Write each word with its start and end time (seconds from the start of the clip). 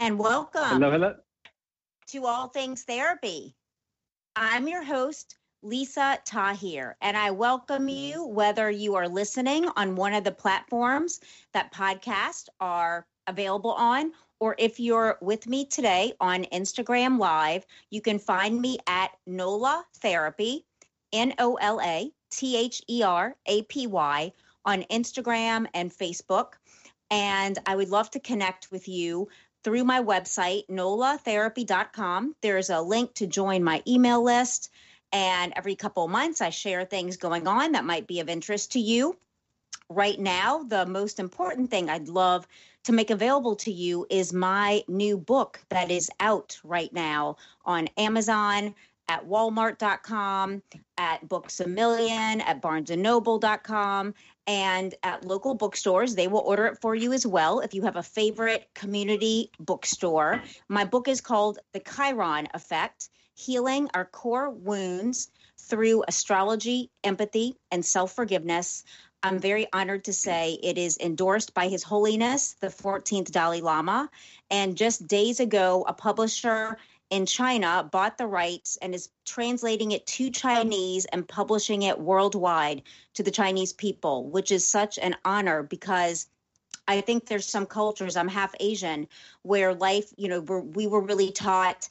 and 0.00 0.18
welcome 0.18 0.62
Hello, 0.64 0.90
hello. 0.90 1.14
to 2.06 2.24
All 2.24 2.48
Things 2.48 2.84
Therapy. 2.84 3.54
I'm 4.34 4.66
your 4.66 4.82
host, 4.82 5.36
Lisa 5.62 6.18
Tahir, 6.24 6.96
and 7.02 7.18
I 7.18 7.30
welcome 7.30 7.86
you 7.86 8.26
whether 8.26 8.70
you 8.70 8.94
are 8.94 9.06
listening 9.06 9.68
on 9.76 9.96
one 9.96 10.14
of 10.14 10.24
the 10.24 10.32
platforms 10.32 11.20
that 11.52 11.74
podcasts 11.74 12.48
are 12.60 13.06
available 13.26 13.72
on, 13.72 14.12
or 14.40 14.56
if 14.58 14.80
you're 14.80 15.18
with 15.20 15.46
me 15.46 15.66
today 15.66 16.14
on 16.18 16.44
Instagram 16.44 17.18
Live, 17.18 17.66
you 17.90 18.00
can 18.00 18.18
find 18.18 18.58
me 18.58 18.78
at 18.86 19.10
NOLA 19.26 19.84
Therapy, 19.96 20.64
N 21.12 21.34
O 21.38 21.56
L 21.56 21.78
A 21.82 22.10
T 22.30 22.56
H 22.56 22.80
E 22.88 23.02
R 23.02 23.36
A 23.44 23.62
P 23.64 23.86
Y, 23.86 24.32
on 24.64 24.82
Instagram 24.84 25.66
and 25.74 25.92
Facebook. 25.92 26.54
And 27.10 27.58
I 27.66 27.76
would 27.76 27.88
love 27.90 28.10
to 28.12 28.20
connect 28.20 28.70
with 28.70 28.88
you 28.88 29.28
through 29.62 29.84
my 29.84 30.02
website, 30.02 30.66
nolatherapy.com. 30.68 32.34
There's 32.40 32.70
a 32.70 32.80
link 32.80 33.14
to 33.14 33.26
join 33.26 33.62
my 33.62 33.82
email 33.86 34.22
list. 34.22 34.70
And 35.12 35.52
every 35.56 35.74
couple 35.74 36.04
of 36.04 36.10
months, 36.10 36.40
I 36.40 36.50
share 36.50 36.84
things 36.84 37.16
going 37.16 37.48
on 37.48 37.72
that 37.72 37.84
might 37.84 38.06
be 38.06 38.20
of 38.20 38.28
interest 38.28 38.72
to 38.72 38.80
you. 38.80 39.16
Right 39.88 40.18
now, 40.18 40.62
the 40.62 40.86
most 40.86 41.18
important 41.18 41.70
thing 41.70 41.90
I'd 41.90 42.08
love 42.08 42.46
to 42.84 42.92
make 42.92 43.10
available 43.10 43.56
to 43.56 43.72
you 43.72 44.06
is 44.08 44.32
my 44.32 44.82
new 44.88 45.18
book 45.18 45.60
that 45.68 45.90
is 45.90 46.10
out 46.20 46.58
right 46.64 46.92
now 46.92 47.36
on 47.64 47.88
Amazon, 47.96 48.74
at 49.10 49.26
walmart.com, 49.26 50.62
at 50.96 51.28
Books 51.28 51.58
a 51.58 51.66
Million, 51.66 52.40
at 52.42 52.62
barnesandnoble.com, 52.62 54.14
and 54.46 54.94
at 55.02 55.24
local 55.24 55.56
bookstores. 55.56 56.14
They 56.14 56.28
will 56.28 56.44
order 56.46 56.66
it 56.66 56.78
for 56.80 56.94
you 56.94 57.12
as 57.12 57.26
well 57.26 57.58
if 57.58 57.74
you 57.74 57.82
have 57.82 57.96
a 57.96 58.04
favorite 58.04 58.68
community 58.72 59.50
bookstore. 59.58 60.40
My 60.68 60.84
book 60.84 61.08
is 61.08 61.20
called 61.20 61.58
The 61.72 61.80
Chiron 61.80 62.46
Effect 62.54 63.08
Healing 63.34 63.90
Our 63.94 64.04
Core 64.04 64.48
Wounds 64.48 65.28
Through 65.58 66.04
Astrology, 66.06 66.92
Empathy, 67.02 67.56
and 67.72 67.84
Self 67.84 68.12
Forgiveness. 68.12 68.84
I'm 69.24 69.40
very 69.40 69.66
honored 69.72 70.04
to 70.04 70.12
say 70.12 70.56
it 70.62 70.78
is 70.78 70.98
endorsed 70.98 71.52
by 71.52 71.66
His 71.66 71.82
Holiness, 71.82 72.54
the 72.60 72.68
14th 72.68 73.32
Dalai 73.32 73.60
Lama. 73.60 74.08
And 74.52 74.76
just 74.76 75.08
days 75.08 75.40
ago, 75.40 75.84
a 75.88 75.92
publisher 75.92 76.78
in 77.10 77.26
China 77.26 77.88
bought 77.90 78.16
the 78.16 78.26
rights 78.26 78.78
and 78.80 78.94
is 78.94 79.10
translating 79.24 79.92
it 79.92 80.06
to 80.06 80.30
Chinese 80.30 81.04
and 81.06 81.26
publishing 81.26 81.82
it 81.82 81.98
worldwide 81.98 82.82
to 83.14 83.22
the 83.22 83.30
Chinese 83.30 83.72
people, 83.72 84.28
which 84.30 84.52
is 84.52 84.66
such 84.66 84.98
an 84.98 85.16
honor 85.24 85.62
because 85.62 86.26
I 86.86 87.00
think 87.00 87.26
there's 87.26 87.46
some 87.46 87.66
cultures, 87.66 88.16
I'm 88.16 88.28
half 88.28 88.54
Asian, 88.58 89.06
where 89.42 89.74
life, 89.74 90.12
you 90.16 90.28
know, 90.28 90.40
we're, 90.40 90.60
we 90.60 90.86
were 90.86 91.00
really 91.00 91.30
taught 91.30 91.88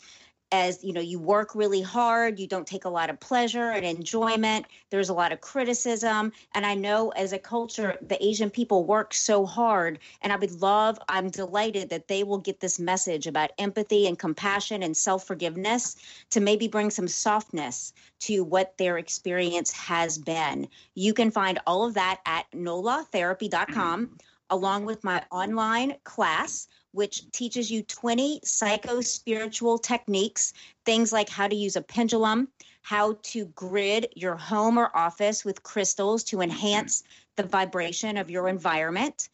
as 0.51 0.83
you 0.83 0.93
know 0.93 1.01
you 1.01 1.19
work 1.19 1.53
really 1.55 1.81
hard 1.81 2.39
you 2.39 2.47
don't 2.47 2.67
take 2.67 2.85
a 2.85 2.89
lot 2.89 3.09
of 3.09 3.19
pleasure 3.19 3.71
and 3.71 3.85
enjoyment 3.85 4.65
there's 4.89 5.09
a 5.09 5.13
lot 5.13 5.31
of 5.31 5.41
criticism. 5.41 6.31
And 6.55 6.65
i 6.65 6.75
know 6.75 7.09
as 7.09 7.33
a 7.33 7.39
culture 7.39 7.97
the 8.01 8.23
asian 8.23 8.49
people 8.49 8.85
work 8.85 9.13
so 9.13 9.45
hard 9.45 9.99
and 10.21 10.33
i 10.33 10.35
would 10.35 10.61
love 10.61 10.99
i'm 11.07 11.29
delighted 11.29 11.89
that 11.89 12.07
they 12.07 12.23
will 12.23 12.39
get 12.39 12.59
this 12.59 12.79
message 12.79 13.27
about 13.27 13.51
empathy 13.57 14.07
and 14.07 14.17
compassion 14.17 14.83
and 14.83 14.95
self-forgiveness 14.95 15.97
to 16.31 16.39
maybe 16.39 16.67
bring 16.67 16.89
some 16.89 17.07
softness 17.07 17.93
to 18.19 18.43
what 18.43 18.77
their 18.77 18.97
experience 18.97 19.71
has 19.71 20.17
been. 20.17 20.67
You 20.95 21.13
can 21.13 21.31
find 21.31 21.59
all 21.65 21.85
of 21.85 21.93
that 21.95 22.19
at 22.25 22.45
nolatherapy.com 22.51 24.05
mm-hmm. 24.05 24.13
along 24.49 24.85
with 24.85 25.03
my 25.03 25.23
online 25.31 25.95
class 26.03 26.67
which 26.91 27.29
teaches 27.31 27.69
you 27.69 27.83
20 27.83 28.41
psycho 28.43 29.01
spiritual 29.01 29.77
techniques, 29.77 30.53
things 30.85 31.11
like 31.11 31.29
how 31.29 31.47
to 31.47 31.55
use 31.55 31.75
a 31.75 31.81
pendulum, 31.81 32.47
how 32.81 33.17
to 33.21 33.45
grid 33.47 34.07
your 34.15 34.35
home 34.35 34.77
or 34.77 34.95
office 34.95 35.45
with 35.45 35.63
crystals 35.63 36.23
to 36.23 36.41
enhance 36.41 37.03
the 37.35 37.43
vibration 37.43 38.17
of 38.17 38.31
your 38.31 38.47
environment. 38.47 39.29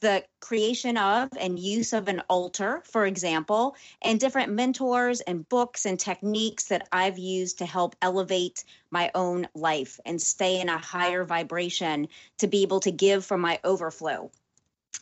The 0.00 0.24
creation 0.40 0.96
of 0.96 1.28
and 1.38 1.58
use 1.58 1.92
of 1.92 2.08
an 2.08 2.22
altar, 2.30 2.82
for 2.84 3.04
example, 3.04 3.76
and 4.00 4.18
different 4.18 4.52
mentors 4.52 5.20
and 5.20 5.46
books 5.48 5.84
and 5.84 6.00
techniques 6.00 6.66
that 6.66 6.88
I've 6.90 7.18
used 7.18 7.58
to 7.58 7.66
help 7.66 7.96
elevate 8.00 8.64
my 8.90 9.10
own 9.14 9.46
life 9.54 10.00
and 10.06 10.22
stay 10.22 10.60
in 10.60 10.70
a 10.70 10.78
higher 10.78 11.24
vibration 11.24 12.08
to 12.38 12.46
be 12.46 12.62
able 12.62 12.80
to 12.80 12.90
give 12.90 13.26
from 13.26 13.42
my 13.42 13.60
overflow. 13.62 14.30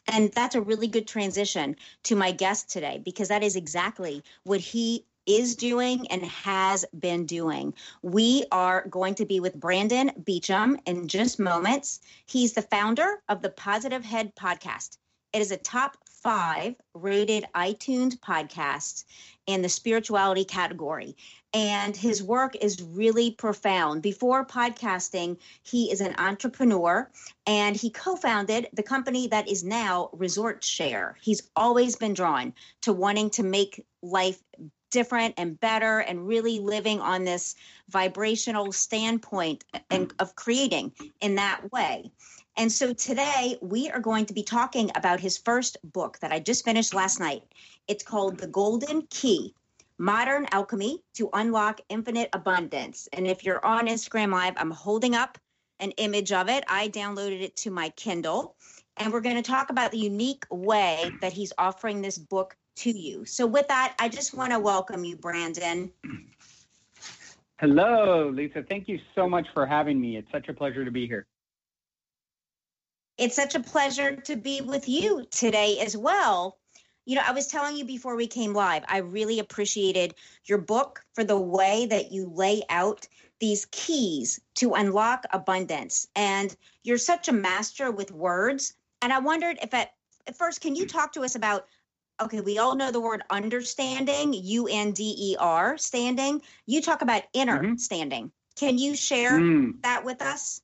And 0.08 0.32
that's 0.32 0.54
a 0.54 0.60
really 0.60 0.88
good 0.88 1.06
transition 1.06 1.76
to 2.04 2.16
my 2.16 2.32
guest 2.32 2.70
today 2.70 3.00
because 3.04 3.28
that 3.28 3.42
is 3.42 3.56
exactly 3.56 4.22
what 4.44 4.60
he 4.60 5.04
is 5.26 5.54
doing 5.54 6.06
and 6.10 6.24
has 6.24 6.86
been 6.98 7.26
doing. 7.26 7.74
We 8.02 8.46
are 8.50 8.88
going 8.88 9.14
to 9.16 9.26
be 9.26 9.40
with 9.40 9.60
Brandon 9.60 10.10
Beachum 10.22 10.78
in 10.86 11.06
just 11.06 11.38
moments. 11.38 12.00
He's 12.24 12.54
the 12.54 12.62
founder 12.62 13.22
of 13.28 13.42
the 13.42 13.50
Positive 13.50 14.04
Head 14.04 14.34
podcast. 14.34 14.96
It 15.34 15.42
is 15.42 15.50
a 15.50 15.58
top 15.58 15.98
five 16.22 16.74
rated 16.94 17.44
iTunes 17.54 18.18
podcasts 18.18 19.04
in 19.46 19.62
the 19.62 19.68
spirituality 19.68 20.44
category 20.44 21.16
and 21.54 21.96
his 21.96 22.22
work 22.22 22.56
is 22.56 22.82
really 22.82 23.30
profound. 23.30 24.02
Before 24.02 24.44
podcasting, 24.44 25.38
he 25.62 25.90
is 25.90 26.00
an 26.00 26.14
entrepreneur 26.18 27.10
and 27.46 27.74
he 27.74 27.90
co 27.90 28.16
founded 28.16 28.68
the 28.74 28.82
company 28.82 29.28
that 29.28 29.48
is 29.48 29.64
now 29.64 30.10
Resort 30.12 30.62
Share. 30.62 31.16
He's 31.22 31.48
always 31.56 31.96
been 31.96 32.14
drawn 32.14 32.52
to 32.82 32.92
wanting 32.92 33.30
to 33.30 33.42
make 33.42 33.84
life 34.02 34.42
different 34.90 35.34
and 35.36 35.58
better 35.60 36.00
and 36.00 36.26
really 36.26 36.60
living 36.60 37.00
on 37.00 37.24
this 37.24 37.54
vibrational 37.88 38.72
standpoint 38.72 39.64
and 39.90 40.12
of 40.18 40.34
creating 40.34 40.92
in 41.20 41.34
that 41.36 41.70
way. 41.72 42.10
And 42.58 42.72
so 42.72 42.92
today 42.92 43.56
we 43.62 43.88
are 43.88 44.00
going 44.00 44.26
to 44.26 44.34
be 44.34 44.42
talking 44.42 44.90
about 44.96 45.20
his 45.20 45.38
first 45.38 45.76
book 45.92 46.18
that 46.18 46.32
I 46.32 46.40
just 46.40 46.64
finished 46.64 46.92
last 46.92 47.20
night. 47.20 47.44
It's 47.86 48.02
called 48.02 48.36
The 48.36 48.48
Golden 48.48 49.02
Key 49.10 49.54
Modern 49.98 50.44
Alchemy 50.50 51.00
to 51.14 51.30
Unlock 51.34 51.80
Infinite 51.88 52.30
Abundance. 52.32 53.08
And 53.12 53.28
if 53.28 53.44
you're 53.44 53.64
on 53.64 53.86
Instagram 53.86 54.32
Live, 54.32 54.54
I'm 54.56 54.72
holding 54.72 55.14
up 55.14 55.38
an 55.78 55.92
image 55.92 56.32
of 56.32 56.48
it. 56.48 56.64
I 56.66 56.88
downloaded 56.88 57.42
it 57.42 57.54
to 57.58 57.70
my 57.70 57.90
Kindle. 57.90 58.56
And 58.96 59.12
we're 59.12 59.20
going 59.20 59.36
to 59.36 59.42
talk 59.42 59.70
about 59.70 59.92
the 59.92 59.98
unique 59.98 60.44
way 60.50 61.12
that 61.20 61.32
he's 61.32 61.52
offering 61.58 62.02
this 62.02 62.18
book 62.18 62.56
to 62.78 62.90
you. 62.90 63.24
So, 63.24 63.46
with 63.46 63.68
that, 63.68 63.94
I 64.00 64.08
just 64.08 64.34
want 64.34 64.50
to 64.50 64.58
welcome 64.58 65.04
you, 65.04 65.16
Brandon. 65.16 65.92
Hello, 67.60 68.32
Lisa. 68.34 68.64
Thank 68.68 68.88
you 68.88 68.98
so 69.14 69.28
much 69.28 69.46
for 69.54 69.64
having 69.64 70.00
me. 70.00 70.16
It's 70.16 70.30
such 70.32 70.48
a 70.48 70.52
pleasure 70.52 70.84
to 70.84 70.90
be 70.90 71.06
here. 71.06 71.24
It's 73.18 73.36
such 73.36 73.54
a 73.54 73.60
pleasure 73.60 74.16
to 74.16 74.36
be 74.36 74.60
with 74.60 74.88
you 74.88 75.26
today 75.30 75.80
as 75.80 75.96
well. 75.96 76.56
You 77.04 77.16
know, 77.16 77.22
I 77.26 77.32
was 77.32 77.48
telling 77.48 77.76
you 77.76 77.84
before 77.84 78.16
we 78.16 78.26
came 78.26 78.52
live, 78.52 78.84
I 78.88 78.98
really 78.98 79.38
appreciated 79.38 80.14
your 80.44 80.58
book 80.58 81.04
for 81.14 81.24
the 81.24 81.38
way 81.38 81.86
that 81.86 82.12
you 82.12 82.30
lay 82.32 82.62
out 82.70 83.08
these 83.40 83.66
keys 83.70 84.40
to 84.56 84.74
unlock 84.74 85.24
abundance. 85.32 86.06
And 86.14 86.54
you're 86.84 86.98
such 86.98 87.28
a 87.28 87.32
master 87.32 87.90
with 87.90 88.12
words. 88.12 88.74
And 89.02 89.12
I 89.12 89.18
wondered 89.18 89.58
if 89.62 89.74
at, 89.74 89.92
at 90.26 90.36
first, 90.36 90.60
can 90.60 90.76
you 90.76 90.86
talk 90.86 91.12
to 91.12 91.22
us 91.22 91.34
about 91.34 91.66
okay, 92.20 92.40
we 92.40 92.58
all 92.58 92.74
know 92.74 92.90
the 92.90 93.00
word 93.00 93.22
understanding, 93.30 94.32
U 94.32 94.66
N 94.66 94.92
D 94.92 95.14
E 95.16 95.36
R, 95.38 95.78
standing. 95.78 96.42
You 96.66 96.82
talk 96.82 97.02
about 97.02 97.22
inner 97.32 97.62
mm-hmm. 97.62 97.76
standing. 97.76 98.32
Can 98.56 98.76
you 98.76 98.96
share 98.96 99.38
mm. 99.38 99.80
that 99.82 100.04
with 100.04 100.20
us? 100.20 100.60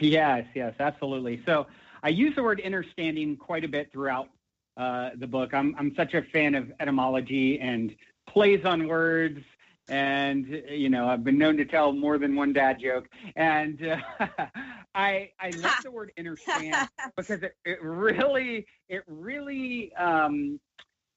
Yes, 0.00 0.46
yes, 0.54 0.74
absolutely. 0.78 1.42
So 1.46 1.66
I 2.02 2.10
use 2.10 2.34
the 2.34 2.42
word 2.42 2.60
understanding 2.64 3.36
quite 3.36 3.64
a 3.64 3.68
bit 3.68 3.90
throughout 3.92 4.28
uh, 4.76 5.10
the 5.16 5.26
book. 5.26 5.54
I'm 5.54 5.74
I'm 5.78 5.94
such 5.96 6.14
a 6.14 6.22
fan 6.22 6.54
of 6.54 6.70
etymology 6.80 7.58
and 7.60 7.94
plays 8.28 8.64
on 8.64 8.86
words, 8.86 9.40
and 9.88 10.46
you 10.68 10.90
know 10.90 11.08
I've 11.08 11.24
been 11.24 11.38
known 11.38 11.56
to 11.56 11.64
tell 11.64 11.92
more 11.92 12.18
than 12.18 12.36
one 12.36 12.52
dad 12.52 12.78
joke. 12.80 13.08
And 13.36 13.82
uh, 13.86 14.26
I 14.94 15.30
I 15.40 15.50
love 15.56 15.76
the 15.82 15.90
word 15.90 16.12
understand 16.18 16.88
because 17.16 17.42
it, 17.42 17.56
it 17.64 17.82
really 17.82 18.66
it 18.88 19.02
really 19.06 19.94
um, 19.94 20.60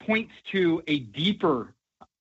points 0.00 0.32
to 0.52 0.82
a 0.86 1.00
deeper 1.00 1.74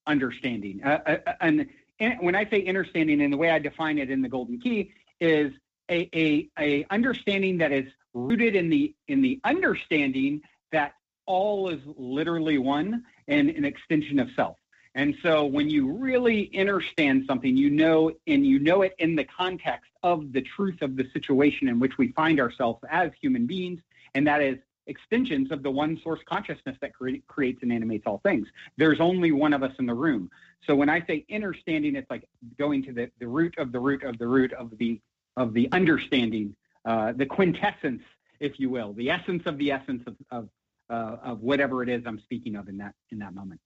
understanding. 0.08 0.82
Uh, 0.84 1.00
uh, 1.06 1.18
uh 1.26 1.34
and, 1.42 1.68
and 2.00 2.16
when 2.22 2.36
I 2.36 2.50
say 2.50 2.66
understanding, 2.68 3.22
and 3.22 3.32
the 3.32 3.38
way 3.38 3.50
I 3.50 3.60
define 3.60 3.98
it 3.98 4.10
in 4.10 4.22
the 4.22 4.30
Golden 4.30 4.60
Key 4.60 4.92
is 5.20 5.52
a, 5.90 6.10
a, 6.14 6.50
a 6.60 6.86
understanding 6.90 7.58
that 7.60 7.72
is 7.72 7.86
rooted 8.14 8.56
in 8.56 8.70
the 8.70 8.94
in 9.08 9.22
the 9.22 9.40
understanding 9.44 10.42
that 10.72 10.94
all 11.26 11.70
is 11.70 11.80
literally 11.98 12.58
one 12.58 13.04
and 13.28 13.50
an 13.50 13.66
extension 13.66 14.20
of 14.20 14.30
self. 14.36 14.58
And 14.96 15.16
so 15.22 15.46
when 15.46 15.70
you 15.70 15.92
really 15.92 16.50
understand 16.58 17.26
something, 17.28 17.56
you 17.56 17.70
know, 17.70 18.12
and 18.26 18.46
you 18.46 18.58
know 18.58 18.82
it 18.82 18.96
in 18.98 19.16
the 19.16 19.24
context 19.24 19.92
of 20.02 20.34
the 20.34 20.42
truth 20.42 20.82
of 20.82 20.96
the 20.96 21.08
situation 21.14 21.68
in 21.68 21.80
which 21.80 21.98
we 22.00 22.12
find 22.14 22.40
ourselves 22.40 22.80
as 22.90 23.12
human 23.22 23.46
beings, 23.46 23.80
and 24.16 24.26
that 24.26 24.42
is 24.42 24.58
extensions 24.88 25.52
of 25.52 25.62
the 25.62 25.70
one 25.70 26.00
source 26.04 26.20
consciousness 26.28 26.76
that 26.82 26.94
cre- 26.94 27.22
creates 27.28 27.62
and 27.62 27.72
animates 27.72 28.08
all 28.08 28.20
things. 28.24 28.48
There's 28.78 29.00
only 29.00 29.32
one 29.32 29.54
of 29.54 29.62
us 29.62 29.74
in 29.78 29.86
the 29.86 29.94
room. 29.94 30.32
So 30.66 30.76
when 30.76 30.90
I 30.90 31.06
say 31.06 31.26
understanding, 31.32 31.96
it's 31.96 32.10
like 32.10 32.28
going 32.58 32.84
to 32.84 32.92
the, 32.92 33.12
the 33.20 33.28
root 33.28 33.56
of 33.60 33.72
the 33.72 33.80
root 33.80 34.04
of 34.04 34.18
the 34.18 34.28
root 34.28 34.52
of 34.54 34.76
the 34.78 35.00
of 35.40 35.54
the 35.54 35.70
understanding, 35.72 36.56
uh, 36.86 37.14
the 37.14 37.26
quintessence, 37.26 38.04
if 38.40 38.60
you 38.60 38.70
will, 38.70 38.94
the 38.94 39.10
essence 39.10 39.44
of 39.46 39.58
the 39.58 39.72
essence 39.72 40.04
of 40.06 40.16
of, 40.30 40.50
uh, 40.90 41.16
of 41.24 41.40
whatever 41.40 41.82
it 41.82 41.90
is 41.90 42.04
I'm 42.06 42.20
speaking 42.20 42.56
of 42.56 42.68
in 42.68 42.78
that 42.78 42.94
in 43.12 43.20
that 43.20 43.34
moment. 43.34 43.62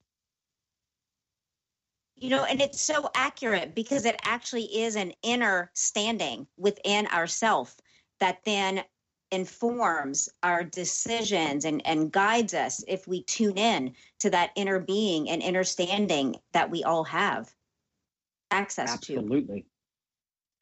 You 2.15 2.29
know, 2.29 2.45
and 2.45 2.61
it's 2.61 2.79
so 2.79 3.09
accurate 3.15 3.73
because 3.75 4.05
it 4.05 4.15
actually 4.23 4.65
is 4.65 4.95
an 4.95 5.13
inner 5.23 5.71
standing 5.73 6.47
within 6.57 7.07
ourself 7.07 7.75
that 8.19 8.37
then 8.45 8.83
informs 9.31 10.29
our 10.43 10.63
decisions 10.63 11.65
and, 11.65 11.85
and 11.87 12.11
guides 12.11 12.53
us 12.53 12.83
if 12.87 13.07
we 13.07 13.23
tune 13.23 13.57
in 13.57 13.95
to 14.19 14.29
that 14.29 14.51
inner 14.55 14.79
being 14.79 15.27
and 15.31 15.41
inner 15.41 15.63
standing 15.63 16.35
that 16.53 16.69
we 16.69 16.83
all 16.83 17.03
have 17.03 17.51
access 18.51 18.93
absolutely. 18.93 19.23
to. 19.23 19.41
Absolutely. 19.41 19.65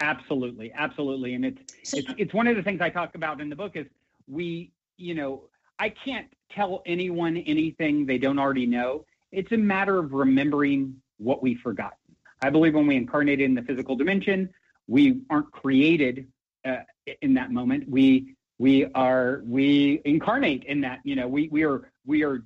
Absolutely. 0.02 0.72
Absolutely. 0.74 1.36
And 1.36 1.46
it's, 1.46 1.62
it's 1.94 2.14
it's 2.18 2.34
one 2.34 2.48
of 2.48 2.56
the 2.56 2.64
things 2.64 2.82
I 2.82 2.90
talk 2.90 3.16
about 3.16 3.40
in 3.40 3.50
the 3.50 3.56
book 3.56 3.74
is 3.76 3.86
we, 4.28 4.72
you 4.98 5.14
know, 5.14 5.44
I 5.80 5.90
can't 5.90 6.28
tell 6.52 6.82
anyone 6.86 7.38
anything 7.38 8.06
they 8.06 8.18
don't 8.18 8.40
already 8.40 8.66
know. 8.66 9.06
It's 9.32 9.52
a 9.52 9.58
matter 9.58 10.00
of 10.00 10.12
remembering 10.12 10.96
what 11.18 11.42
we 11.42 11.56
forgot. 11.56 11.94
I 12.42 12.50
believe 12.50 12.74
when 12.74 12.88
we 12.88 12.96
incarnate 12.96 13.40
in 13.40 13.54
the 13.54 13.62
physical 13.62 13.96
dimension, 13.96 14.50
we 14.88 15.22
aren't 15.30 15.52
created 15.52 16.28
uh, 16.66 16.78
in 17.22 17.36
that 17.36 17.52
moment. 17.52 17.88
We 17.88 18.36
we 18.58 18.86
are 18.94 19.42
we 19.46 20.02
incarnate 20.06 20.64
in 20.64 20.82
that 20.82 21.00
you 21.04 21.16
know 21.16 21.28
we 21.28 21.48
we 21.50 21.64
are 21.64 21.92
we 22.06 22.24
are 22.24 22.44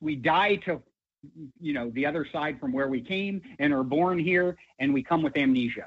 we 0.00 0.16
die 0.16 0.56
to 0.56 0.82
you 1.60 1.72
know 1.72 1.90
the 1.90 2.06
other 2.06 2.26
side 2.32 2.58
from 2.58 2.72
where 2.72 2.88
we 2.88 3.00
came 3.00 3.40
and 3.60 3.72
are 3.72 3.84
born 3.84 4.18
here 4.18 4.56
and 4.80 4.92
we 4.92 5.02
come 5.02 5.22
with 5.22 5.36
amnesia 5.36 5.86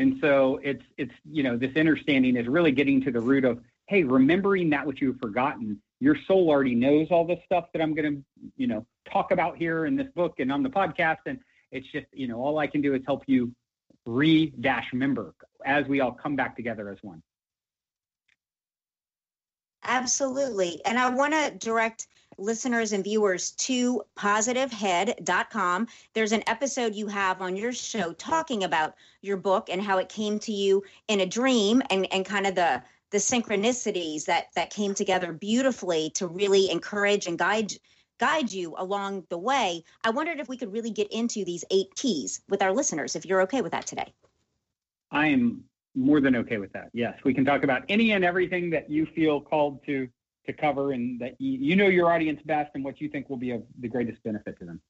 and 0.00 0.16
so 0.22 0.58
it's 0.62 0.82
it's 0.96 1.12
you 1.30 1.42
know 1.42 1.58
this 1.58 1.76
understanding 1.76 2.34
is 2.36 2.48
really 2.48 2.72
getting 2.72 3.02
to 3.02 3.10
the 3.10 3.20
root 3.20 3.44
of 3.44 3.60
hey 3.86 4.02
remembering 4.02 4.70
that 4.70 4.86
which 4.86 5.02
you've 5.02 5.18
forgotten. 5.18 5.80
Your 6.00 6.16
soul 6.26 6.48
already 6.48 6.74
knows 6.74 7.08
all 7.10 7.26
the 7.26 7.38
stuff 7.44 7.66
that 7.74 7.82
i'm 7.82 7.94
going 7.94 8.16
to 8.16 8.50
you 8.56 8.66
know 8.66 8.86
talk 9.12 9.30
about 9.30 9.58
here 9.58 9.84
in 9.84 9.96
this 9.96 10.08
book 10.16 10.40
and 10.40 10.50
on 10.50 10.62
the 10.62 10.70
podcast. 10.70 11.18
And 11.26 11.38
it's 11.70 11.86
just 11.92 12.06
you 12.12 12.28
know 12.28 12.40
all 12.40 12.58
i 12.58 12.66
can 12.66 12.80
do 12.80 12.94
is 12.94 13.02
help 13.06 13.24
you 13.26 13.52
re 14.06 14.46
dash 14.60 14.88
member 14.94 15.34
as 15.66 15.86
we 15.86 16.00
all 16.00 16.12
come 16.12 16.34
back 16.34 16.56
together 16.56 16.88
as 16.88 16.96
one. 17.02 17.22
Absolutely. 19.84 20.80
And 20.86 20.98
I 20.98 21.10
want 21.10 21.34
to 21.34 21.52
direct 21.58 22.06
listeners 22.40 22.92
and 22.92 23.04
viewers 23.04 23.52
to 23.52 24.02
positivehead.com. 24.16 25.86
There's 26.14 26.32
an 26.32 26.42
episode 26.46 26.94
you 26.94 27.06
have 27.06 27.40
on 27.42 27.56
your 27.56 27.72
show 27.72 28.12
talking 28.14 28.64
about 28.64 28.94
your 29.22 29.36
book 29.36 29.68
and 29.70 29.80
how 29.82 29.98
it 29.98 30.08
came 30.08 30.38
to 30.40 30.52
you 30.52 30.82
in 31.08 31.20
a 31.20 31.26
dream 31.26 31.82
and, 31.90 32.06
and 32.12 32.24
kind 32.24 32.46
of 32.46 32.54
the 32.54 32.82
the 33.10 33.18
synchronicities 33.18 34.24
that 34.26 34.46
that 34.54 34.70
came 34.70 34.94
together 34.94 35.32
beautifully 35.32 36.10
to 36.10 36.28
really 36.28 36.70
encourage 36.70 37.26
and 37.26 37.38
guide 37.38 37.72
guide 38.18 38.52
you 38.52 38.74
along 38.78 39.24
the 39.30 39.38
way. 39.38 39.82
I 40.04 40.10
wondered 40.10 40.40
if 40.40 40.48
we 40.48 40.56
could 40.56 40.72
really 40.72 40.90
get 40.90 41.10
into 41.10 41.44
these 41.44 41.64
eight 41.70 41.94
keys 41.96 42.40
with 42.48 42.62
our 42.62 42.72
listeners 42.72 43.16
if 43.16 43.24
you're 43.24 43.42
okay 43.42 43.62
with 43.62 43.72
that 43.72 43.86
today. 43.86 44.12
I 45.10 45.26
am 45.26 45.64
more 45.96 46.20
than 46.20 46.36
okay 46.36 46.58
with 46.58 46.72
that. 46.72 46.90
Yes, 46.92 47.18
we 47.24 47.34
can 47.34 47.44
talk 47.44 47.64
about 47.64 47.82
any 47.88 48.12
and 48.12 48.24
everything 48.24 48.70
that 48.70 48.88
you 48.88 49.06
feel 49.06 49.40
called 49.40 49.84
to 49.86 50.08
to 50.46 50.52
cover, 50.52 50.92
and 50.92 51.20
that 51.20 51.34
you, 51.38 51.58
you 51.58 51.76
know 51.76 51.86
your 51.86 52.10
audience 52.10 52.40
best 52.44 52.70
and 52.74 52.84
what 52.84 53.00
you 53.00 53.08
think 53.08 53.28
will 53.28 53.36
be 53.36 53.50
of 53.50 53.62
the 53.80 53.88
greatest 53.88 54.22
benefit 54.22 54.58
to 54.58 54.64
them. 54.64 54.80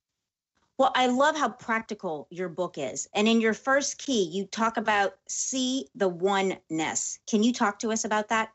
Well, 0.79 0.93
I 0.95 1.09
love 1.09 1.37
how 1.37 1.51
practical 1.51 2.27
your 2.31 2.49
book 2.49 2.79
is. 2.79 3.07
And 3.15 3.29
in 3.29 3.41
your 3.41 3.53
first 3.53 3.99
key, 3.99 4.23
you 4.23 4.47
talk 4.47 4.79
about 4.79 5.17
see 5.29 5.89
the 5.95 6.09
oneness. 6.09 7.19
Can 7.29 7.43
you 7.43 7.53
talk 7.53 7.79
to 7.81 7.93
us 7.93 8.05
about 8.05 8.29
that? 8.31 8.51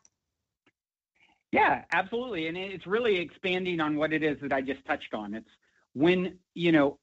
Yeah, 1.52 1.84
absolutely. 1.92 2.48
And 2.48 2.56
it's 2.56 2.86
really 2.86 3.16
expanding 3.16 3.78
on 3.78 3.96
what 3.96 4.12
it 4.12 4.24
is 4.24 4.38
that 4.42 4.52
I 4.52 4.60
just 4.60 4.84
touched 4.86 5.14
on. 5.14 5.34
It's 5.34 5.48
when, 5.92 6.36
you 6.54 6.72
know, 6.72 6.98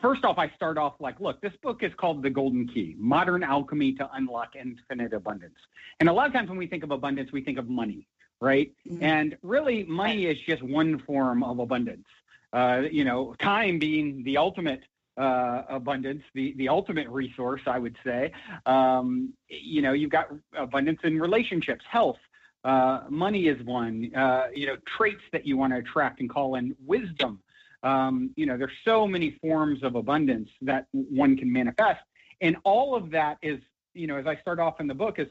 first 0.00 0.24
off, 0.24 0.36
I 0.36 0.50
start 0.54 0.76
off 0.76 0.94
like, 1.00 1.18
look, 1.18 1.40
this 1.40 1.54
book 1.62 1.82
is 1.82 1.90
called 1.96 2.22
The 2.22 2.30
Golden 2.30 2.68
Key 2.68 2.94
Modern 2.98 3.42
Alchemy 3.42 3.94
to 3.94 4.08
Unlock 4.12 4.50
Infinite 4.54 5.14
Abundance. 5.14 5.56
And 6.00 6.10
a 6.10 6.12
lot 6.12 6.26
of 6.26 6.34
times 6.34 6.50
when 6.50 6.58
we 6.58 6.66
think 6.66 6.84
of 6.84 6.90
abundance, 6.90 7.32
we 7.32 7.42
think 7.42 7.58
of 7.58 7.70
money, 7.70 8.06
right? 8.40 8.72
Mm-hmm. 8.88 9.02
And 9.02 9.36
really, 9.42 9.84
money 9.84 10.26
is 10.26 10.38
just 10.40 10.62
one 10.62 10.98
form 11.00 11.42
of 11.42 11.58
abundance. 11.58 12.06
Uh, 12.52 12.82
you 12.90 13.04
know, 13.04 13.34
time 13.40 13.78
being 13.78 14.22
the 14.24 14.36
ultimate 14.36 14.80
uh, 15.16 15.62
abundance, 15.68 16.22
the, 16.34 16.54
the 16.56 16.68
ultimate 16.68 17.08
resource, 17.08 17.62
I 17.66 17.78
would 17.78 17.96
say. 18.04 18.32
Um, 18.64 19.34
you 19.48 19.82
know, 19.82 19.92
you've 19.92 20.10
got 20.10 20.28
abundance 20.56 21.00
in 21.02 21.18
relationships, 21.18 21.84
health. 21.88 22.18
Uh, 22.64 23.02
money 23.08 23.48
is 23.48 23.62
one. 23.64 24.10
Uh, 24.14 24.46
you 24.54 24.66
know, 24.66 24.76
traits 24.96 25.22
that 25.32 25.46
you 25.46 25.56
want 25.56 25.72
to 25.72 25.78
attract 25.78 26.20
and 26.20 26.30
call 26.30 26.54
in 26.54 26.74
wisdom 26.86 27.40
um, 27.82 28.30
you 28.36 28.46
know, 28.46 28.56
there's 28.56 28.72
so 28.84 29.06
many 29.06 29.36
forms 29.40 29.82
of 29.82 29.94
abundance 29.94 30.50
that 30.62 30.86
one 30.92 31.36
can 31.36 31.52
manifest. 31.52 32.00
And 32.40 32.56
all 32.64 32.94
of 32.94 33.10
that 33.10 33.38
is, 33.42 33.60
you 33.94 34.06
know, 34.06 34.16
as 34.16 34.26
I 34.26 34.36
start 34.36 34.58
off 34.58 34.80
in 34.80 34.86
the 34.86 34.94
book, 34.94 35.18
is 35.18 35.28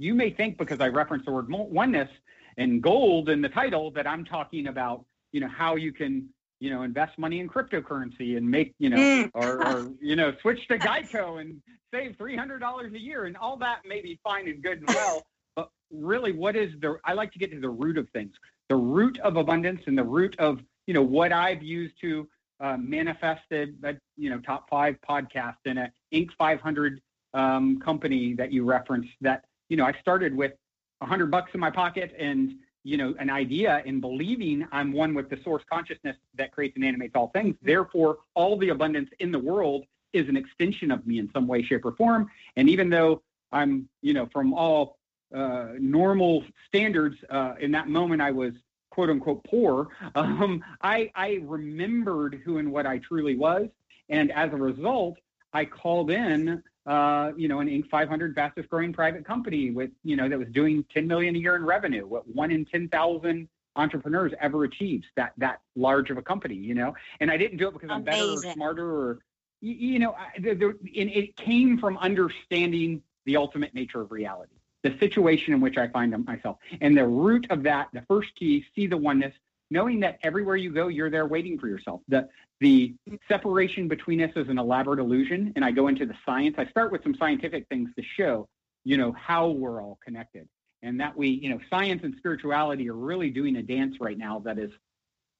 you 0.00 0.14
may 0.14 0.30
think 0.30 0.56
because 0.56 0.80
I 0.80 0.88
reference 0.88 1.26
the 1.26 1.32
word 1.32 1.48
oneness 1.50 2.08
and 2.56 2.82
gold 2.82 3.28
in 3.28 3.42
the 3.42 3.50
title 3.50 3.90
that 3.92 4.06
I'm 4.06 4.24
talking 4.24 4.68
about, 4.68 5.04
you 5.32 5.40
know, 5.40 5.48
how 5.48 5.76
you 5.76 5.92
can, 5.92 6.28
you 6.58 6.70
know, 6.70 6.82
invest 6.82 7.18
money 7.18 7.40
in 7.40 7.48
cryptocurrency 7.48 8.36
and 8.36 8.50
make, 8.50 8.74
you 8.78 8.88
know, 8.88 8.96
mm. 8.96 9.30
or, 9.34 9.66
or, 9.66 9.92
you 10.00 10.16
know, 10.16 10.32
switch 10.40 10.66
to 10.68 10.78
Geico 10.78 11.40
and 11.40 11.60
save 11.92 12.16
$300 12.18 12.94
a 12.94 12.98
year. 12.98 13.26
And 13.26 13.36
all 13.36 13.58
that 13.58 13.82
may 13.86 14.00
be 14.00 14.18
fine 14.24 14.48
and 14.48 14.62
good 14.62 14.78
and 14.78 14.88
well. 14.88 15.22
But 15.56 15.68
really, 15.90 16.30
what 16.30 16.54
is 16.54 16.70
the, 16.80 16.96
I 17.04 17.12
like 17.12 17.32
to 17.32 17.38
get 17.40 17.50
to 17.50 17.60
the 17.60 17.68
root 17.68 17.98
of 17.98 18.08
things, 18.10 18.32
the 18.68 18.76
root 18.76 19.18
of 19.18 19.36
abundance 19.36 19.80
and 19.86 19.98
the 19.98 20.04
root 20.04 20.36
of 20.38 20.60
you 20.86 20.94
know 20.94 21.02
what 21.02 21.32
I've 21.32 21.62
used 21.62 21.94
to 22.00 22.28
uh, 22.60 22.76
manifest 22.76 23.42
a, 23.52 23.66
a, 23.84 23.94
you 24.16 24.30
know 24.30 24.38
top 24.38 24.70
five 24.70 24.96
podcast 25.08 25.56
in 25.64 25.78
a 25.78 25.92
Inc. 26.14 26.30
500 26.38 27.00
um, 27.34 27.80
company 27.80 28.34
that 28.34 28.52
you 28.52 28.64
referenced. 28.64 29.10
That 29.20 29.44
you 29.70 29.76
know 29.78 29.86
I 29.86 29.94
started 30.00 30.36
with 30.36 30.52
a 31.00 31.06
hundred 31.06 31.30
bucks 31.30 31.52
in 31.54 31.60
my 31.60 31.70
pocket 31.70 32.14
and 32.18 32.56
you 32.82 32.98
know 32.98 33.14
an 33.18 33.30
idea 33.30 33.82
and 33.86 34.02
believing 34.02 34.66
I'm 34.72 34.92
one 34.92 35.14
with 35.14 35.30
the 35.30 35.38
source 35.42 35.62
consciousness 35.72 36.16
that 36.34 36.52
creates 36.52 36.76
and 36.76 36.84
animates 36.84 37.14
all 37.14 37.28
things. 37.28 37.56
Therefore, 37.62 38.18
all 38.34 38.58
the 38.58 38.68
abundance 38.68 39.08
in 39.20 39.32
the 39.32 39.38
world 39.38 39.84
is 40.12 40.28
an 40.28 40.36
extension 40.36 40.90
of 40.90 41.06
me 41.06 41.18
in 41.18 41.30
some 41.32 41.46
way, 41.46 41.62
shape, 41.62 41.84
or 41.84 41.92
form. 41.92 42.28
And 42.56 42.68
even 42.68 42.90
though 42.90 43.22
I'm 43.52 43.88
you 44.02 44.12
know 44.12 44.28
from 44.32 44.52
all 44.52 44.98
uh, 45.34 45.68
normal 45.78 46.44
standards, 46.66 47.16
uh, 47.30 47.54
in 47.60 47.70
that 47.70 47.88
moment 47.88 48.20
I 48.20 48.32
was 48.32 48.52
quote 48.90 49.08
unquote 49.08 49.44
poor, 49.44 49.88
um, 50.14 50.62
I, 50.82 51.10
I 51.14 51.40
remembered 51.42 52.42
who 52.44 52.58
and 52.58 52.70
what 52.70 52.86
I 52.86 52.98
truly 52.98 53.36
was. 53.36 53.68
And 54.08 54.32
as 54.32 54.52
a 54.52 54.56
result, 54.56 55.16
I 55.52 55.64
called 55.64 56.10
in, 56.10 56.62
uh, 56.90 57.30
you 57.36 57.46
know, 57.46 57.60
an 57.60 57.68
Inc. 57.68 57.88
500 57.88 58.34
fastest 58.34 58.68
growing 58.68 58.92
private 58.92 59.24
company 59.24 59.70
with, 59.70 59.90
you 60.02 60.16
know, 60.16 60.28
that 60.28 60.36
was 60.36 60.48
doing 60.48 60.84
10 60.92 61.06
million 61.06 61.36
a 61.36 61.38
year 61.38 61.54
in 61.54 61.64
revenue. 61.64 62.04
What 62.04 62.26
one 62.26 62.50
in 62.50 62.64
10,000 62.64 63.48
entrepreneurs 63.76 64.32
ever 64.40 64.64
achieves 64.64 65.06
that 65.14 65.32
that 65.38 65.60
large 65.76 66.10
of 66.10 66.18
a 66.18 66.22
company, 66.22 66.56
you 66.56 66.74
know. 66.74 66.92
And 67.20 67.30
I 67.30 67.36
didn't 67.36 67.58
do 67.58 67.68
it 67.68 67.74
because 67.74 67.90
I'm 67.90 68.02
better 68.02 68.32
or 68.32 68.52
smarter 68.54 68.90
or, 68.90 69.18
you, 69.60 69.74
you 69.74 69.98
know, 70.00 70.14
I, 70.14 70.36
the, 70.40 70.54
the, 70.54 70.66
and 71.00 71.10
it 71.10 71.36
came 71.36 71.78
from 71.78 71.96
understanding 71.98 73.02
the 73.24 73.36
ultimate 73.36 73.72
nature 73.72 74.00
of 74.00 74.10
reality 74.10 74.54
the 74.82 74.96
situation 74.98 75.52
in 75.52 75.60
which 75.60 75.76
I 75.76 75.88
find 75.88 76.24
myself. 76.24 76.56
And 76.80 76.96
the 76.96 77.06
root 77.06 77.46
of 77.50 77.62
that, 77.64 77.88
the 77.92 78.00
first 78.08 78.34
key, 78.34 78.64
see 78.74 78.86
the 78.86 78.96
oneness, 78.96 79.34
knowing 79.70 80.00
that 80.00 80.18
everywhere 80.22 80.56
you 80.56 80.72
go, 80.72 80.88
you're 80.88 81.10
there 81.10 81.26
waiting 81.26 81.58
for 81.58 81.68
yourself. 81.68 82.00
The, 82.08 82.28
the 82.60 82.94
separation 83.28 83.88
between 83.88 84.22
us 84.22 84.32
is 84.36 84.48
an 84.48 84.58
elaborate 84.58 84.98
illusion. 84.98 85.52
And 85.56 85.64
I 85.64 85.70
go 85.70 85.88
into 85.88 86.06
the 86.06 86.14
science. 86.26 86.56
I 86.58 86.66
start 86.66 86.92
with 86.92 87.02
some 87.02 87.14
scientific 87.14 87.66
things 87.68 87.90
to 87.96 88.02
show 88.16 88.48
you 88.84 88.96
know, 88.96 89.12
how 89.12 89.48
we're 89.48 89.82
all 89.82 89.98
connected. 90.04 90.48
And 90.82 91.00
that 91.00 91.16
we, 91.16 91.28
you 91.28 91.50
know, 91.50 91.60
science 91.68 92.02
and 92.04 92.14
spirituality 92.16 92.88
are 92.88 92.94
really 92.94 93.28
doing 93.30 93.56
a 93.56 93.62
dance 93.62 93.96
right 94.00 94.16
now 94.16 94.38
that 94.40 94.58
is 94.58 94.70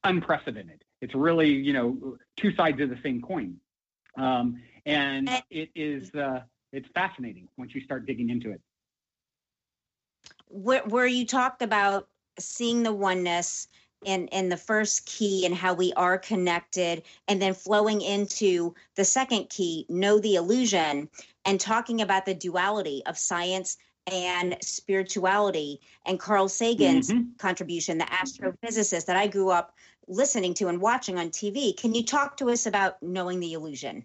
unprecedented. 0.05 0.85
It's 1.01 1.15
really, 1.15 1.51
you 1.51 1.73
know, 1.73 2.19
two 2.37 2.55
sides 2.55 2.81
of 2.81 2.91
the 2.91 2.99
same 3.03 3.23
coin. 3.23 3.57
Um, 4.19 4.61
and 4.85 5.31
it 5.51 5.71
is, 5.75 6.15
uh, 6.15 6.41
it's 6.73 6.89
fascinating 6.95 7.49
once 7.57 7.75
you 7.75 7.81
start 7.81 8.05
digging 8.05 8.29
into 8.29 8.51
it. 8.51 8.61
Where, 10.49 10.83
where 10.83 11.07
you 11.07 11.25
talked 11.25 11.63
about 11.63 12.09
seeing 12.39 12.83
the 12.83 12.93
oneness 12.93 13.69
in 14.05 14.29
in 14.29 14.49
the 14.49 14.57
first 14.57 15.07
key 15.07 15.45
and 15.45 15.55
how 15.55 15.75
we 15.75 15.93
are 15.95 16.19
connected 16.19 17.03
and 17.29 17.41
then 17.41 17.55
flowing 17.55 18.01
into 18.01 18.75
the 18.95 19.05
second 19.05 19.49
key 19.51 19.85
know 19.89 20.19
the 20.19 20.37
illusion 20.37 21.09
and 21.45 21.61
talking 21.61 22.01
about 22.01 22.25
the 22.25 22.35
duality 22.35 23.03
of 23.07 23.19
science 23.19 23.77
and 24.07 24.57
spirituality. 24.63 25.81
And 26.07 26.19
Carl 26.19 26.49
Sagan's 26.49 27.11
mm-hmm. 27.11 27.33
contribution 27.39 27.99
the 27.99 28.05
astrophysicist 28.05 29.07
that 29.07 29.17
I 29.17 29.27
grew 29.27 29.51
up 29.51 29.75
listening 30.09 30.55
to 30.55 30.69
and 30.69 30.81
watching 30.81 31.19
on 31.19 31.31
TV 31.31 31.77
can 31.77 31.95
you 31.95 32.05
talk 32.05 32.37
to 32.39 32.51
us 32.51 32.67
about 32.67 33.03
knowing 33.03 33.41
the 33.41 33.53
illusion? 33.53 34.05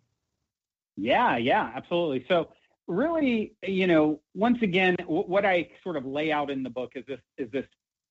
Yeah 0.97 1.37
yeah 1.37 1.71
absolutely. 1.75 2.25
So 2.27 2.49
really 2.87 3.53
you 3.63 3.87
know 3.87 4.19
once 4.33 4.61
again 4.61 4.95
w- 4.99 5.23
what 5.23 5.45
I 5.45 5.69
sort 5.83 5.95
of 5.95 6.05
lay 6.05 6.31
out 6.31 6.51
in 6.51 6.61
the 6.61 6.69
book 6.69 6.91
is 6.95 7.03
this 7.07 7.19
is 7.37 7.49
this 7.51 7.65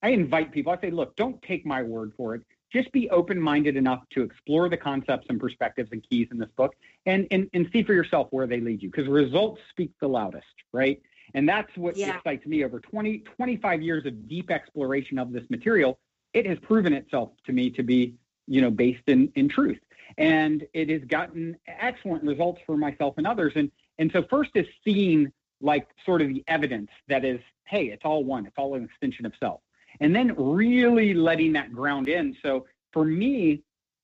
I 0.05 0.09
invite 0.09 0.53
people, 0.53 0.71
I 0.71 0.79
say, 0.83 0.91
look, 0.91 1.17
don't 1.17 1.41
take 1.41 1.65
my 1.65 1.83
word 1.83 2.13
for 2.15 2.35
it. 2.35 2.43
Just 2.71 2.93
be 2.93 3.09
open 3.09 3.41
minded 3.41 3.75
enough 3.75 4.03
to 4.11 4.23
explore 4.23 4.69
the 4.69 4.77
concepts 4.77 5.25
and 5.31 5.41
perspectives 5.41 5.89
and 5.93 6.07
keys 6.07 6.29
in 6.31 6.39
this 6.39 6.51
book 6.59 6.75
and, 7.07 7.27
and, 7.31 7.49
and 7.55 7.71
see 7.73 7.83
for 7.83 7.95
yourself 7.95 8.29
where 8.31 8.47
they 8.47 8.61
lead 8.61 8.83
you 8.83 8.91
because 8.91 9.09
results 9.09 9.63
speak 9.71 9.93
the 10.03 10.07
loudest, 10.07 10.45
right? 10.73 11.01
And 11.33 11.49
that's 11.49 11.75
what 11.79 11.97
yeah. 11.97 12.19
excites 12.19 12.45
me 12.45 12.65
over 12.65 12.81
20, 12.81 13.21
25 13.21 13.81
years 13.81 14.05
of 14.05 14.29
deep 14.29 14.51
exploration 14.51 15.19
of 15.19 15.33
this 15.33 15.45
material. 15.49 15.99
It 16.35 16.45
has 16.45 16.59
proven 16.59 16.93
itself 16.93 17.31
to 17.47 17.53
me 17.53 17.71
to 17.71 17.83
be, 17.83 18.15
you 18.47 18.61
know, 18.61 18.71
based 18.71 19.05
in, 19.07 19.33
in 19.37 19.49
truth. 19.49 19.81
And 20.19 20.67
it 20.75 20.91
has 20.91 21.01
gotten 21.07 21.57
excellent 21.67 22.25
results 22.25 22.61
for 22.67 22.77
myself 22.77 23.15
and 23.17 23.27
others. 23.27 23.55
And, 23.57 23.71
and 23.99 24.13
so 24.13 24.23
first 24.29 24.51
is 24.55 24.67
seeing 24.85 25.33
like 25.63 25.89
sort 26.05 26.21
of 26.21 26.29
the 26.29 26.45
evidence 26.47 26.91
that 27.09 27.25
is, 27.25 27.41
hey, 27.65 27.87
it's 27.87 28.05
all 28.05 28.23
one, 28.23 28.45
it's 28.45 28.59
all 28.59 28.75
an 28.75 28.85
extension 28.85 29.25
of 29.25 29.33
self 29.41 29.63
and 30.01 30.15
then 30.15 30.35
really 30.37 31.15
letting 31.15 31.53
that 31.55 31.73
ground 31.73 32.09
in. 32.09 32.37
So 32.43 32.67
for 32.93 33.05
me, 33.05 33.63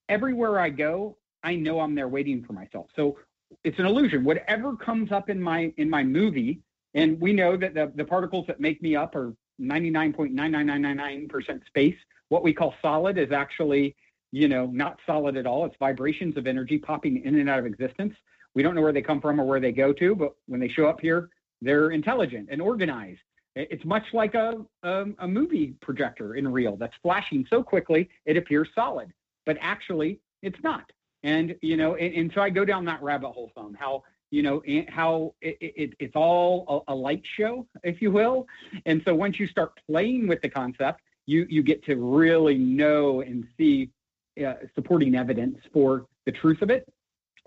everywhere 0.09 0.61
I 0.61 0.71
go, 0.71 1.17
I 1.43 1.57
know 1.57 1.81
I'm 1.81 1.95
there 1.95 2.09
waiting 2.09 2.45
for 2.45 2.53
myself. 2.53 2.87
So 2.95 3.17
it's 3.65 3.79
an 3.79 3.87
illusion. 3.87 4.25
Whatever 4.25 4.77
comes 4.77 5.13
up 5.13 5.31
in 5.31 5.41
my 5.41 5.73
in 5.77 5.91
my 5.91 6.05
movie, 6.05 6.61
and 6.95 7.21
we 7.21 7.33
know 7.33 7.57
that 7.57 7.75
the, 7.75 7.93
the 7.95 8.05
particles 8.05 8.47
that 8.47 8.61
make 8.61 8.83
me 8.83 8.97
up 8.97 9.15
are 9.15 9.35
99.99999% 9.61 11.67
space. 11.67 11.97
What 12.29 12.43
we 12.43 12.53
call 12.53 12.75
solid 12.81 13.19
is 13.19 13.33
actually, 13.33 13.97
you 14.33 14.49
know, 14.49 14.67
not 14.67 14.99
solid 15.07 15.37
at 15.37 15.47
all. 15.47 15.65
It's 15.67 15.77
vibrations 15.79 16.37
of 16.37 16.47
energy 16.47 16.79
popping 16.79 17.23
in 17.25 17.39
and 17.39 17.49
out 17.49 17.59
of 17.59 17.67
existence. 17.67 18.15
We 18.55 18.63
don't 18.63 18.75
know 18.75 18.83
where 18.83 18.93
they 18.93 19.03
come 19.03 19.21
from 19.21 19.41
or 19.41 19.45
where 19.45 19.61
they 19.61 19.73
go 19.73 19.93
to, 19.93 20.15
but 20.15 20.35
when 20.47 20.61
they 20.61 20.69
show 20.69 20.87
up 20.87 21.01
here, 21.01 21.29
they're 21.61 21.91
intelligent 21.91 22.49
and 22.51 22.61
organized 22.61 23.21
it's 23.55 23.85
much 23.85 24.05
like 24.13 24.35
a, 24.35 24.65
a, 24.83 25.07
a 25.19 25.29
movie 25.29 25.75
projector 25.81 26.35
in 26.37 26.47
reel 26.47 26.77
that's 26.77 26.95
flashing 27.03 27.47
so 27.51 27.63
quickly 27.63 28.09
it 28.25 28.37
appears 28.37 28.69
solid, 28.75 29.13
but 29.47 29.57
actually 29.61 30.21
it's 30.43 30.59
not. 30.63 30.91
And 31.23 31.57
you 31.61 31.77
know, 31.77 31.97
and, 31.97 32.15
and 32.15 32.33
so 32.35 32.41
I 32.41 32.51
go 32.51 32.65
down 32.65 32.85
that 32.87 33.03
rabbit 33.03 33.31
hole 33.31 33.51
some 33.55 33.75
how 33.75 34.05
you 34.31 34.43
know 34.43 34.63
how 34.89 35.35
it, 35.43 35.59
it, 35.61 35.95
it's 35.99 36.17
all 36.17 36.85
a, 36.89 36.93
a, 36.93 36.95
light 36.95 37.23
show, 37.37 37.67
if 37.83 38.01
you 38.01 38.11
will. 38.11 38.47
And 38.87 39.03
so 39.05 39.15
once 39.15 39.41
you 39.41 39.47
start 39.49 39.73
playing 39.89 40.29
with 40.29 40.41
the 40.41 40.49
concept, 40.49 41.01
you 41.27 41.47
you 41.51 41.63
get 41.63 41.85
to 41.87 41.97
really 41.97 42.57
know 42.57 43.21
and 43.21 43.47
see 43.59 43.91
uh, 44.45 44.55
supporting 44.75 45.15
evidence 45.15 45.59
for 45.73 46.07
the 46.27 46.33
truth 46.33 46.63
of 46.63 46.71
it. 46.71 46.89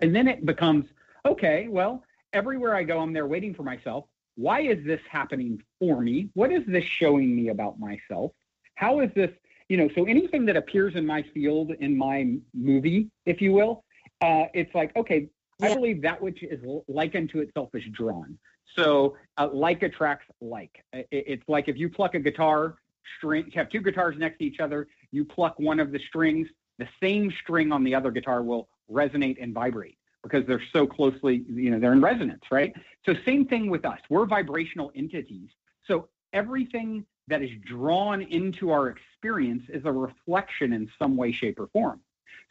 And 0.00 0.14
then 0.14 0.28
it 0.28 0.44
becomes 0.44 0.84
okay. 1.26 1.66
Well, 1.68 2.04
everywhere 2.32 2.76
I 2.76 2.82
go, 2.84 3.00
I'm 3.00 3.12
there 3.12 3.26
waiting 3.26 3.54
for 3.54 3.62
myself 3.62 4.04
why 4.36 4.60
is 4.60 4.84
this 4.84 5.00
happening 5.10 5.62
for 5.78 6.00
me? 6.00 6.30
What 6.34 6.52
is 6.52 6.62
this 6.66 6.84
showing 6.84 7.34
me 7.34 7.48
about 7.48 7.78
myself? 7.78 8.32
How 8.74 9.00
is 9.00 9.10
this, 9.14 9.30
you 9.68 9.76
know, 9.76 9.88
so 9.94 10.04
anything 10.04 10.44
that 10.46 10.56
appears 10.56 10.96
in 10.96 11.06
my 11.06 11.22
field, 11.34 11.72
in 11.80 11.96
my 11.96 12.36
movie, 12.52 13.10
if 13.26 13.40
you 13.40 13.52
will, 13.52 13.84
uh, 14.20 14.46
it's 14.54 14.74
like, 14.74 14.94
okay, 14.96 15.28
yeah. 15.60 15.68
I 15.68 15.74
believe 15.74 16.02
that 16.02 16.20
which 16.20 16.42
is 16.42 16.60
like 16.88 17.14
unto 17.14 17.38
itself 17.38 17.70
is 17.74 17.84
drawn. 17.92 18.38
So 18.76 19.16
uh, 19.36 19.48
like 19.52 19.82
attracts 19.82 20.26
like. 20.40 20.84
It's 20.92 21.44
like 21.48 21.68
if 21.68 21.76
you 21.76 21.88
pluck 21.88 22.14
a 22.14 22.18
guitar 22.18 22.76
string, 23.18 23.44
you 23.46 23.52
have 23.54 23.70
two 23.70 23.80
guitars 23.80 24.16
next 24.18 24.38
to 24.38 24.44
each 24.44 24.58
other, 24.58 24.88
you 25.12 25.24
pluck 25.24 25.58
one 25.58 25.78
of 25.78 25.92
the 25.92 26.00
strings, 26.08 26.48
the 26.78 26.88
same 27.00 27.32
string 27.42 27.70
on 27.70 27.84
the 27.84 27.94
other 27.94 28.10
guitar 28.10 28.42
will 28.42 28.68
resonate 28.90 29.40
and 29.40 29.54
vibrate 29.54 29.96
because 30.24 30.44
they're 30.46 30.62
so 30.72 30.86
closely, 30.86 31.44
you 31.48 31.70
know, 31.70 31.78
they're 31.78 31.92
in 31.92 32.00
resonance, 32.00 32.42
right? 32.50 32.74
So 33.06 33.14
same 33.24 33.46
thing 33.46 33.70
with 33.70 33.84
us. 33.84 34.00
We're 34.08 34.26
vibrational 34.26 34.90
entities. 34.96 35.50
So 35.86 36.08
everything 36.32 37.04
that 37.28 37.42
is 37.42 37.50
drawn 37.64 38.22
into 38.22 38.70
our 38.70 38.88
experience 38.88 39.64
is 39.68 39.84
a 39.84 39.92
reflection 39.92 40.72
in 40.72 40.90
some 40.98 41.16
way, 41.16 41.30
shape, 41.30 41.60
or 41.60 41.68
form. 41.68 42.00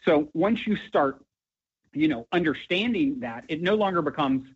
So 0.05 0.29
once 0.33 0.65
you 0.65 0.77
start, 0.87 1.25
you 1.93 2.07
know, 2.07 2.27
understanding 2.31 3.19
that, 3.21 3.43
it 3.49 3.61
no 3.61 3.75
longer 3.75 4.01
becomes 4.01 4.47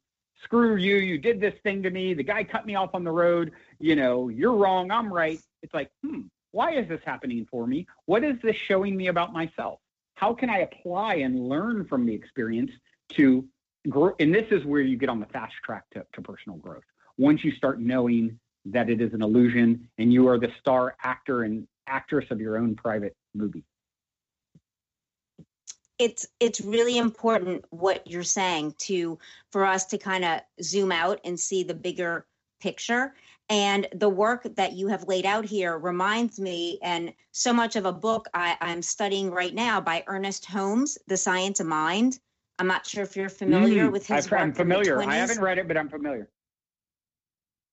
screw 0.44 0.76
you, 0.76 0.98
you 0.98 1.18
did 1.18 1.42
this 1.42 1.56
thing 1.64 1.82
to 1.84 1.90
me, 1.90 2.14
the 2.14 2.24
guy 2.24 2.44
cut 2.44 2.66
me 2.66 2.76
off 2.76 2.92
on 2.94 3.04
the 3.04 3.12
road, 3.12 3.52
you 3.80 3.96
know, 3.96 4.30
you're 4.30 4.54
wrong, 4.54 4.92
I'm 4.92 5.12
right. 5.12 5.40
It's 5.64 5.74
like, 5.74 5.90
hmm, 6.04 6.22
why 6.52 6.74
is 6.74 6.88
this 6.88 7.02
happening 7.04 7.48
for 7.50 7.66
me? 7.66 7.88
What 8.06 8.24
is 8.24 8.36
this 8.44 8.56
showing 8.56 8.96
me 8.96 9.08
about 9.08 9.34
myself? 9.34 9.80
How 10.14 10.34
can 10.34 10.50
I 10.50 10.60
apply 10.60 11.16
and 11.16 11.48
learn 11.48 11.86
from 11.86 12.06
the 12.06 12.14
experience 12.14 12.72
to 13.16 13.46
grow. 13.90 14.14
And 14.20 14.34
this 14.34 14.46
is 14.52 14.66
where 14.66 14.82
you 14.82 14.98
get 14.98 15.10
on 15.10 15.20
the 15.20 15.26
fast 15.28 15.54
track 15.64 15.84
to, 15.94 16.06
to 16.14 16.22
personal 16.22 16.58
growth. 16.58 16.84
Once 17.18 17.44
you 17.44 17.52
start 17.54 17.80
knowing 17.80 18.40
that 18.66 18.90
it 18.90 19.02
is 19.02 19.14
an 19.14 19.22
illusion 19.22 19.88
and 19.98 20.12
you 20.12 20.28
are 20.28 20.38
the 20.38 20.50
star 20.60 20.96
actor 21.04 21.44
and 21.44 21.68
actress 21.88 22.26
of 22.32 22.42
your 22.42 22.58
own 22.58 22.76
private 22.76 23.16
movie 23.34 23.64
it's 26.00 26.28
it's 26.40 26.62
really 26.62 26.98
important 26.98 27.66
what 27.70 28.06
you're 28.06 28.24
saying 28.24 28.74
to 28.78 29.18
for 29.52 29.66
us 29.66 29.86
to 29.86 29.98
kind 29.98 30.24
of 30.24 30.42
zoom 30.62 30.92
out 30.92 31.20
and 31.24 31.40
see 31.40 31.64
the 31.64 31.74
bigger 31.74 32.26
picture 32.60 33.14
and 33.50 33.88
the 33.96 34.10
work 34.10 34.46
that 34.56 34.74
you 34.74 34.88
have 34.88 35.08
laid 35.08 35.26
out 35.26 35.46
here 35.46 35.78
reminds 35.78 36.40
me 36.40 36.78
and 36.84 37.14
so 37.32 37.54
much 37.54 37.76
of 37.76 37.86
a 37.86 37.92
book 37.92 38.28
I, 38.34 38.58
i'm 38.62 38.82
studying 38.82 39.32
right 39.32 39.54
now 39.54 39.82
by 39.82 40.04
ernest 40.08 40.46
holmes 40.46 40.98
the 41.08 41.18
science 41.18 41.60
of 41.60 41.68
mind 41.68 42.20
I'm 42.60 42.68
not 42.68 42.86
sure 42.88 43.04
if 43.04 43.16
you're 43.16 43.30
familiar 43.30 43.88
mm, 43.88 43.92
with 43.92 44.08
his 44.08 44.32
I'm 44.32 44.54
familiar. 44.54 45.02
I 45.04 45.16
haven't 45.16 45.42
read 45.42 45.58
it, 45.58 45.68
but 45.68 45.78
I'm 45.78 45.90
familiar. 45.90 46.28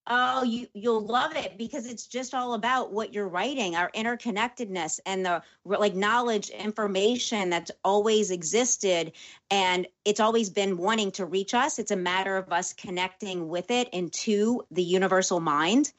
Oh, 0.06 0.42
you 0.42 0.66
you'll 0.74 1.06
love 1.06 1.34
it 1.34 1.56
because 1.56 1.86
it's 1.86 2.06
just 2.06 2.34
all 2.34 2.52
about 2.52 2.92
what 2.92 3.14
you're 3.14 3.28
writing, 3.28 3.74
our 3.74 3.90
interconnectedness 3.92 5.00
and 5.06 5.24
the 5.24 5.42
like 5.64 5.94
knowledge, 5.94 6.50
information 6.50 7.48
that's 7.48 7.70
always 7.84 8.30
existed 8.30 9.12
and 9.50 9.86
it's 10.04 10.20
always 10.20 10.50
been 10.50 10.76
wanting 10.76 11.10
to 11.12 11.24
reach 11.24 11.54
us. 11.54 11.78
It's 11.78 11.90
a 11.90 11.96
matter 11.96 12.36
of 12.36 12.52
us 12.52 12.74
connecting 12.74 13.48
with 13.48 13.70
it 13.70 13.88
into 13.94 14.60
the 14.70 14.82
universal 14.82 15.40
mind. 15.40 15.90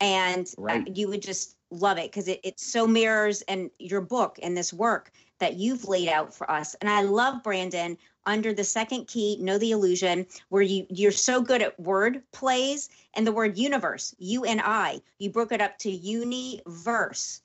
And 0.00 0.46
uh, 0.56 0.62
right. 0.62 0.88
uh, 0.88 0.92
you 0.94 1.08
would 1.08 1.20
just 1.20 1.56
love 1.70 1.98
it 1.98 2.10
because 2.10 2.28
it, 2.28 2.40
it 2.42 2.58
so 2.58 2.86
mirrors 2.86 3.42
and 3.42 3.70
your 3.78 4.00
book 4.00 4.38
and 4.42 4.56
this 4.56 4.72
work 4.72 5.12
that 5.38 5.56
you've 5.56 5.86
laid 5.86 6.08
out 6.08 6.32
for 6.32 6.50
us. 6.50 6.74
And 6.80 6.88
I 6.88 7.02
love 7.02 7.42
Brandon 7.42 7.98
under 8.30 8.52
the 8.52 8.64
second 8.64 9.06
key, 9.06 9.36
know 9.40 9.58
the 9.58 9.72
illusion, 9.72 10.26
where 10.48 10.62
you 10.62 10.86
you're 10.88 11.12
so 11.12 11.42
good 11.42 11.60
at 11.60 11.78
word 11.78 12.22
plays 12.32 12.88
and 13.14 13.26
the 13.26 13.32
word 13.32 13.58
universe, 13.58 14.14
you 14.18 14.44
and 14.44 14.60
I. 14.62 15.00
You 15.18 15.30
broke 15.30 15.52
it 15.52 15.60
up 15.60 15.76
to 15.78 15.90
universe 15.90 17.42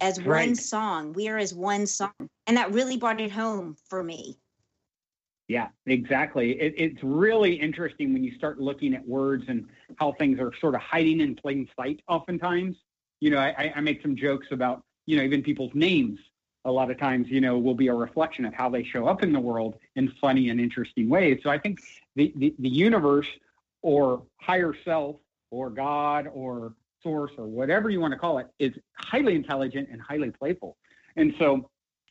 as 0.00 0.18
right. 0.18 0.46
one 0.46 0.54
song. 0.54 1.14
We 1.14 1.28
are 1.28 1.38
as 1.38 1.54
one 1.54 1.86
song, 1.86 2.12
and 2.46 2.56
that 2.56 2.72
really 2.72 2.98
brought 2.98 3.20
it 3.20 3.30
home 3.30 3.76
for 3.88 4.02
me. 4.02 4.36
Yeah, 5.48 5.68
exactly. 5.86 6.52
It, 6.60 6.74
it's 6.76 7.02
really 7.02 7.54
interesting 7.54 8.12
when 8.12 8.22
you 8.22 8.34
start 8.36 8.60
looking 8.60 8.94
at 8.94 9.06
words 9.06 9.44
and 9.48 9.66
how 9.96 10.12
things 10.12 10.38
are 10.38 10.52
sort 10.60 10.74
of 10.74 10.80
hiding 10.82 11.20
in 11.20 11.34
plain 11.34 11.68
sight. 11.76 12.00
Oftentimes, 12.08 12.76
you 13.20 13.30
know, 13.30 13.38
I, 13.38 13.72
I 13.74 13.80
make 13.80 14.02
some 14.02 14.14
jokes 14.14 14.48
about 14.50 14.82
you 15.06 15.16
know 15.16 15.22
even 15.22 15.42
people's 15.42 15.72
names 15.74 16.18
a 16.64 16.70
lot 16.70 16.90
of 16.90 16.98
times, 16.98 17.28
you 17.28 17.40
know, 17.40 17.58
will 17.58 17.74
be 17.74 17.88
a 17.88 17.94
reflection 17.94 18.44
of 18.44 18.54
how 18.54 18.68
they 18.68 18.84
show 18.84 19.06
up 19.06 19.22
in 19.22 19.32
the 19.32 19.40
world 19.40 19.76
in 19.96 20.12
funny 20.20 20.50
and 20.50 20.60
interesting 20.60 21.08
ways. 21.08 21.40
So 21.42 21.50
I 21.50 21.58
think 21.58 21.80
the, 22.14 22.32
the, 22.36 22.54
the 22.58 22.68
universe 22.68 23.26
or 23.82 24.22
higher 24.40 24.74
self 24.84 25.16
or 25.50 25.70
God 25.70 26.28
or 26.32 26.74
source 27.02 27.32
or 27.36 27.46
whatever 27.46 27.90
you 27.90 28.00
want 28.00 28.12
to 28.12 28.18
call 28.18 28.38
it 28.38 28.46
is 28.58 28.72
highly 28.94 29.34
intelligent 29.34 29.88
and 29.90 30.00
highly 30.00 30.30
playful. 30.30 30.76
And 31.16 31.34
so 31.38 31.68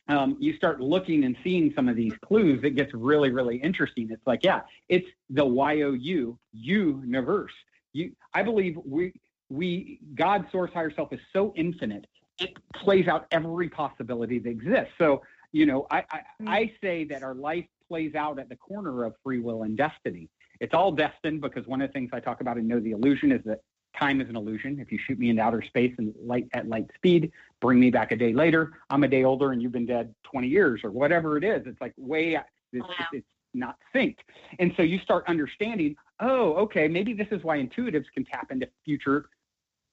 um, 0.08 0.36
you 0.38 0.54
start 0.56 0.80
looking 0.80 1.24
and 1.24 1.36
seeing 1.42 1.72
some 1.74 1.88
of 1.88 1.96
these 1.96 2.12
clues, 2.24 2.60
it 2.62 2.76
gets 2.76 2.92
really, 2.92 3.30
really 3.30 3.56
interesting. 3.56 4.08
It's 4.10 4.26
like, 4.26 4.44
yeah, 4.44 4.60
it's 4.88 5.06
the 5.30 5.44
Y-O-U, 5.44 6.38
universe. 6.52 7.52
You, 7.92 8.12
I 8.34 8.42
believe 8.42 8.78
we, 8.84 9.12
we, 9.48 10.00
God, 10.14 10.46
source, 10.50 10.72
higher 10.72 10.90
self 10.90 11.12
is 11.12 11.20
so 11.32 11.52
infinite. 11.56 12.06
It 12.42 12.56
plays 12.74 13.08
out 13.08 13.26
every 13.30 13.68
possibility 13.68 14.38
that 14.38 14.50
exists. 14.50 14.92
So, 14.98 15.22
you 15.52 15.66
know, 15.66 15.86
I, 15.90 16.04
I, 16.10 16.20
mm. 16.40 16.48
I 16.48 16.72
say 16.82 17.04
that 17.04 17.22
our 17.22 17.34
life 17.34 17.66
plays 17.88 18.14
out 18.14 18.38
at 18.38 18.48
the 18.48 18.56
corner 18.56 19.04
of 19.04 19.14
free 19.22 19.38
will 19.38 19.64
and 19.64 19.76
destiny. 19.76 20.28
It's 20.60 20.74
all 20.74 20.92
destined 20.92 21.40
because 21.40 21.66
one 21.66 21.82
of 21.82 21.88
the 21.88 21.92
things 21.92 22.10
I 22.12 22.20
talk 22.20 22.40
about 22.40 22.56
in 22.56 22.68
Know 22.68 22.80
the 22.80 22.92
Illusion 22.92 23.32
is 23.32 23.40
that 23.44 23.60
time 23.98 24.20
is 24.20 24.28
an 24.28 24.36
illusion. 24.36 24.78
If 24.80 24.90
you 24.90 24.98
shoot 25.06 25.18
me 25.18 25.30
into 25.30 25.42
outer 25.42 25.62
space 25.62 25.92
and 25.98 26.14
light 26.22 26.48
at 26.54 26.68
light 26.68 26.86
speed, 26.94 27.32
bring 27.60 27.78
me 27.78 27.90
back 27.90 28.12
a 28.12 28.16
day 28.16 28.32
later, 28.32 28.72
I'm 28.90 29.04
a 29.04 29.08
day 29.08 29.24
older 29.24 29.52
and 29.52 29.60
you've 29.60 29.72
been 29.72 29.86
dead 29.86 30.14
20 30.24 30.48
years 30.48 30.80
or 30.84 30.90
whatever 30.90 31.36
it 31.36 31.44
is. 31.44 31.62
It's 31.66 31.80
like 31.80 31.92
way, 31.96 32.38
it's, 32.72 32.88
wow. 32.88 33.06
it's 33.12 33.26
not 33.54 33.76
synced. 33.94 34.16
And 34.58 34.72
so 34.76 34.82
you 34.82 34.98
start 35.00 35.24
understanding, 35.28 35.96
oh, 36.20 36.54
okay, 36.54 36.88
maybe 36.88 37.12
this 37.12 37.28
is 37.30 37.42
why 37.42 37.58
intuitives 37.58 38.06
can 38.14 38.24
tap 38.24 38.50
into 38.50 38.68
future 38.84 39.26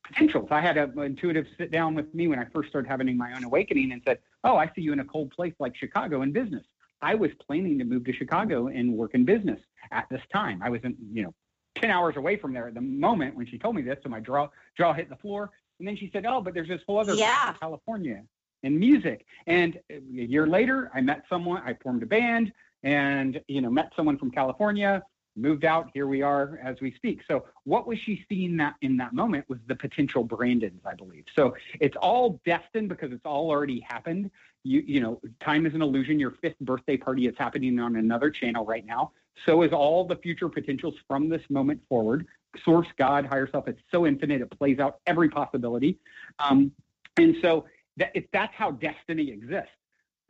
potentials. 0.10 0.48
I 0.52 0.62
had 0.62 0.78
an 0.78 0.98
intuitive 1.00 1.46
sit 1.58 1.72
down 1.72 1.96
with 1.96 2.14
me 2.14 2.28
when 2.28 2.40
I 2.40 2.46
first 2.54 2.70
started 2.70 2.88
having 2.88 3.16
my 3.18 3.34
own 3.34 3.44
awakening 3.44 3.92
and 3.92 4.02
said, 4.06 4.20
oh, 4.44 4.58
I 4.58 4.72
see 4.76 4.82
you 4.82 4.94
in 4.94 5.00
a 5.00 5.06
cold 5.06 5.32
place 5.32 5.54
like 5.60 5.76
Chicago 5.76 6.22
in 6.22 6.32
business. 6.32 6.64
I 7.02 7.16
was 7.16 7.32
planning 7.46 7.78
to 7.80 7.86
move 7.86 8.04
to 8.06 8.14
Chicago 8.14 8.68
and 8.68 8.94
work 8.94 9.14
in 9.14 9.24
business 9.24 9.60
at 9.92 10.06
this 10.10 10.22
time. 10.34 10.62
I 10.62 10.70
was 10.70 10.82
in, 10.84 10.96
you 11.14 11.24
know, 11.24 11.34
10 11.76 11.92
hours 11.92 12.18
away 12.18 12.36
from 12.36 12.54
there 12.54 12.68
at 12.68 12.74
the 12.74 12.82
moment 12.82 13.36
when 13.36 13.46
she 13.46 13.58
told 13.58 13.76
me 13.76 13.82
this. 13.82 13.98
So 14.04 14.10
my 14.10 14.20
jaw, 14.20 14.50
jaw 14.78 14.94
hit 14.94 15.10
the 15.10 15.16
floor. 15.16 15.52
And 15.80 15.88
then 15.88 15.96
she 15.96 16.10
said, 16.12 16.26
oh, 16.26 16.42
but 16.42 16.54
there's 16.54 16.68
this 16.68 16.82
whole 16.86 17.00
other 17.00 17.14
yeah. 17.14 17.54
California 17.60 18.24
and 18.64 18.78
music. 18.78 19.26
And 19.48 19.80
a 19.90 20.02
year 20.02 20.46
later, 20.46 20.92
I 20.94 21.02
met 21.02 21.24
someone, 21.30 21.62
I 21.66 21.78
formed 21.82 22.04
a 22.04 22.06
band 22.06 22.52
and, 22.84 23.40
you 23.48 23.62
know, 23.62 23.70
met 23.70 23.92
someone 23.96 24.18
from 24.18 24.32
California, 24.32 25.02
moved 25.36 25.66
out. 25.66 25.90
Here 25.94 26.08
we 26.08 26.22
are 26.22 26.60
as 26.64 26.82
we 26.82 26.92
speak. 26.94 27.22
So 27.28 27.46
what 27.64 27.88
was 27.88 27.98
she 28.00 28.26
seeing 28.30 28.58
that 28.58 28.76
in 28.82 28.98
that 28.98 29.14
moment 29.14 29.48
was 29.48 29.60
the 29.68 29.76
potential 29.76 30.24
Brandons, 30.24 30.82
I 30.86 30.96
believe. 30.96 31.26
So 31.36 31.56
it's 31.80 31.96
all 31.98 32.40
destined 32.46 32.90
because 32.90 33.12
it's 33.12 33.26
all 33.26 33.50
already 33.50 33.80
happened. 33.80 34.32
You, 34.64 34.84
you 34.86 35.00
know, 35.00 35.22
time 35.40 35.66
is 35.66 35.74
an 35.74 35.82
illusion. 35.82 36.20
Your 36.20 36.32
fifth 36.32 36.60
birthday 36.60 36.98
party 36.98 37.28
is 37.28 37.36
happening 37.38 37.80
on 37.80 37.96
another 37.96 38.30
channel 38.30 38.66
right 38.66 38.86
now. 38.86 39.12
So 39.46 39.62
is 39.62 39.72
all 39.72 40.06
the 40.06 40.18
future 40.18 40.50
potentials 40.50 40.96
from 41.08 41.30
this 41.30 41.44
moment 41.50 41.82
forward. 41.88 42.28
Source, 42.66 42.88
God, 42.98 43.26
higher 43.26 43.48
self, 43.50 43.68
it's 43.68 43.82
so 43.92 44.06
infinite. 44.06 44.42
It 44.42 44.52
plays 44.58 44.80
out 44.80 45.00
every 45.08 45.30
possibility. 45.30 45.98
Um, 46.40 46.72
and 47.18 47.36
so 47.42 47.66
that, 47.98 48.12
if 48.16 48.26
that's 48.32 48.54
how 48.56 48.72
destiny 48.72 49.30
exists. 49.30 49.70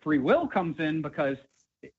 Free 0.02 0.20
will 0.20 0.48
comes 0.48 0.80
in 0.80 1.02
because 1.02 1.38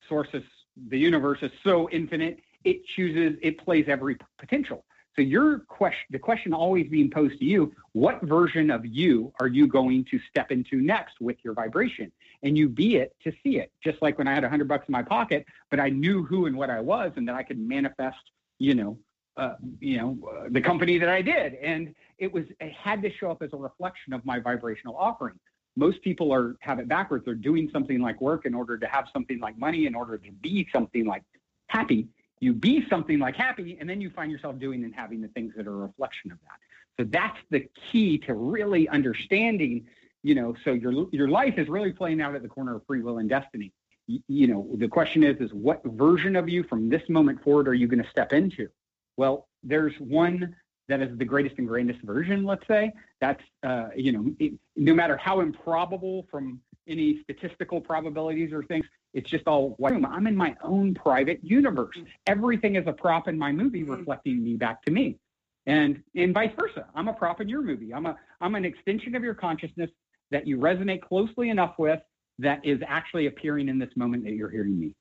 source 0.08 0.28
is, 0.32 0.42
the 0.88 0.98
universe 0.98 1.38
is 1.42 1.50
so 1.64 1.88
infinite, 1.90 2.40
it 2.64 2.84
chooses, 2.96 3.38
it 3.42 3.58
plays 3.58 3.86
every 3.88 4.16
potential. 4.38 4.84
So 5.16 5.22
your 5.22 5.60
question, 5.60 6.06
the 6.10 6.18
question 6.18 6.52
always 6.52 6.88
being 6.88 7.10
posed 7.10 7.38
to 7.40 7.44
you, 7.44 7.72
what 7.92 8.22
version 8.22 8.70
of 8.70 8.86
you 8.86 9.32
are 9.40 9.48
you 9.48 9.66
going 9.66 10.04
to 10.10 10.20
step 10.30 10.50
into 10.50 10.80
next 10.80 11.20
with 11.20 11.36
your 11.42 11.52
vibration? 11.52 12.12
And 12.42 12.56
you 12.56 12.68
be 12.68 12.96
it 12.96 13.14
to 13.24 13.32
see 13.42 13.58
it. 13.58 13.72
Just 13.82 14.00
like 14.00 14.18
when 14.18 14.28
I 14.28 14.34
had 14.34 14.44
a 14.44 14.48
hundred 14.48 14.68
bucks 14.68 14.86
in 14.88 14.92
my 14.92 15.02
pocket, 15.02 15.44
but 15.70 15.80
I 15.80 15.88
knew 15.88 16.24
who 16.24 16.46
and 16.46 16.56
what 16.56 16.70
I 16.70 16.80
was, 16.80 17.12
and 17.16 17.26
that 17.28 17.34
I 17.34 17.42
could 17.42 17.58
manifest, 17.58 18.18
you 18.58 18.74
know, 18.74 18.98
uh, 19.36 19.54
you 19.80 19.96
know, 19.98 20.18
uh, 20.30 20.48
the 20.50 20.60
company 20.60 20.96
that 20.98 21.08
I 21.08 21.22
did. 21.22 21.54
And 21.54 21.94
it 22.18 22.32
was, 22.32 22.44
it 22.60 22.72
had 22.72 23.02
to 23.02 23.10
show 23.12 23.30
up 23.30 23.42
as 23.42 23.50
a 23.52 23.56
reflection 23.56 24.12
of 24.12 24.24
my 24.24 24.38
vibrational 24.38 24.96
offering. 24.96 25.38
Most 25.76 26.02
people 26.02 26.32
are 26.32 26.56
have 26.60 26.78
it 26.78 26.88
backwards. 26.88 27.24
They're 27.24 27.34
doing 27.34 27.68
something 27.72 28.00
like 28.00 28.20
work 28.20 28.46
in 28.46 28.54
order 28.54 28.78
to 28.78 28.86
have 28.86 29.06
something 29.12 29.40
like 29.40 29.58
money, 29.58 29.86
in 29.86 29.94
order 29.94 30.18
to 30.18 30.32
be 30.32 30.68
something 30.72 31.04
like 31.04 31.22
happy 31.68 32.08
you 32.40 32.52
be 32.52 32.86
something 32.88 33.18
like 33.18 33.36
happy, 33.36 33.76
and 33.78 33.88
then 33.88 34.00
you 34.00 34.10
find 34.10 34.32
yourself 34.32 34.58
doing 34.58 34.82
and 34.84 34.94
having 34.94 35.20
the 35.20 35.28
things 35.28 35.52
that 35.56 35.66
are 35.66 35.72
a 35.72 35.76
reflection 35.76 36.32
of 36.32 36.38
that. 36.42 36.58
So 36.98 37.08
that's 37.10 37.38
the 37.50 37.68
key 37.90 38.18
to 38.18 38.34
really 38.34 38.88
understanding, 38.88 39.86
you 40.22 40.34
know, 40.34 40.54
so 40.64 40.72
your 40.72 41.06
your 41.12 41.28
life 41.28 41.54
is 41.56 41.68
really 41.68 41.92
playing 41.92 42.20
out 42.20 42.34
at 42.34 42.42
the 42.42 42.48
corner 42.48 42.76
of 42.76 42.86
free 42.86 43.02
will 43.02 43.18
and 43.18 43.28
destiny. 43.28 43.72
You, 44.06 44.20
you 44.28 44.46
know, 44.48 44.68
the 44.74 44.88
question 44.88 45.22
is, 45.22 45.36
is 45.40 45.52
what 45.52 45.82
version 45.84 46.34
of 46.36 46.48
you 46.48 46.64
from 46.64 46.88
this 46.88 47.02
moment 47.08 47.42
forward 47.42 47.68
are 47.68 47.74
you 47.74 47.86
going 47.86 48.02
to 48.02 48.10
step 48.10 48.32
into? 48.32 48.68
Well, 49.16 49.48
there's 49.62 49.94
one 49.98 50.56
that 50.88 51.00
is 51.00 51.16
the 51.18 51.24
greatest 51.24 51.56
and 51.58 51.68
grandest 51.68 52.00
version, 52.02 52.44
let's 52.44 52.66
say. 52.66 52.92
That's, 53.20 53.42
uh, 53.62 53.88
you 53.94 54.12
know, 54.12 54.34
it, 54.38 54.54
no 54.76 54.92
matter 54.92 55.16
how 55.16 55.40
improbable 55.40 56.26
from 56.30 56.60
any 56.88 57.22
statistical 57.22 57.80
probabilities 57.80 58.52
or 58.52 58.64
things, 58.64 58.84
it's 59.14 59.28
just 59.28 59.46
all 59.46 59.70
white 59.78 59.92
room. 59.92 60.06
I'm 60.06 60.26
in 60.26 60.36
my 60.36 60.56
own 60.62 60.94
private 60.94 61.40
universe. 61.42 61.96
Everything 62.26 62.76
is 62.76 62.86
a 62.86 62.92
prop 62.92 63.28
in 63.28 63.38
my 63.38 63.52
movie 63.52 63.82
mm-hmm. 63.82 63.92
reflecting 63.92 64.42
me 64.42 64.56
back 64.56 64.82
to 64.84 64.90
me. 64.90 65.18
And 65.66 66.02
and 66.16 66.32
vice 66.32 66.52
versa. 66.58 66.86
I'm 66.94 67.08
a 67.08 67.12
prop 67.12 67.40
in 67.40 67.48
your 67.48 67.62
movie. 67.62 67.92
I'm 67.92 68.06
a 68.06 68.16
I'm 68.40 68.54
an 68.54 68.64
extension 68.64 69.14
of 69.14 69.22
your 69.22 69.34
consciousness 69.34 69.90
that 70.30 70.46
you 70.46 70.58
resonate 70.58 71.02
closely 71.02 71.50
enough 71.50 71.74
with 71.78 72.00
that 72.38 72.64
is 72.64 72.80
actually 72.86 73.26
appearing 73.26 73.68
in 73.68 73.78
this 73.78 73.90
moment 73.96 74.24
that 74.24 74.32
you're 74.32 74.48
hearing 74.48 74.78
me. 74.78 74.94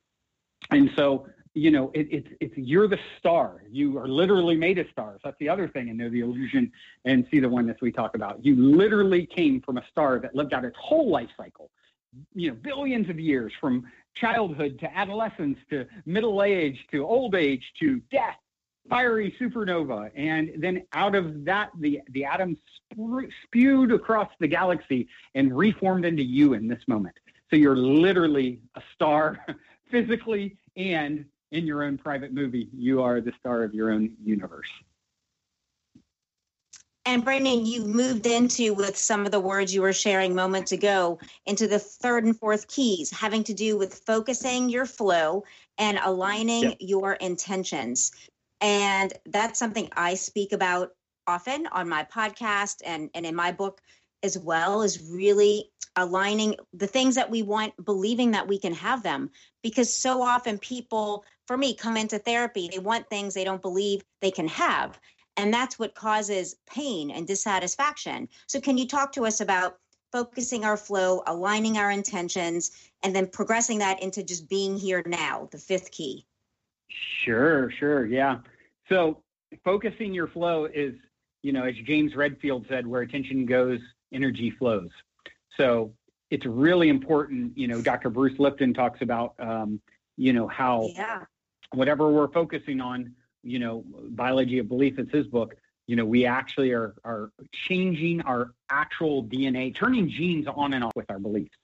And 0.72 0.92
so, 0.98 1.28
you 1.54 1.72
know, 1.72 1.92
it, 1.94 2.08
it's 2.12 2.28
it's 2.42 2.54
you're 2.58 2.90
the 2.90 3.00
star. 3.18 3.64
You 3.70 3.98
are 4.00 4.08
literally 4.08 4.58
made 4.58 4.80
of 4.80 4.88
stars. 4.92 5.22
That's 5.24 5.38
the 5.40 5.48
other 5.48 5.70
thing 5.70 5.90
and 5.90 5.98
know 5.98 6.10
the 6.10 6.20
illusion 6.20 6.72
and 7.06 7.26
see 7.32 7.40
the 7.40 7.50
oneness 7.50 7.78
we 7.82 7.92
talk 7.92 8.16
about. 8.16 8.44
You 8.44 8.56
literally 8.56 9.26
came 9.26 9.62
from 9.62 9.78
a 9.78 9.84
star 9.90 10.20
that 10.20 10.36
lived 10.36 10.54
out 10.54 10.66
its 10.66 10.78
whole 10.78 11.10
life 11.10 11.30
cycle 11.38 11.72
you 12.34 12.50
know 12.50 12.56
billions 12.56 13.10
of 13.10 13.20
years 13.20 13.52
from 13.60 13.86
childhood 14.16 14.80
to 14.80 14.98
adolescence 14.98 15.58
to 15.70 15.86
middle 16.06 16.44
age 16.44 16.86
to 16.92 17.06
old 17.06 17.36
age 17.36 17.64
to 17.80 18.02
death, 18.12 18.38
fiery 18.90 19.36
supernova. 19.40 20.12
And 20.16 20.52
then 20.58 20.84
out 20.94 21.16
of 21.16 21.46
that, 21.46 21.72
the, 21.80 22.02
the 22.12 22.26
atoms 22.26 22.58
spewed 23.44 23.92
across 23.92 24.30
the 24.40 24.48
galaxy 24.48 25.08
and 25.36 25.56
reformed 25.56 26.06
into 26.06 26.24
you 26.24 26.54
in 26.54 26.68
this 26.68 26.82
moment. 26.88 27.16
So 27.50 27.56
you're 27.56 27.78
literally 27.78 28.62
a 28.76 28.82
star 28.94 29.46
physically 29.92 30.58
and 30.76 31.26
in 31.52 31.66
your 31.66 31.84
own 31.84 31.98
private 31.98 32.34
movie. 32.34 32.70
You 32.74 33.02
are 33.02 33.22
the 33.22 33.34
star 33.40 33.64
of 33.64 33.74
your 33.74 33.92
own 33.92 34.12
universe. 34.24 34.70
And 37.10 37.26
Brandon, 37.26 37.66
you 37.66 37.86
moved 37.86 38.28
into 38.28 38.76
with 38.76 38.96
some 38.96 39.26
of 39.26 39.32
the 39.32 39.40
words 39.40 39.74
you 39.74 39.82
were 39.82 39.94
sharing 39.94 40.36
moments 40.36 40.72
ago 40.72 41.18
into 41.48 41.68
the 41.68 41.80
third 41.80 42.24
and 42.24 42.38
fourth 42.38 42.68
keys, 42.68 43.10
having 43.10 43.44
to 43.46 43.54
do 43.56 43.80
with 43.80 44.04
focusing 44.06 44.70
your 44.70 44.86
flow 44.86 45.44
and 45.80 46.00
aligning 46.04 46.66
yep. 46.66 46.78
your 46.80 47.14
intentions. 47.14 48.12
And 48.62 49.12
that's 49.26 49.58
something 49.58 49.90
I 49.98 50.14
speak 50.14 50.52
about 50.52 50.92
often 51.26 51.66
on 51.72 51.90
my 51.90 52.04
podcast 52.04 52.84
and, 52.86 53.10
and 53.16 53.26
in 53.26 53.34
my 53.36 53.54
book 53.54 53.82
as 54.22 54.38
well, 54.38 54.84
is 54.84 55.10
really 55.10 55.72
aligning 55.96 56.58
the 56.74 56.86
things 56.86 57.16
that 57.16 57.32
we 57.32 57.42
want, 57.42 57.74
believing 57.84 58.30
that 58.32 58.48
we 58.48 58.60
can 58.60 58.76
have 58.76 59.02
them. 59.02 59.32
Because 59.64 59.92
so 59.92 60.22
often 60.22 60.60
people, 60.60 61.26
for 61.48 61.58
me, 61.58 61.74
come 61.74 61.98
into 61.98 62.20
therapy, 62.20 62.70
they 62.72 62.78
want 62.78 63.10
things 63.10 63.34
they 63.34 63.44
don't 63.44 63.64
believe 63.64 64.04
they 64.22 64.30
can 64.30 64.48
have. 64.48 65.00
And 65.40 65.54
that's 65.54 65.80
what 65.80 65.96
causes 65.96 66.58
pain 66.66 67.12
and 67.12 67.26
dissatisfaction. 67.26 68.28
So, 68.48 68.60
can 68.60 68.78
you 68.78 68.86
talk 68.86 69.14
to 69.14 69.26
us 69.26 69.40
about 69.40 69.78
focusing 70.12 70.66
our 70.66 70.76
flow, 70.76 71.24
aligning 71.28 71.78
our 71.78 71.92
intentions, 71.92 72.72
and 73.04 73.16
then 73.16 73.26
progressing 73.26 73.80
that 73.80 74.04
into 74.04 74.22
just 74.22 74.50
being 74.50 74.78
here 74.78 75.02
now, 75.06 75.48
the 75.54 75.58
fifth 75.58 75.92
key? 75.92 76.26
Sure, 77.24 77.72
sure. 77.80 78.06
Yeah. 78.06 78.40
So, 78.90 79.24
focusing 79.64 80.14
your 80.14 80.28
flow 80.28 80.66
is, 80.66 80.94
you 81.42 81.54
know, 81.54 81.64
as 81.64 81.76
James 81.88 82.18
Redfield 82.18 82.66
said, 82.68 82.86
where 82.86 83.04
attention 83.04 83.46
goes, 83.46 83.80
energy 84.12 84.52
flows. 84.60 84.90
So, 85.56 85.94
it's 86.32 86.46
really 86.46 86.90
important. 86.90 87.58
You 87.58 87.70
know, 87.70 87.82
Dr. 87.82 88.10
Bruce 88.10 88.38
Lipton 88.40 88.74
talks 88.74 89.02
about, 89.02 89.36
um, 89.40 89.80
you 90.18 90.34
know, 90.34 90.50
how 90.50 90.90
yeah. 90.96 91.24
whatever 91.74 92.12
we're 92.12 92.28
focusing 92.28 92.82
on, 92.82 93.16
you 93.44 93.60
know, 93.60 93.84
biology 94.10 94.60
of 94.60 94.68
belief, 94.68 95.00
it's 95.00 95.12
his 95.12 95.28
book, 95.28 95.56
you 95.88 95.96
know, 95.96 96.06
we 96.06 96.26
actually 96.26 96.72
are, 96.72 96.94
are 97.04 97.32
changing 97.52 98.22
our 98.22 98.54
actual 98.70 99.24
DNA, 99.24 99.74
turning 99.76 100.08
genes 100.08 100.46
on 100.48 100.74
and 100.74 100.84
off 100.84 100.96
with 100.96 101.10
our 101.10 101.18
beliefs. 101.18 101.56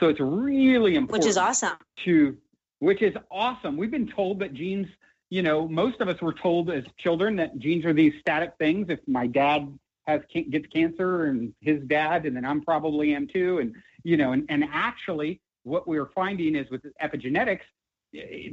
So 0.00 0.08
it's 0.08 0.18
really 0.20 0.94
important. 0.94 1.24
Which 1.24 1.30
is 1.30 1.36
awesome. 1.36 1.74
To, 2.04 2.36
which 2.78 3.02
is 3.02 3.14
awesome. 3.30 3.76
We've 3.76 3.90
been 3.90 4.08
told 4.08 4.38
that 4.40 4.54
genes, 4.54 4.86
you 5.28 5.42
know, 5.42 5.68
most 5.68 6.00
of 6.00 6.08
us 6.08 6.20
were 6.22 6.32
told 6.32 6.70
as 6.70 6.84
children 6.96 7.36
that 7.36 7.58
genes 7.58 7.84
are 7.84 7.92
these 7.92 8.14
static 8.20 8.54
things. 8.58 8.86
If 8.88 9.00
my 9.06 9.26
dad 9.26 9.76
has 10.06 10.22
gets 10.32 10.66
cancer 10.68 11.26
and 11.26 11.52
his 11.60 11.82
dad, 11.86 12.26
and 12.26 12.36
then 12.36 12.44
I'm 12.44 12.62
probably 12.62 13.14
am 13.14 13.26
too. 13.26 13.58
And, 13.58 13.74
you 14.04 14.16
know, 14.16 14.32
and, 14.32 14.46
and 14.48 14.64
actually 14.72 15.40
what 15.64 15.88
we're 15.88 16.10
finding 16.14 16.54
is 16.54 16.70
with 16.70 16.82
epigenetics, 17.02 17.60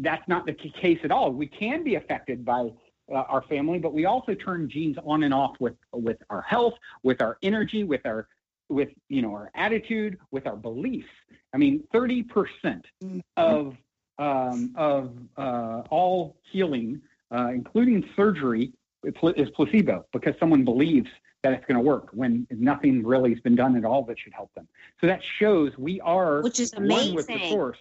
that's 0.01 0.27
not 0.27 0.45
the 0.45 0.53
case 0.53 0.99
at 1.03 1.11
all. 1.11 1.31
We 1.31 1.47
can 1.47 1.83
be 1.83 1.95
affected 1.95 2.45
by 2.45 2.69
uh, 3.11 3.15
our 3.15 3.41
family, 3.43 3.79
but 3.79 3.93
we 3.93 4.05
also 4.05 4.33
turn 4.33 4.69
genes 4.69 4.97
on 5.05 5.23
and 5.23 5.33
off 5.33 5.55
with 5.59 5.75
with 5.91 6.17
our 6.29 6.41
health, 6.41 6.73
with 7.03 7.21
our 7.21 7.37
energy, 7.41 7.83
with 7.83 8.05
our 8.05 8.27
with 8.69 8.89
you 9.09 9.21
know 9.21 9.33
our 9.33 9.51
attitude, 9.55 10.17
with 10.31 10.47
our 10.47 10.55
beliefs. 10.55 11.09
I 11.53 11.57
mean, 11.57 11.83
thirty 11.91 12.23
percent 12.23 12.85
mm-hmm. 13.03 13.19
of 13.37 13.75
um, 14.19 14.73
of 14.75 15.11
uh, 15.37 15.83
all 15.89 16.37
healing, 16.43 17.01
uh, 17.31 17.49
including 17.49 18.07
surgery, 18.15 18.71
is 19.03 19.49
placebo 19.55 20.05
because 20.13 20.35
someone 20.39 20.63
believes 20.63 21.09
that 21.43 21.51
it's 21.51 21.65
going 21.65 21.75
to 21.75 21.83
work 21.83 22.07
when 22.13 22.47
nothing 22.51 23.05
really 23.05 23.31
has 23.31 23.39
been 23.41 23.55
done 23.55 23.75
at 23.75 23.83
all 23.83 24.03
that 24.05 24.17
should 24.17 24.33
help 24.33 24.53
them. 24.53 24.67
So 25.01 25.07
that 25.07 25.21
shows 25.39 25.77
we 25.77 25.99
are 26.01 26.41
which 26.41 26.59
is 26.59 26.73
amazing. 26.73 27.07
one 27.07 27.15
with 27.15 27.27
the 27.27 27.49
source. 27.49 27.77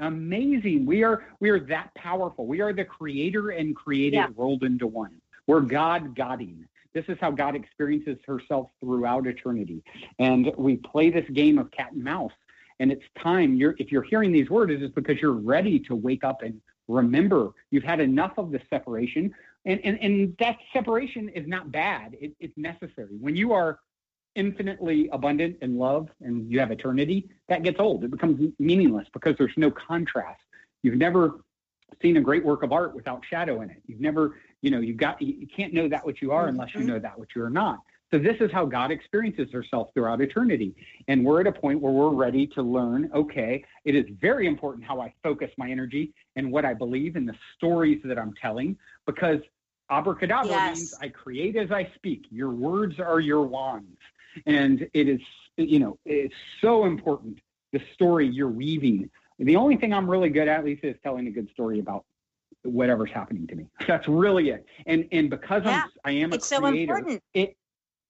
Amazing. 0.00 0.86
We 0.86 1.04
are 1.04 1.26
we 1.40 1.50
are 1.50 1.60
that 1.60 1.94
powerful. 1.94 2.46
We 2.46 2.60
are 2.60 2.72
the 2.72 2.84
creator 2.84 3.50
and 3.50 3.76
created 3.76 4.16
yeah. 4.16 4.28
rolled 4.36 4.64
into 4.64 4.86
one. 4.86 5.20
We're 5.46 5.60
God 5.60 6.16
Godding. 6.16 6.66
This 6.94 7.04
is 7.08 7.18
how 7.20 7.32
God 7.32 7.56
experiences 7.56 8.18
herself 8.26 8.70
throughout 8.80 9.26
eternity. 9.26 9.82
And 10.18 10.52
we 10.56 10.76
play 10.76 11.10
this 11.10 11.28
game 11.30 11.58
of 11.58 11.70
cat 11.72 11.92
and 11.92 12.02
mouse. 12.02 12.32
And 12.80 12.90
it's 12.90 13.04
time 13.20 13.54
you're 13.54 13.74
if 13.78 13.92
you're 13.92 14.02
hearing 14.02 14.32
these 14.32 14.50
words, 14.50 14.72
it's 14.74 14.94
because 14.94 15.20
you're 15.20 15.32
ready 15.32 15.78
to 15.80 15.94
wake 15.94 16.24
up 16.24 16.42
and 16.42 16.60
remember 16.88 17.50
you've 17.70 17.84
had 17.84 18.00
enough 18.00 18.32
of 18.36 18.50
the 18.50 18.60
separation. 18.70 19.32
And 19.64 19.80
and, 19.84 19.98
and 20.00 20.36
that 20.40 20.56
separation 20.72 21.28
is 21.28 21.46
not 21.46 21.70
bad. 21.70 22.16
It, 22.20 22.32
it's 22.40 22.56
necessary. 22.56 23.16
When 23.20 23.36
you 23.36 23.52
are 23.52 23.78
infinitely 24.34 25.08
abundant 25.12 25.56
in 25.62 25.78
love 25.78 26.08
and 26.20 26.50
you 26.50 26.58
have 26.60 26.70
eternity, 26.70 27.28
that 27.48 27.62
gets 27.62 27.78
old. 27.78 28.04
It 28.04 28.10
becomes 28.10 28.52
meaningless 28.58 29.06
because 29.12 29.36
there's 29.38 29.52
no 29.56 29.70
contrast. 29.70 30.42
You've 30.82 30.96
never 30.96 31.40
seen 32.02 32.16
a 32.16 32.20
great 32.20 32.44
work 32.44 32.62
of 32.62 32.72
art 32.72 32.94
without 32.94 33.22
shadow 33.28 33.62
in 33.62 33.70
it. 33.70 33.82
You've 33.86 34.00
never, 34.00 34.36
you 34.62 34.70
know, 34.70 34.80
you 34.80 34.94
got 34.94 35.20
you 35.22 35.46
can't 35.46 35.72
know 35.72 35.88
that 35.88 36.04
what 36.04 36.20
you 36.20 36.32
are 36.32 36.48
unless 36.48 36.74
you 36.74 36.82
know 36.82 36.98
that 36.98 37.18
what 37.18 37.28
you 37.34 37.42
are 37.42 37.50
not. 37.50 37.78
So 38.10 38.18
this 38.18 38.36
is 38.40 38.52
how 38.52 38.64
God 38.64 38.92
experiences 38.92 39.50
herself 39.50 39.88
throughout 39.92 40.20
eternity. 40.20 40.74
And 41.08 41.24
we're 41.24 41.40
at 41.40 41.48
a 41.48 41.52
point 41.52 41.80
where 41.80 41.92
we're 41.92 42.10
ready 42.10 42.46
to 42.48 42.62
learn, 42.62 43.10
okay, 43.12 43.64
it 43.84 43.96
is 43.96 44.04
very 44.20 44.46
important 44.46 44.84
how 44.84 45.00
I 45.00 45.12
focus 45.22 45.50
my 45.56 45.68
energy 45.68 46.12
and 46.36 46.52
what 46.52 46.64
I 46.64 46.74
believe 46.74 47.16
in 47.16 47.26
the 47.26 47.34
stories 47.56 48.00
that 48.04 48.16
I'm 48.16 48.32
telling 48.40 48.76
because 49.06 49.40
abracadabra 49.90 50.50
yes. 50.50 50.76
means 50.76 50.94
I 51.00 51.08
create 51.08 51.56
as 51.56 51.72
I 51.72 51.90
speak. 51.96 52.26
Your 52.30 52.50
words 52.50 53.00
are 53.00 53.20
your 53.20 53.42
wands. 53.42 53.98
And 54.46 54.88
it 54.92 55.08
is, 55.08 55.20
you 55.56 55.78
know, 55.78 55.98
it's 56.04 56.34
so 56.60 56.84
important 56.84 57.38
the 57.72 57.80
story 57.92 58.26
you're 58.26 58.48
weaving. 58.48 59.10
The 59.38 59.56
only 59.56 59.76
thing 59.76 59.92
I'm 59.92 60.08
really 60.08 60.30
good 60.30 60.48
at, 60.48 60.64
Lisa, 60.64 60.90
is 60.90 60.96
telling 61.02 61.26
a 61.26 61.30
good 61.30 61.50
story 61.50 61.80
about 61.80 62.04
whatever's 62.62 63.10
happening 63.10 63.46
to 63.48 63.54
me. 63.54 63.66
That's 63.86 64.08
really 64.08 64.50
it. 64.50 64.64
And 64.86 65.06
and 65.12 65.28
because 65.28 65.64
yeah, 65.64 65.84
I'm 65.84 65.90
I 66.04 66.12
am 66.18 66.32
a 66.32 66.36
it's 66.36 66.48
creator, 66.48 67.02
so 67.04 67.18
it 67.34 67.56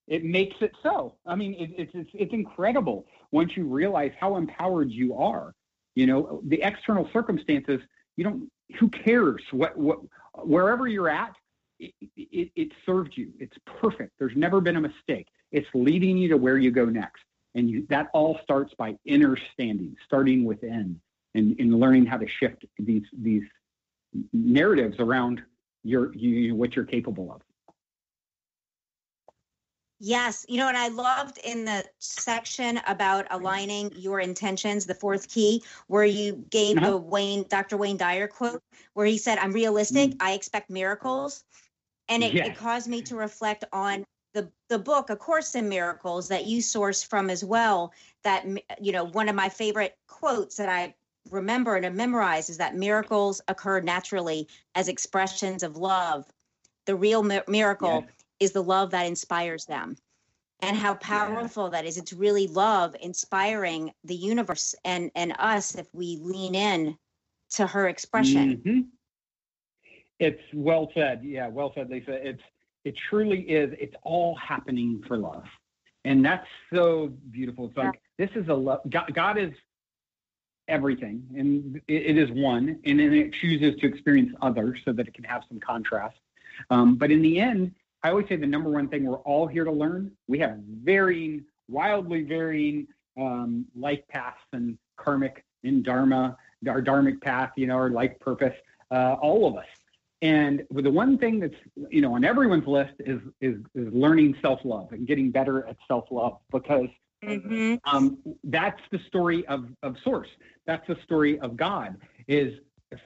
it 0.06 0.24
makes 0.24 0.56
it 0.60 0.72
so. 0.82 1.16
I 1.26 1.34
mean, 1.34 1.54
it, 1.54 1.70
it's 1.76 1.92
it's 1.94 2.10
it's 2.14 2.32
incredible 2.32 3.06
once 3.32 3.56
you 3.56 3.64
realize 3.66 4.12
how 4.18 4.36
empowered 4.36 4.90
you 4.90 5.14
are. 5.16 5.54
You 5.94 6.06
know, 6.06 6.42
the 6.46 6.62
external 6.62 7.08
circumstances. 7.12 7.80
You 8.16 8.24
don't. 8.24 8.50
Who 8.78 8.88
cares 8.88 9.42
what 9.50 9.76
what 9.76 9.98
wherever 10.34 10.86
you're 10.86 11.08
at? 11.08 11.34
It, 11.80 11.92
it, 12.16 12.50
it 12.54 12.72
served 12.86 13.16
you. 13.16 13.32
It's 13.40 13.56
perfect. 13.66 14.12
There's 14.18 14.36
never 14.36 14.60
been 14.60 14.76
a 14.76 14.80
mistake. 14.80 15.26
It's 15.54 15.68
leading 15.72 16.18
you 16.18 16.28
to 16.30 16.36
where 16.36 16.58
you 16.58 16.72
go 16.72 16.84
next. 16.84 17.22
And 17.54 17.70
you, 17.70 17.86
that 17.88 18.08
all 18.12 18.40
starts 18.42 18.74
by 18.76 18.96
inner 19.04 19.38
standing, 19.52 19.96
starting 20.04 20.44
within 20.44 21.00
and, 21.36 21.54
and 21.60 21.78
learning 21.78 22.06
how 22.06 22.16
to 22.16 22.26
shift 22.26 22.64
these, 22.76 23.04
these 23.16 23.44
narratives 24.32 24.98
around 24.98 25.40
your, 25.84 26.12
you, 26.16 26.56
what 26.56 26.74
you're 26.74 26.84
capable 26.84 27.32
of. 27.32 27.40
Yes, 30.00 30.44
you 30.48 30.56
know, 30.58 30.66
and 30.66 30.76
I 30.76 30.88
loved 30.88 31.38
in 31.44 31.64
the 31.64 31.84
section 32.00 32.80
about 32.88 33.26
aligning 33.30 33.92
your 33.94 34.18
intentions, 34.18 34.86
the 34.86 34.94
fourth 34.94 35.28
key, 35.28 35.62
where 35.86 36.04
you 36.04 36.44
gave 36.50 36.78
uh-huh. 36.78 36.90
the 36.90 36.96
Wayne, 36.96 37.44
Dr. 37.48 37.76
Wayne 37.76 37.96
Dyer 37.96 38.26
quote, 38.26 38.60
where 38.94 39.06
he 39.06 39.16
said, 39.16 39.38
"I'm 39.38 39.52
realistic. 39.52 40.10
Mm. 40.10 40.16
I 40.20 40.32
expect 40.32 40.68
miracles," 40.68 41.44
and 42.08 42.24
it, 42.24 42.34
yes. 42.34 42.48
it 42.48 42.56
caused 42.56 42.88
me 42.88 43.02
to 43.02 43.16
reflect 43.16 43.64
on 43.72 44.04
the 44.34 44.50
the 44.68 44.78
book 44.78 45.08
a 45.08 45.16
course 45.16 45.54
in 45.54 45.68
miracles 45.68 46.28
that 46.28 46.44
you 46.46 46.60
source 46.60 47.02
from 47.02 47.30
as 47.30 47.44
well 47.44 47.92
that 48.24 48.44
you 48.80 48.92
know 48.92 49.04
one 49.04 49.28
of 49.28 49.34
my 49.34 49.48
favorite 49.48 49.96
quotes 50.06 50.56
that 50.56 50.68
i 50.68 50.94
remember 51.30 51.76
and 51.76 51.96
memorize 51.96 52.50
is 52.50 52.58
that 52.58 52.76
miracles 52.76 53.40
occur 53.48 53.80
naturally 53.80 54.46
as 54.74 54.88
expressions 54.88 55.62
of 55.62 55.76
love 55.76 56.26
the 56.84 56.94
real 56.94 57.22
mi- 57.22 57.40
miracle 57.48 58.04
yes. 58.04 58.10
is 58.40 58.52
the 58.52 58.62
love 58.62 58.90
that 58.90 59.06
inspires 59.06 59.64
them 59.64 59.96
and 60.60 60.76
how 60.76 60.94
powerful 60.94 61.64
yeah. 61.64 61.70
that 61.70 61.86
is 61.86 61.96
it's 61.96 62.12
really 62.12 62.46
love 62.48 62.94
inspiring 63.00 63.92
the 64.04 64.14
universe 64.14 64.74
and 64.84 65.10
and 65.14 65.34
us 65.38 65.74
if 65.76 65.86
we 65.94 66.18
lean 66.20 66.54
in 66.54 66.96
to 67.48 67.66
her 67.66 67.88
expression 67.88 68.56
mm-hmm. 68.56 68.80
it's 70.18 70.42
well 70.52 70.90
said 70.94 71.20
yeah 71.22 71.46
well 71.46 71.72
said 71.74 71.88
lisa 71.88 72.12
it's 72.26 72.42
it 72.84 72.94
truly 73.08 73.40
is. 73.40 73.74
It's 73.78 73.94
all 74.02 74.34
happening 74.36 75.02
for 75.06 75.16
love. 75.16 75.44
And 76.04 76.24
that's 76.24 76.46
so 76.72 77.12
beautiful. 77.30 77.66
It's 77.66 77.76
like, 77.76 78.00
this 78.18 78.30
is 78.34 78.48
a 78.48 78.54
love. 78.54 78.80
God, 78.90 79.12
God 79.14 79.38
is 79.38 79.52
everything 80.68 81.22
and 81.36 81.76
it, 81.88 82.16
it 82.16 82.18
is 82.18 82.30
one. 82.30 82.78
And 82.84 83.00
then 83.00 83.12
it 83.12 83.32
chooses 83.32 83.78
to 83.80 83.86
experience 83.86 84.34
others 84.42 84.80
so 84.84 84.92
that 84.92 85.08
it 85.08 85.14
can 85.14 85.24
have 85.24 85.42
some 85.48 85.60
contrast. 85.60 86.16
Um, 86.70 86.96
but 86.96 87.10
in 87.10 87.22
the 87.22 87.40
end, 87.40 87.74
I 88.02 88.10
always 88.10 88.28
say 88.28 88.36
the 88.36 88.46
number 88.46 88.70
one 88.70 88.88
thing 88.88 89.04
we're 89.04 89.16
all 89.18 89.46
here 89.46 89.64
to 89.64 89.72
learn. 89.72 90.12
We 90.28 90.38
have 90.40 90.58
varying, 90.82 91.44
wildly 91.68 92.22
varying 92.22 92.86
um, 93.18 93.66
life 93.74 94.00
paths 94.08 94.40
and 94.52 94.76
karmic 94.96 95.44
and 95.64 95.82
dharma, 95.82 96.36
our 96.68 96.82
dharmic 96.82 97.20
path, 97.22 97.52
you 97.56 97.66
know, 97.66 97.76
our 97.76 97.90
life 97.90 98.12
purpose, 98.20 98.54
uh, 98.90 99.14
all 99.20 99.46
of 99.46 99.56
us. 99.56 99.66
And 100.24 100.62
the 100.70 100.90
one 100.90 101.18
thing 101.18 101.38
that's 101.38 101.54
you 101.90 102.00
know 102.00 102.14
on 102.14 102.24
everyone's 102.24 102.66
list 102.66 102.94
is 103.00 103.20
is, 103.42 103.56
is 103.74 103.92
learning 103.92 104.34
self 104.40 104.58
love 104.64 104.90
and 104.92 105.06
getting 105.06 105.30
better 105.30 105.66
at 105.68 105.76
self 105.86 106.06
love 106.10 106.38
because 106.50 106.88
mm-hmm. 107.22 107.74
um, 107.84 108.16
that's 108.44 108.80
the 108.90 108.98
story 109.06 109.46
of 109.48 109.66
of 109.82 109.96
Source. 110.02 110.28
That's 110.66 110.86
the 110.88 110.96
story 111.04 111.38
of 111.40 111.58
God 111.58 111.98
is 112.26 112.54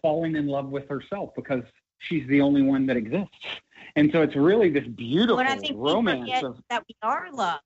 falling 0.01 0.37
in 0.37 0.47
love 0.47 0.69
with 0.69 0.89
herself 0.89 1.31
because 1.35 1.65
she's 1.99 2.25
the 2.29 2.41
only 2.41 2.63
one 2.63 2.87
that 2.87 2.97
exists. 2.97 3.35
And 3.97 4.11
so 4.13 4.23
it's 4.23 4.37
really 4.37 4.71
this 4.71 4.87
beautiful 4.87 5.45
romance 5.75 6.45
of 6.45 6.59
that 6.71 6.85
we 6.89 6.95
are 7.03 7.33
love. 7.33 7.59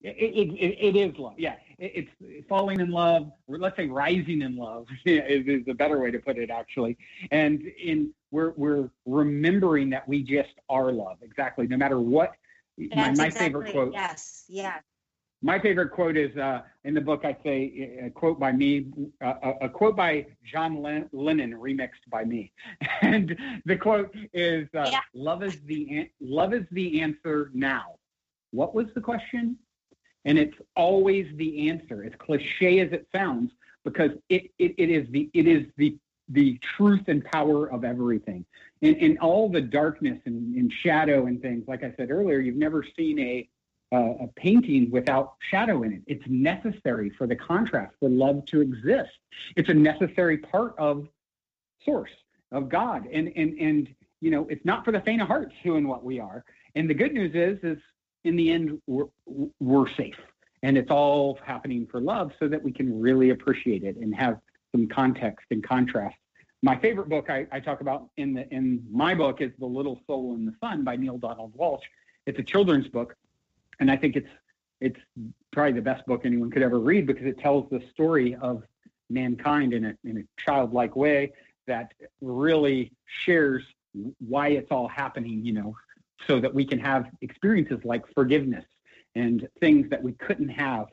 It, 0.00 0.16
it, 0.16 0.52
it, 0.54 0.96
it 0.96 0.96
is 0.96 1.18
love. 1.18 1.34
Yeah. 1.36 1.56
It, 1.78 2.08
it's 2.20 2.48
falling 2.48 2.80
in 2.80 2.90
love, 2.90 3.30
let's 3.48 3.76
say 3.76 3.86
rising 3.86 4.42
in 4.42 4.56
love 4.56 4.86
is, 5.04 5.46
is 5.46 5.68
a 5.68 5.74
better 5.74 6.00
way 6.00 6.10
to 6.10 6.18
put 6.18 6.38
it, 6.38 6.50
actually. 6.50 6.96
And 7.30 7.62
in 7.62 8.12
we're, 8.30 8.52
we're 8.56 8.90
remembering 9.04 9.90
that 9.90 10.06
we 10.08 10.22
just 10.22 10.54
are 10.68 10.92
love. 10.92 11.18
Exactly. 11.22 11.66
No 11.66 11.76
matter 11.76 12.00
what. 12.00 12.32
my, 12.78 12.88
my 12.94 13.08
exactly, 13.08 13.38
favorite 13.38 13.72
quote. 13.72 13.92
Yes. 13.92 14.44
Yeah. 14.48 14.78
My 15.42 15.58
favorite 15.58 15.90
quote 15.90 16.16
is 16.16 16.36
uh, 16.36 16.62
in 16.84 16.94
the 16.94 17.00
book. 17.00 17.24
I 17.24 17.36
say 17.44 18.00
a 18.02 18.10
quote 18.10 18.40
by 18.40 18.52
me, 18.52 18.86
uh, 19.22 19.34
a 19.60 19.68
quote 19.68 19.94
by 19.94 20.26
John 20.44 20.82
Lennon, 20.82 21.52
remixed 21.52 22.08
by 22.10 22.24
me, 22.24 22.52
and 23.02 23.36
the 23.66 23.76
quote 23.76 24.14
is, 24.32 24.66
uh, 24.74 24.88
yeah. 24.90 25.00
"Love 25.12 25.42
is 25.42 25.60
the 25.66 26.10
love 26.20 26.54
is 26.54 26.64
the 26.72 27.02
answer 27.02 27.50
now." 27.52 27.96
What 28.50 28.74
was 28.74 28.86
the 28.94 29.00
question? 29.00 29.58
And 30.26 30.38
it's 30.38 30.56
always 30.74 31.26
the 31.36 31.70
answer, 31.70 32.04
as 32.04 32.12
cliche 32.18 32.80
as 32.80 32.92
it 32.92 33.08
sounds, 33.14 33.52
because 33.84 34.10
it, 34.28 34.50
it, 34.58 34.74
it 34.76 34.90
is 34.90 35.06
the 35.10 35.30
it 35.32 35.46
is 35.46 35.66
the 35.76 35.96
the 36.28 36.58
truth 36.76 37.04
and 37.06 37.24
power 37.24 37.70
of 37.70 37.84
everything. 37.84 38.44
In, 38.82 38.96
in 38.96 39.18
all 39.18 39.48
the 39.48 39.60
darkness 39.60 40.18
and, 40.26 40.54
and 40.56 40.70
shadow 40.70 41.26
and 41.26 41.40
things, 41.40 41.64
like 41.68 41.84
I 41.84 41.94
said 41.96 42.10
earlier, 42.10 42.40
you've 42.40 42.56
never 42.56 42.84
seen 42.96 43.18
a 43.20 43.48
uh, 43.92 44.24
a 44.24 44.26
painting 44.34 44.90
without 44.90 45.34
shadow 45.48 45.84
in 45.84 45.92
it. 45.92 46.02
It's 46.08 46.24
necessary 46.26 47.10
for 47.10 47.28
the 47.28 47.36
contrast, 47.36 47.94
for 48.00 48.10
love 48.10 48.44
to 48.46 48.60
exist. 48.60 49.12
It's 49.54 49.68
a 49.68 49.74
necessary 49.74 50.38
part 50.38 50.74
of 50.76 51.06
source 51.84 52.10
of 52.50 52.68
God. 52.68 53.06
And 53.12 53.32
and 53.36 53.56
and 53.60 53.94
you 54.20 54.32
know, 54.32 54.48
it's 54.50 54.64
not 54.64 54.84
for 54.84 54.90
the 54.90 55.00
faint 55.02 55.22
of 55.22 55.28
heart 55.28 55.52
who 55.62 55.76
and 55.76 55.88
what 55.88 56.02
we 56.02 56.18
are. 56.18 56.44
And 56.74 56.90
the 56.90 56.94
good 56.94 57.14
news 57.14 57.32
is, 57.34 57.58
is 57.62 57.78
in 58.26 58.34
the 58.34 58.50
end, 58.50 58.80
we're, 58.86 59.06
we're 59.60 59.88
safe. 59.94 60.18
And 60.62 60.76
it's 60.76 60.90
all 60.90 61.38
happening 61.44 61.86
for 61.90 62.00
love 62.00 62.32
so 62.40 62.48
that 62.48 62.62
we 62.62 62.72
can 62.72 63.00
really 63.00 63.30
appreciate 63.30 63.84
it 63.84 63.96
and 63.96 64.14
have 64.14 64.38
some 64.72 64.88
context 64.88 65.46
and 65.50 65.62
contrast. 65.62 66.16
My 66.62 66.76
favorite 66.76 67.08
book 67.08 67.30
I, 67.30 67.46
I 67.52 67.60
talk 67.60 67.80
about 67.80 68.08
in 68.16 68.34
the 68.34 68.48
in 68.52 68.82
my 68.90 69.14
book 69.14 69.40
is 69.40 69.52
The 69.58 69.66
Little 69.66 70.00
Soul 70.06 70.34
and 70.34 70.48
the 70.48 70.54
Sun 70.60 70.82
by 70.82 70.96
Neale 70.96 71.18
Donald 71.18 71.56
Walsch. 71.56 71.82
It's 72.26 72.38
a 72.38 72.42
children's 72.42 72.88
book, 72.88 73.14
and 73.78 73.90
I 73.90 73.96
think 73.96 74.16
it's 74.16 74.28
it's 74.80 74.98
probably 75.52 75.74
the 75.74 75.82
best 75.82 76.04
book 76.06 76.22
anyone 76.24 76.50
could 76.50 76.62
ever 76.62 76.80
read 76.80 77.06
because 77.06 77.26
it 77.26 77.38
tells 77.38 77.70
the 77.70 77.80
story 77.92 78.36
of 78.40 78.64
mankind 79.08 79.72
in 79.74 79.84
a 79.84 79.94
in 80.04 80.18
a 80.18 80.42
childlike 80.42 80.96
way 80.96 81.32
that 81.66 81.92
really 82.20 82.90
shares 83.24 83.62
why 84.18 84.48
it's 84.48 84.70
all 84.70 84.88
happening, 84.88 85.44
you 85.44 85.52
know, 85.52 85.76
so 86.26 86.40
that 86.40 86.52
we 86.52 86.64
can 86.64 86.78
have 86.78 87.06
experiences 87.20 87.78
like 87.84 88.02
forgiveness 88.14 88.64
and 89.14 89.48
things 89.60 89.88
that 89.90 90.02
we 90.02 90.12
couldn't 90.12 90.48
have 90.48 90.86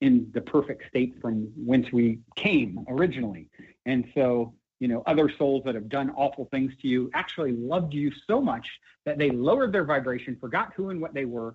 in 0.00 0.30
the 0.34 0.40
perfect 0.40 0.88
state 0.88 1.14
from 1.20 1.50
whence 1.56 1.90
we 1.92 2.18
came 2.36 2.84
originally. 2.88 3.48
And 3.86 4.04
so 4.14 4.54
you 4.78 4.88
know, 4.88 5.02
other 5.06 5.30
souls 5.38 5.62
that 5.64 5.74
have 5.74 5.88
done 5.88 6.10
awful 6.10 6.48
things 6.50 6.72
to 6.82 6.88
you 6.88 7.10
actually 7.14 7.52
loved 7.52 7.94
you 7.94 8.12
so 8.26 8.40
much 8.40 8.68
that 9.04 9.18
they 9.18 9.30
lowered 9.30 9.72
their 9.72 9.84
vibration, 9.84 10.36
forgot 10.40 10.72
who 10.74 10.90
and 10.90 11.00
what 11.00 11.14
they 11.14 11.24
were, 11.24 11.54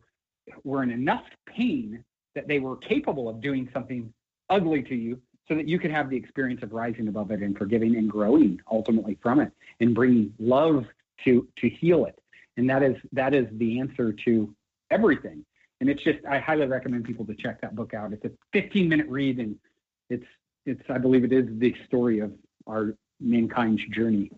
were 0.64 0.84
in 0.84 0.90
enough 0.90 1.24
pain 1.46 2.04
that 2.34 2.48
they 2.48 2.60
were 2.60 2.78
capable 2.78 3.30
of 3.30 3.42
doing 3.42 3.70
something 3.74 4.12
ugly 4.50 4.82
to 4.82 4.96
you 4.96 5.22
so 5.48 5.56
that 5.56 5.68
you 5.68 5.78
could 5.78 5.92
have 5.92 6.10
the 6.10 6.16
experience 6.16 6.64
of 6.64 6.72
rising 6.72 7.08
above 7.08 7.32
it 7.32 7.42
and 7.42 7.58
forgiving 7.58 7.96
and 7.96 8.10
growing 8.10 8.60
ultimately 8.72 9.18
from 9.22 9.40
it 9.40 9.52
and 9.80 9.94
bringing 9.94 10.34
love 10.40 10.86
to 11.24 11.48
to 11.58 11.70
heal 11.70 12.06
it 12.06 12.18
and 12.58 12.70
that 12.70 12.84
is 12.84 12.96
that 13.12 13.34
is 13.34 13.48
the 13.54 13.80
answer 13.80 14.14
to 14.26 14.54
everything. 14.90 15.46
And 15.80 15.90
it's 15.90 16.04
just 16.04 16.20
i 16.30 16.40
highly 16.40 16.66
recommend 16.68 17.06
people 17.06 17.26
to 17.26 17.36
check 17.36 17.62
that 17.62 17.76
book 17.76 17.94
out. 17.94 18.14
It's 18.14 18.26
a 18.26 18.32
15 18.54 18.88
minute 18.88 19.08
read 19.08 19.40
and 19.40 19.56
it's 20.10 20.26
it's 20.66 20.82
i 20.90 20.98
believe 20.98 21.24
it 21.24 21.34
is 21.34 21.46
the 21.60 21.76
story 21.88 22.20
of 22.20 22.32
our 22.68 22.96
mankind's 23.20 23.84
journey 23.94 24.32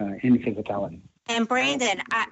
uh, 0.00 0.12
in 0.22 0.38
physicality. 0.38 1.00
And 1.28 1.46
brandon 1.46 2.00
i 2.10 2.26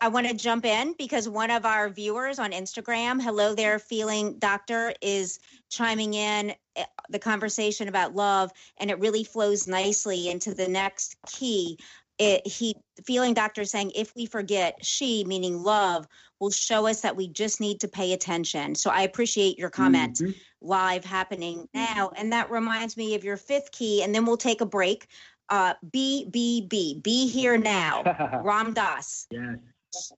I 0.00 0.08
want 0.08 0.28
to 0.28 0.34
jump 0.34 0.64
in 0.64 0.94
because 0.98 1.28
one 1.28 1.50
of 1.50 1.64
our 1.64 1.88
viewers 1.88 2.38
on 2.38 2.52
Instagram, 2.52 3.20
hello 3.20 3.54
there, 3.54 3.78
feeling 3.78 4.38
doctor, 4.38 4.92
is 5.00 5.40
chiming 5.70 6.14
in 6.14 6.54
eh, 6.76 6.84
the 7.08 7.18
conversation 7.18 7.88
about 7.88 8.14
love, 8.14 8.52
and 8.78 8.90
it 8.90 8.98
really 9.00 9.24
flows 9.24 9.66
nicely 9.66 10.30
into 10.30 10.54
the 10.54 10.68
next 10.68 11.16
key. 11.26 11.78
It, 12.18 12.46
he 12.46 12.74
feeling 13.06 13.32
doctor 13.32 13.64
saying 13.64 13.92
if 13.94 14.12
we 14.16 14.26
forget 14.26 14.84
she 14.84 15.24
meaning 15.24 15.62
love 15.62 16.06
will 16.40 16.50
show 16.50 16.86
us 16.88 17.00
that 17.02 17.14
we 17.14 17.28
just 17.28 17.60
need 17.60 17.78
to 17.78 17.86
pay 17.86 18.12
attention 18.12 18.74
so 18.74 18.90
i 18.90 19.02
appreciate 19.02 19.56
your 19.56 19.70
comment 19.70 20.16
mm-hmm. 20.16 20.32
live 20.60 21.04
happening 21.04 21.68
now 21.74 22.10
and 22.16 22.32
that 22.32 22.50
reminds 22.50 22.96
me 22.96 23.14
of 23.14 23.22
your 23.22 23.36
fifth 23.36 23.70
key 23.70 24.02
and 24.02 24.12
then 24.12 24.26
we'll 24.26 24.36
take 24.36 24.60
a 24.60 24.66
break 24.66 25.06
uh 25.50 25.74
b 25.92 26.26
b 26.28 26.66
b 26.68 27.00
be 27.04 27.28
here 27.28 27.56
now 27.56 28.02
ram 28.42 28.74
dass 28.74 29.28
yes 29.30 30.12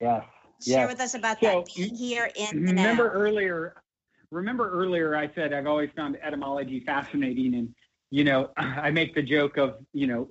yeah. 0.00 0.22
Share 0.64 0.80
yes. 0.80 0.88
with 0.88 1.00
us 1.00 1.14
about 1.14 1.38
so, 1.40 1.46
that. 1.46 1.74
Be 1.74 1.88
here 1.88 2.30
in 2.34 2.64
the 2.64 2.72
Remember 2.72 3.04
now. 3.04 3.10
earlier, 3.10 3.82
remember 4.30 4.70
earlier 4.70 5.16
I 5.16 5.30
said 5.34 5.52
I've 5.52 5.66
always 5.66 5.90
found 5.94 6.16
etymology 6.22 6.82
fascinating 6.84 7.54
and 7.54 7.74
you 8.10 8.24
know, 8.24 8.50
I 8.56 8.90
make 8.90 9.14
the 9.14 9.22
joke 9.22 9.56
of, 9.56 9.76
you 9.92 10.06
know, 10.06 10.28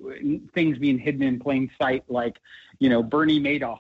things 0.54 0.78
being 0.78 1.00
hidden 1.00 1.24
in 1.24 1.40
plain 1.40 1.70
sight, 1.80 2.04
like, 2.08 2.38
you 2.80 2.90
know, 2.90 3.04
Bernie 3.04 3.40
Madoff. 3.40 3.80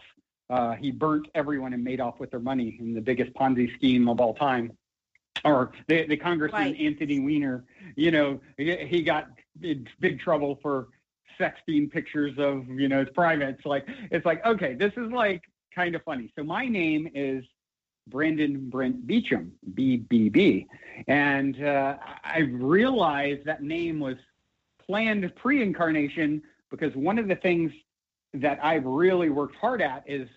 Uh, 0.49 0.73
he 0.73 0.91
burnt 0.91 1.27
everyone 1.33 1.73
in 1.73 1.83
Madoff 1.83 2.19
with 2.19 2.29
their 2.29 2.39
money 2.39 2.77
in 2.79 2.93
the 2.93 3.01
biggest 3.01 3.33
Ponzi 3.33 3.73
scheme 3.75 4.07
of 4.07 4.19
all 4.19 4.35
time. 4.35 4.71
Or 5.43 5.71
the, 5.87 6.07
the 6.07 6.17
Congressman 6.17 6.61
right. 6.61 6.79
Anthony 6.79 7.19
Weiner, 7.19 7.65
you 7.95 8.11
know, 8.11 8.39
he, 8.57 8.75
he 8.85 9.01
got 9.03 9.27
in 9.61 9.87
big 9.99 10.19
trouble 10.19 10.59
for 10.61 10.87
sexting 11.39 11.91
pictures 11.91 12.33
of 12.37 12.67
you 12.67 12.87
know 12.87 12.99
his 12.99 13.09
privates. 13.13 13.65
Like 13.65 13.85
it's 14.11 14.25
like 14.25 14.45
okay, 14.45 14.73
this 14.73 14.93
is 14.97 15.11
like 15.11 15.43
kind 15.73 15.95
of 15.95 16.03
funny. 16.03 16.31
So 16.35 16.43
my 16.43 16.67
name 16.67 17.09
is 17.13 17.43
Brandon 18.07 18.69
Brent 18.69 19.07
Beachum, 19.07 19.51
BBB, 19.73 20.67
and 21.07 21.63
uh, 21.63 21.97
I 22.23 22.39
realized 22.39 23.45
that 23.45 23.63
name 23.63 23.99
was 23.99 24.17
planned 24.85 25.31
pre-incarnation 25.35 26.41
because 26.69 26.95
one 26.95 27.17
of 27.17 27.27
the 27.27 27.35
things 27.35 27.71
that 28.33 28.59
I've 28.63 28.85
really 28.85 29.29
worked 29.29 29.55
hard 29.55 29.81
at 29.81 30.03
is 30.05 30.27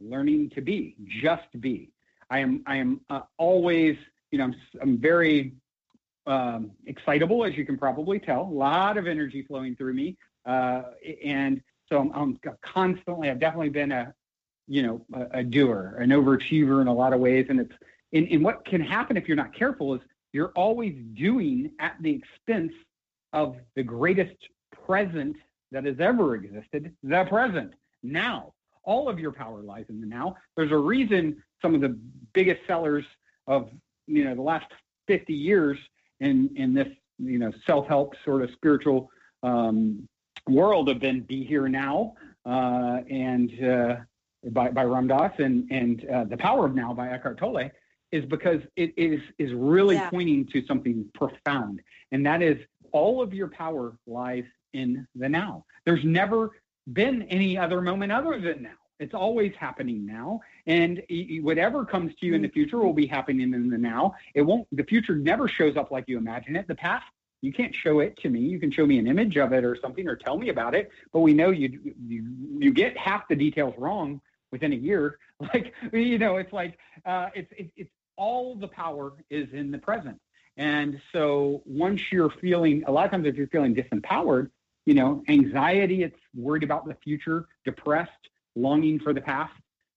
learning 0.00 0.50
to 0.50 0.60
be, 0.60 0.96
just 1.22 1.48
be. 1.60 1.90
I 2.30 2.40
am 2.40 2.62
I 2.66 2.76
am 2.76 3.00
uh, 3.10 3.20
always 3.38 3.96
you 4.30 4.38
know 4.38 4.44
I'm 4.44 4.54
I'm 4.82 4.98
very 4.98 5.54
um, 6.26 6.72
excitable, 6.86 7.44
as 7.44 7.56
you 7.56 7.64
can 7.64 7.78
probably 7.78 8.18
tell. 8.18 8.42
A 8.42 8.42
lot 8.42 8.96
of 8.96 9.06
energy 9.06 9.42
flowing 9.42 9.76
through 9.76 9.94
me. 9.94 10.16
Uh, 10.46 10.82
and 11.24 11.60
so 11.88 12.00
I'm, 12.00 12.12
I'm, 12.14 12.40
constantly, 12.62 13.30
I've 13.30 13.40
definitely 13.40 13.70
been 13.70 13.92
a, 13.92 14.14
you 14.66 14.82
know, 14.82 15.04
a, 15.14 15.38
a, 15.40 15.44
doer, 15.44 15.96
an 15.98 16.10
overachiever 16.10 16.80
in 16.80 16.86
a 16.86 16.92
lot 16.92 17.12
of 17.12 17.20
ways. 17.20 17.46
And 17.48 17.60
it's, 17.60 17.74
and, 18.12 18.28
and 18.28 18.44
what 18.44 18.64
can 18.64 18.80
happen 18.80 19.16
if 19.16 19.28
you're 19.28 19.36
not 19.36 19.54
careful 19.54 19.94
is 19.94 20.00
you're 20.32 20.52
always 20.56 20.94
doing 21.14 21.70
at 21.78 21.96
the 22.00 22.10
expense 22.10 22.72
of 23.32 23.56
the 23.76 23.82
greatest 23.82 24.36
present 24.86 25.36
that 25.72 25.84
has 25.84 25.96
ever 25.98 26.36
existed, 26.36 26.94
the 27.02 27.24
present, 27.24 27.74
now. 28.02 28.52
All 28.84 29.08
of 29.08 29.18
your 29.18 29.32
power 29.32 29.62
lies 29.62 29.86
in 29.88 30.00
the 30.00 30.06
now. 30.06 30.36
There's 30.56 30.70
a 30.70 30.76
reason 30.76 31.42
some 31.62 31.74
of 31.74 31.80
the 31.80 31.98
biggest 32.34 32.60
sellers 32.66 33.04
of, 33.46 33.70
you 34.06 34.24
know, 34.24 34.34
the 34.34 34.42
last 34.42 34.66
50 35.06 35.32
years 35.32 35.78
in, 36.20 36.50
in 36.56 36.74
this, 36.74 36.88
you 37.18 37.38
know, 37.38 37.50
self-help 37.66 38.14
sort 38.24 38.42
of 38.42 38.50
spiritual 38.50 39.10
um, 39.42 40.06
world 40.46 40.88
have 40.88 41.00
been 41.00 41.20
Be 41.22 41.44
Here 41.44 41.66
Now 41.68 42.14
uh, 42.44 43.00
and 43.08 43.64
uh, 43.64 43.96
by, 44.50 44.70
by 44.70 44.84
Ram 44.84 45.06
Dass 45.06 45.32
and, 45.38 45.70
and 45.70 46.06
uh, 46.08 46.24
The 46.24 46.36
Power 46.36 46.66
of 46.66 46.74
Now 46.74 46.92
by 46.92 47.08
Eckhart 47.08 47.38
Tolle 47.38 47.70
is 48.12 48.24
because 48.26 48.60
it 48.76 48.92
is, 48.96 49.20
is 49.38 49.52
really 49.54 49.96
yeah. 49.96 50.10
pointing 50.10 50.46
to 50.46 50.64
something 50.66 51.04
profound. 51.14 51.80
And 52.12 52.24
that 52.26 52.42
is 52.42 52.58
all 52.92 53.20
of 53.22 53.34
your 53.34 53.48
power 53.48 53.96
lies 54.06 54.44
in 54.72 55.06
the 55.14 55.28
now. 55.28 55.64
There's 55.84 56.04
never 56.04 56.50
been 56.92 57.22
any 57.22 57.58
other 57.58 57.80
moment 57.80 58.12
other 58.12 58.40
than 58.40 58.62
now. 58.62 58.70
It's 59.00 59.14
always 59.14 59.52
happening 59.58 60.06
now. 60.06 60.40
And 60.66 61.02
whatever 61.42 61.84
comes 61.84 62.14
to 62.20 62.26
you 62.26 62.34
in 62.34 62.42
the 62.42 62.48
future 62.48 62.78
will 62.78 62.92
be 62.92 63.06
happening 63.06 63.52
in 63.52 63.68
the 63.68 63.78
now. 63.78 64.14
It 64.34 64.42
won't, 64.42 64.68
the 64.70 64.84
future 64.84 65.16
never 65.16 65.48
shows 65.48 65.76
up 65.76 65.90
like 65.90 66.04
you 66.06 66.16
imagine 66.16 66.54
it. 66.54 66.68
The 66.68 66.76
past 66.76 67.04
you 67.44 67.52
can't 67.52 67.74
show 67.74 68.00
it 68.00 68.16
to 68.18 68.30
me. 68.30 68.40
You 68.40 68.58
can 68.58 68.70
show 68.70 68.86
me 68.86 68.98
an 68.98 69.06
image 69.06 69.36
of 69.36 69.52
it 69.52 69.64
or 69.64 69.76
something 69.76 70.08
or 70.08 70.16
tell 70.16 70.38
me 70.38 70.48
about 70.48 70.74
it, 70.74 70.90
but 71.12 71.20
we 71.20 71.34
know 71.34 71.50
you 71.50 71.94
you 72.06 72.24
you 72.58 72.72
get 72.72 72.96
half 72.96 73.28
the 73.28 73.36
details 73.36 73.74
wrong 73.76 74.20
within 74.50 74.72
a 74.72 74.76
year. 74.76 75.18
Like 75.52 75.74
you 75.92 76.16
know, 76.16 76.36
it's 76.36 76.52
like 76.52 76.78
uh, 77.04 77.28
it's 77.34 77.52
it's 77.58 77.72
it's 77.76 77.90
all 78.16 78.54
the 78.54 78.68
power 78.68 79.12
is 79.28 79.48
in 79.52 79.72
the 79.72 79.78
present. 79.78 80.18
And 80.56 81.00
so 81.12 81.62
once 81.66 82.00
you're 82.12 82.30
feeling, 82.40 82.84
a 82.86 82.92
lot 82.92 83.04
of 83.04 83.10
times 83.10 83.26
if 83.26 83.34
you're 83.34 83.48
feeling 83.48 83.74
disempowered, 83.74 84.50
you 84.86 84.94
know, 84.94 85.22
anxiety, 85.28 86.02
it's 86.02 86.18
worried 86.34 86.62
about 86.62 86.86
the 86.86 86.94
future, 87.02 87.46
depressed, 87.64 88.10
longing 88.54 89.00
for 89.00 89.12
the 89.12 89.20
past. 89.20 89.52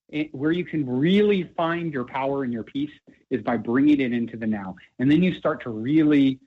It, 0.09 0.33
where 0.33 0.51
you 0.51 0.63
can 0.63 0.89
really 0.89 1.51
find 1.57 1.91
your 1.91 2.05
power 2.05 2.43
and 2.43 2.53
your 2.53 2.63
peace 2.63 2.97
is 3.29 3.41
by 3.41 3.57
bringing 3.57 3.99
it 3.99 4.13
into 4.13 4.37
the 4.37 4.47
now. 4.47 4.75
And 4.99 5.11
then 5.11 5.21
you 5.21 5.33
start 5.33 5.61
to 5.63 5.69
really 5.69 6.39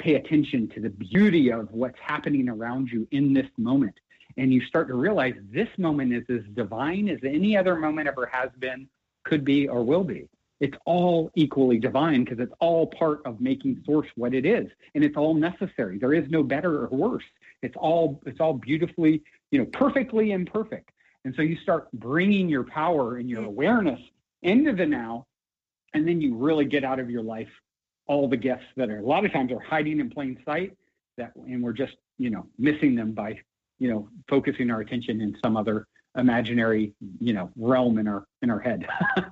pay 0.00 0.16
attention 0.16 0.68
to 0.70 0.80
the 0.80 0.90
beauty 0.90 1.52
of 1.52 1.70
what's 1.70 1.98
happening 2.00 2.48
around 2.48 2.88
you 2.88 3.06
in 3.12 3.32
this 3.32 3.46
moment. 3.56 3.94
And 4.36 4.52
you 4.52 4.60
start 4.62 4.88
to 4.88 4.94
realize 4.94 5.34
this 5.50 5.68
moment 5.78 6.12
is 6.12 6.24
as 6.28 6.44
divine 6.54 7.08
as 7.08 7.18
any 7.22 7.56
other 7.56 7.76
moment 7.76 8.08
ever 8.08 8.26
has 8.26 8.50
been, 8.58 8.88
could 9.24 9.44
be, 9.44 9.68
or 9.68 9.84
will 9.84 10.04
be. 10.04 10.28
It's 10.60 10.76
all 10.86 11.30
equally 11.34 11.78
divine 11.78 12.24
because 12.24 12.38
it's 12.38 12.52
all 12.60 12.86
part 12.86 13.20
of 13.24 13.40
making 13.40 13.82
source 13.84 14.08
what 14.14 14.34
it 14.34 14.46
is, 14.46 14.68
and 14.94 15.04
it's 15.04 15.16
all 15.16 15.34
necessary. 15.34 15.98
There 15.98 16.14
is 16.14 16.28
no 16.30 16.42
better 16.42 16.84
or 16.84 16.88
worse. 16.88 17.24
It's 17.62 17.76
all 17.76 18.20
it's 18.24 18.40
all 18.40 18.54
beautifully, 18.54 19.22
you 19.50 19.58
know, 19.58 19.66
perfectly 19.66 20.32
imperfect. 20.32 20.90
And 21.24 21.34
so 21.34 21.42
you 21.42 21.56
start 21.56 21.90
bringing 21.92 22.48
your 22.48 22.64
power 22.64 23.16
and 23.16 23.28
your 23.28 23.44
awareness 23.44 24.00
into 24.42 24.72
the 24.72 24.86
now, 24.86 25.26
and 25.92 26.06
then 26.06 26.20
you 26.20 26.36
really 26.36 26.66
get 26.66 26.84
out 26.84 27.00
of 27.00 27.10
your 27.10 27.22
life 27.22 27.48
all 28.06 28.28
the 28.28 28.36
gifts 28.36 28.66
that 28.76 28.90
are 28.90 28.98
a 28.98 29.06
lot 29.06 29.24
of 29.24 29.32
times 29.32 29.50
are 29.50 29.60
hiding 29.60 29.98
in 30.00 30.10
plain 30.10 30.38
sight 30.44 30.76
that 31.16 31.32
and 31.36 31.62
we're 31.62 31.72
just 31.72 31.96
you 32.18 32.30
know 32.30 32.46
missing 32.58 32.94
them 32.94 33.12
by 33.12 33.38
you 33.78 33.88
know 33.88 34.08
focusing 34.28 34.70
our 34.70 34.80
attention 34.80 35.20
in 35.20 35.36
some 35.42 35.56
other 35.56 35.86
imaginary 36.16 36.94
you 37.20 37.32
know 37.32 37.50
realm 37.56 37.98
in 37.98 38.06
our 38.08 38.26
in 38.42 38.50
our 38.50 38.60
head. 38.60 38.86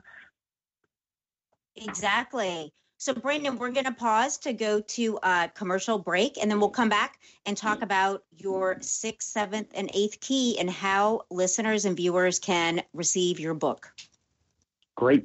Exactly. 1.77 2.73
So 2.99 3.15
brandon 3.15 3.59
we're 3.59 3.71
going 3.71 3.87
to 3.87 3.93
pause 3.93 4.39
to 4.39 4.53
go 4.53 4.81
to 4.81 5.19
a 5.23 5.51
commercial 5.55 5.99
break 5.99 6.37
and 6.41 6.51
then 6.51 6.61
we'll 6.61 6.71
come 6.71 6.89
back 6.89 7.19
and 7.47 7.57
talk 7.57 7.83
about 7.83 8.23
your 8.37 8.77
sixth 8.81 9.31
seventh 9.31 9.69
and 9.75 9.91
eighth 9.95 10.21
key 10.21 10.59
and 10.59 10.71
how 10.71 11.23
listeners 11.31 11.85
and 11.85 11.97
viewers 11.97 12.39
can 12.39 12.83
receive 12.93 13.41
your 13.41 13.55
book. 13.55 13.91
Great. 14.95 15.25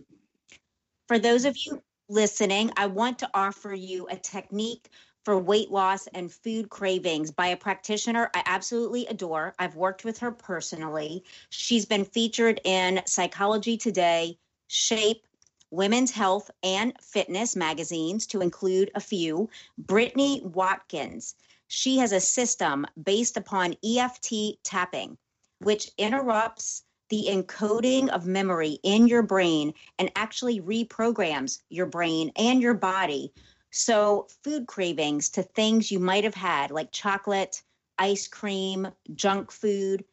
For 1.08 1.20
those 1.20 1.46
of 1.46 1.56
you 1.58 1.82
listening, 2.10 2.72
I 2.78 2.88
want 2.88 3.20
to 3.20 3.30
offer 3.34 3.74
you 3.74 4.08
a 4.10 4.16
technique 4.16 4.90
for 5.28 5.38
weight 5.38 5.70
loss 5.70 6.08
and 6.14 6.32
food 6.32 6.70
cravings 6.70 7.32
by 7.32 7.48
a 7.48 7.58
practitioner 7.58 8.32
I 8.34 8.44
absolutely 8.46 9.06
adore. 9.08 9.54
I've 9.60 9.76
worked 9.76 10.06
with 10.06 10.18
her 10.20 10.32
personally. 10.32 11.22
She's 11.50 11.86
been 11.86 12.06
featured 12.06 12.62
in 12.64 13.02
Psychology 13.06 13.76
Today, 13.76 14.38
Shape, 14.68 15.28
Women's 15.70 16.12
Health, 16.12 16.50
and 16.64 16.94
Fitness 17.02 17.58
magazines, 17.58 18.26
to 18.28 18.40
include 18.40 18.90
a 18.96 19.02
few. 19.02 19.50
Brittany 19.78 20.44
Watkins. 20.46 21.36
She 21.68 21.98
has 21.98 22.14
a 22.14 22.22
system 22.22 22.86
based 23.04 23.36
upon 23.36 23.76
EFT 23.84 24.64
tapping, 24.64 25.18
which 25.60 25.92
interrupts 25.98 26.84
the 27.10 27.26
encoding 27.28 28.08
of 28.08 28.28
memory 28.28 28.80
in 28.84 29.08
your 29.08 29.24
brain 29.24 29.74
and 30.00 30.10
actually 30.16 30.62
reprograms 30.62 31.60
your 31.68 31.86
brain 31.86 32.32
and 32.38 32.62
your 32.62 32.76
body. 32.76 33.34
So, 33.72 34.28
food 34.44 34.68
cravings 34.68 35.30
to 35.32 35.44
things 35.44 35.92
you 35.92 36.00
might 36.00 36.24
have 36.24 36.36
had, 36.36 36.72
like 36.72 36.92
chocolate, 36.92 37.62
ice 37.98 38.28
cream, 38.28 38.88
junk 39.14 39.52
food, 39.52 40.06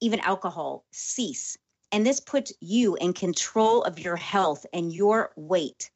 even 0.00 0.20
alcohol 0.20 0.84
cease. 0.90 1.56
And 1.92 2.06
this 2.06 2.20
puts 2.20 2.52
you 2.60 2.94
in 2.96 3.12
control 3.12 3.82
of 3.82 3.98
your 3.98 4.16
health 4.16 4.64
and 4.72 4.90
your 4.92 5.32
weight. 5.36 5.90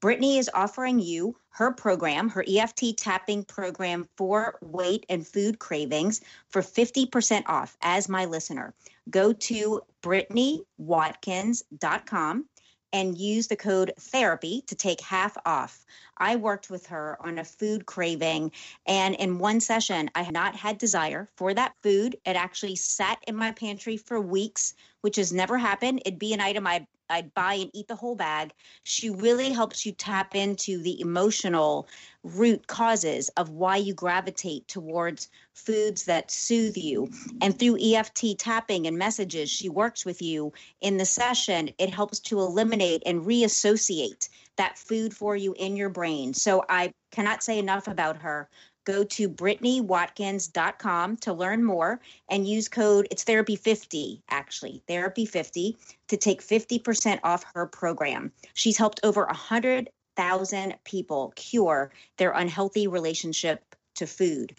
Brittany 0.00 0.38
is 0.38 0.50
offering 0.52 0.98
you 1.00 1.36
her 1.50 1.72
program, 1.72 2.28
her 2.28 2.44
EFT 2.46 2.98
tapping 2.98 3.44
program 3.44 4.06
for 4.16 4.58
weight 4.60 5.06
and 5.08 5.26
food 5.26 5.58
cravings 5.58 6.20
for 6.48 6.60
50% 6.60 7.44
off 7.46 7.78
as 7.80 8.06
my 8.08 8.26
listener. 8.26 8.74
Go 9.08 9.32
to 9.32 9.80
brittanywatkins.com 10.02 12.44
and 12.92 13.18
use 13.18 13.46
the 13.46 13.56
code 13.56 13.92
therapy 13.98 14.62
to 14.66 14.74
take 14.74 15.00
half 15.00 15.36
off. 15.44 15.84
I 16.18 16.36
worked 16.36 16.70
with 16.70 16.86
her 16.86 17.16
on 17.20 17.38
a 17.38 17.44
food 17.44 17.86
craving, 17.86 18.52
and 18.86 19.14
in 19.14 19.38
one 19.38 19.60
session, 19.60 20.10
I 20.14 20.22
had 20.22 20.34
not 20.34 20.56
had 20.56 20.78
desire 20.78 21.28
for 21.36 21.52
that 21.54 21.74
food. 21.82 22.16
It 22.24 22.36
actually 22.36 22.76
sat 22.76 23.18
in 23.26 23.36
my 23.36 23.52
pantry 23.52 23.96
for 23.96 24.20
weeks, 24.20 24.74
which 25.00 25.16
has 25.16 25.32
never 25.32 25.58
happened. 25.58 26.02
It'd 26.04 26.18
be 26.18 26.32
an 26.32 26.40
item 26.40 26.66
I 26.66 26.86
I'd 27.08 27.32
buy 27.34 27.54
and 27.54 27.70
eat 27.72 27.88
the 27.88 27.96
whole 27.96 28.14
bag. 28.14 28.52
She 28.82 29.10
really 29.10 29.52
helps 29.52 29.86
you 29.86 29.92
tap 29.92 30.34
into 30.34 30.82
the 30.82 31.00
emotional 31.00 31.88
root 32.22 32.66
causes 32.66 33.28
of 33.30 33.50
why 33.50 33.76
you 33.76 33.94
gravitate 33.94 34.66
towards 34.68 35.28
foods 35.54 36.04
that 36.04 36.30
soothe 36.30 36.76
you. 36.76 37.10
And 37.40 37.58
through 37.58 37.78
EFT 37.80 38.38
tapping 38.38 38.86
and 38.86 38.98
messages, 38.98 39.50
she 39.50 39.68
works 39.68 40.04
with 40.04 40.20
you 40.20 40.52
in 40.80 40.96
the 40.96 41.04
session. 41.04 41.70
It 41.78 41.92
helps 41.92 42.20
to 42.20 42.40
eliminate 42.40 43.02
and 43.06 43.24
reassociate 43.24 44.28
that 44.56 44.78
food 44.78 45.14
for 45.14 45.36
you 45.36 45.54
in 45.58 45.76
your 45.76 45.90
brain. 45.90 46.34
So 46.34 46.64
I 46.68 46.92
cannot 47.12 47.42
say 47.42 47.58
enough 47.58 47.88
about 47.88 48.16
her 48.18 48.48
go 48.86 49.04
to 49.04 49.28
brittanywatkins.com 49.28 51.16
to 51.18 51.32
learn 51.34 51.62
more 51.62 52.00
and 52.30 52.48
use 52.48 52.68
code 52.68 53.06
it's 53.10 53.24
therapy 53.24 53.56
50 53.56 54.22
actually 54.30 54.82
therapy 54.88 55.26
50 55.26 55.76
to 56.08 56.16
take 56.16 56.40
50% 56.40 57.18
off 57.24 57.44
her 57.54 57.66
program. 57.66 58.32
She's 58.54 58.78
helped 58.78 59.00
over 59.02 59.26
100000 59.26 60.74
people 60.84 61.32
cure 61.36 61.92
their 62.16 62.30
unhealthy 62.30 62.86
relationship 62.86 63.74
to 63.96 64.06
food. 64.06 64.54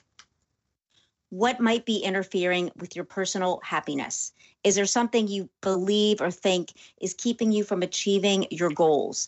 What 1.30 1.60
might 1.60 1.86
be 1.86 1.98
interfering 1.98 2.72
with 2.78 2.96
your 2.96 3.06
personal 3.06 3.60
happiness? 3.64 4.32
Is 4.64 4.76
there 4.76 4.86
something 4.86 5.28
you 5.28 5.50
believe 5.62 6.22
or 6.22 6.32
think 6.32 6.72
is 7.02 7.14
keeping 7.14 7.52
you 7.52 7.64
from 7.64 7.82
achieving 7.82 8.48
your 8.50 8.70
goals? 8.70 9.28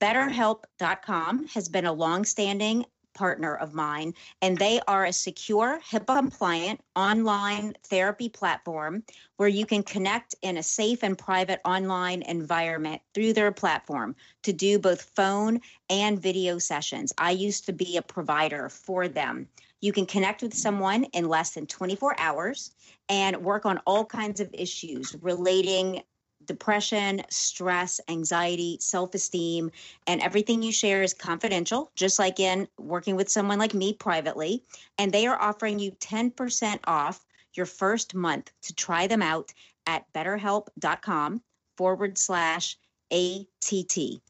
BetterHelp.com 0.00 1.46
has 1.48 1.68
been 1.68 1.86
a 1.86 1.92
long-standing 1.92 2.84
partner 3.18 3.56
of 3.56 3.74
mine, 3.74 4.14
and 4.42 4.56
they 4.56 4.80
are 4.86 5.06
a 5.06 5.12
secure, 5.12 5.80
HIPAA 5.90 6.18
compliant 6.18 6.80
online 6.94 7.74
therapy 7.84 8.28
platform 8.28 9.02
where 9.38 9.48
you 9.48 9.66
can 9.66 9.82
connect 9.82 10.36
in 10.42 10.56
a 10.56 10.62
safe 10.62 11.02
and 11.02 11.18
private 11.18 11.60
online 11.64 12.22
environment 12.22 13.02
through 13.14 13.32
their 13.32 13.50
platform 13.50 14.14
to 14.44 14.52
do 14.52 14.78
both 14.78 15.10
phone 15.16 15.60
and 15.90 16.22
video 16.22 16.58
sessions. 16.58 17.12
I 17.18 17.32
used 17.32 17.66
to 17.66 17.72
be 17.72 17.96
a 17.96 18.02
provider 18.02 18.68
for 18.68 19.08
them. 19.08 19.48
You 19.80 19.92
can 19.92 20.06
connect 20.06 20.42
with 20.42 20.54
someone 20.54 21.02
in 21.04 21.28
less 21.28 21.50
than 21.50 21.66
24 21.66 22.20
hours 22.20 22.70
and 23.08 23.36
work 23.38 23.66
on 23.66 23.80
all 23.84 24.04
kinds 24.04 24.38
of 24.38 24.48
issues 24.52 25.16
relating 25.22 26.02
depression, 26.48 27.22
stress, 27.30 28.00
anxiety, 28.08 28.78
self 28.80 29.14
esteem, 29.14 29.70
and 30.08 30.20
everything 30.20 30.62
you 30.62 30.72
share 30.72 31.02
is 31.02 31.14
confidential, 31.14 31.92
just 31.94 32.18
like 32.18 32.40
in 32.40 32.66
working 32.78 33.14
with 33.14 33.28
someone 33.28 33.60
like 33.60 33.74
me 33.74 33.92
privately. 33.92 34.64
And 34.98 35.12
they 35.12 35.28
are 35.28 35.40
offering 35.40 35.78
you 35.78 35.92
10% 35.92 36.80
off 36.84 37.24
your 37.54 37.66
first 37.66 38.14
month 38.14 38.50
to 38.62 38.74
try 38.74 39.06
them 39.06 39.22
out 39.22 39.52
at 39.86 40.12
betterhelp.com 40.12 41.42
forward 41.76 42.18
slash 42.18 42.76
ATT. 43.12 44.20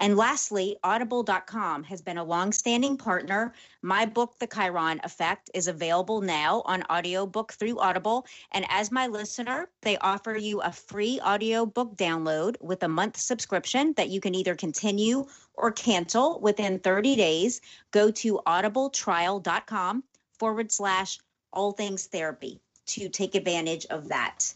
And 0.00 0.16
lastly, 0.16 0.76
audible.com 0.84 1.82
has 1.84 2.00
been 2.00 2.18
a 2.18 2.24
long-standing 2.24 2.96
partner. 2.96 3.52
My 3.82 4.06
book, 4.06 4.38
The 4.38 4.46
Chiron 4.46 5.00
Effect, 5.02 5.50
is 5.54 5.66
available 5.66 6.20
now 6.20 6.62
on 6.66 6.84
audiobook 6.84 7.52
through 7.52 7.80
Audible. 7.80 8.24
And 8.52 8.64
as 8.68 8.92
my 8.92 9.08
listener, 9.08 9.68
they 9.82 9.96
offer 9.98 10.36
you 10.36 10.60
a 10.60 10.70
free 10.70 11.20
audiobook 11.20 11.96
download 11.96 12.54
with 12.60 12.82
a 12.84 12.88
month 12.88 13.16
subscription 13.16 13.92
that 13.96 14.08
you 14.08 14.20
can 14.20 14.34
either 14.34 14.54
continue 14.54 15.26
or 15.54 15.72
cancel 15.72 16.38
within 16.40 16.78
30 16.78 17.16
days. 17.16 17.60
Go 17.90 18.10
to 18.12 18.40
audibletrial.com 18.46 20.04
forward 20.38 20.70
slash 20.70 21.18
all 21.52 21.72
things 21.72 22.06
therapy 22.06 22.60
to 22.86 23.08
take 23.08 23.34
advantage 23.34 23.86
of 23.86 24.08
that. 24.08 24.54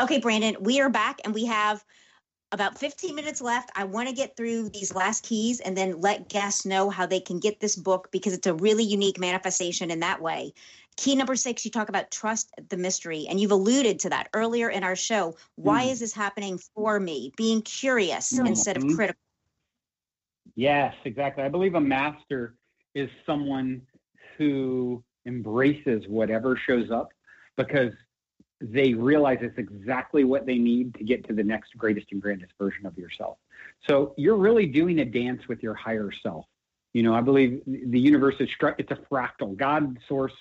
Okay, 0.00 0.18
Brandon, 0.18 0.56
we 0.60 0.80
are 0.80 0.90
back 0.90 1.20
and 1.24 1.32
we 1.32 1.46
have 1.46 1.84
about 2.52 2.78
15 2.78 3.14
minutes 3.14 3.40
left. 3.40 3.70
I 3.74 3.84
want 3.84 4.08
to 4.08 4.14
get 4.14 4.36
through 4.36 4.70
these 4.70 4.94
last 4.94 5.24
keys 5.24 5.60
and 5.60 5.76
then 5.76 6.00
let 6.00 6.28
guests 6.28 6.64
know 6.64 6.90
how 6.90 7.06
they 7.06 7.20
can 7.20 7.40
get 7.40 7.60
this 7.60 7.76
book 7.76 8.08
because 8.12 8.32
it's 8.32 8.46
a 8.46 8.54
really 8.54 8.84
unique 8.84 9.18
manifestation 9.18 9.90
in 9.90 10.00
that 10.00 10.22
way. 10.22 10.52
Key 10.96 11.16
number 11.16 11.36
six, 11.36 11.64
you 11.64 11.70
talk 11.70 11.88
about 11.88 12.10
trust 12.10 12.50
the 12.70 12.76
mystery, 12.76 13.26
and 13.28 13.38
you've 13.38 13.50
alluded 13.50 13.98
to 14.00 14.10
that 14.10 14.28
earlier 14.32 14.70
in 14.70 14.82
our 14.82 14.96
show. 14.96 15.36
Why 15.56 15.84
mm. 15.84 15.92
is 15.92 16.00
this 16.00 16.14
happening 16.14 16.58
for 16.74 16.98
me? 16.98 17.32
Being 17.36 17.60
curious 17.60 18.32
mm. 18.32 18.46
instead 18.46 18.78
of 18.78 18.84
critical. 18.94 19.20
Yes, 20.54 20.94
exactly. 21.04 21.44
I 21.44 21.50
believe 21.50 21.74
a 21.74 21.80
master 21.80 22.54
is 22.94 23.10
someone 23.26 23.82
who 24.38 25.04
embraces 25.26 26.04
whatever 26.08 26.58
shows 26.66 26.90
up 26.90 27.12
because 27.58 27.92
they 28.60 28.94
realize 28.94 29.38
it's 29.42 29.58
exactly 29.58 30.24
what 30.24 30.46
they 30.46 30.56
need 30.56 30.94
to 30.94 31.04
get 31.04 31.26
to 31.28 31.34
the 31.34 31.44
next 31.44 31.76
greatest 31.76 32.06
and 32.12 32.22
grandest 32.22 32.52
version 32.58 32.86
of 32.86 32.96
yourself. 32.96 33.38
So 33.86 34.14
you're 34.16 34.36
really 34.36 34.66
doing 34.66 35.00
a 35.00 35.04
dance 35.04 35.46
with 35.48 35.62
your 35.62 35.74
higher 35.74 36.10
self. 36.22 36.46
You 36.92 37.02
know, 37.02 37.14
I 37.14 37.20
believe 37.20 37.62
the 37.66 38.00
universe 38.00 38.36
is 38.40 38.48
it's 38.78 38.90
a 38.90 38.98
fractal. 39.10 39.56
God 39.56 39.98
source 40.08 40.32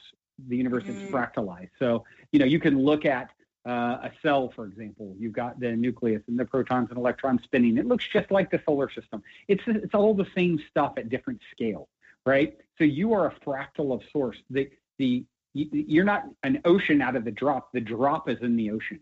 the 0.47 0.57
universe 0.57 0.83
mm. 0.83 0.89
is 0.89 1.11
fractalized. 1.11 1.71
So 1.79 2.05
you 2.31 2.39
know, 2.39 2.45
you 2.45 2.59
can 2.59 2.79
look 2.79 3.05
at 3.05 3.29
uh, 3.65 3.97
a 4.03 4.11
cell, 4.21 4.51
for 4.55 4.65
example. 4.65 5.15
You've 5.17 5.33
got 5.33 5.59
the 5.59 5.71
nucleus 5.75 6.21
and 6.27 6.39
the 6.39 6.45
protons 6.45 6.89
and 6.89 6.97
electrons 6.97 7.41
spinning. 7.43 7.77
It 7.77 7.85
looks 7.87 8.07
just 8.07 8.31
like 8.31 8.51
the 8.51 8.61
solar 8.65 8.89
system. 8.89 9.23
It's 9.47 9.63
it's 9.67 9.93
all 9.93 10.13
the 10.13 10.27
same 10.35 10.61
stuff 10.69 10.93
at 10.97 11.09
different 11.09 11.41
scale, 11.51 11.89
right? 12.25 12.57
So 12.77 12.83
you 12.83 13.13
are 13.13 13.27
a 13.27 13.35
fractal 13.45 13.93
of 13.93 14.01
source. 14.11 14.37
The 14.49 14.69
the 14.97 15.25
you're 15.55 16.05
not 16.05 16.25
an 16.43 16.61
ocean 16.65 17.01
out 17.01 17.15
of 17.15 17.23
the 17.23 17.31
drop. 17.31 17.71
The 17.71 17.79
drop 17.79 18.29
is 18.29 18.37
in 18.41 18.57
the 18.57 18.71
ocean, 18.71 18.99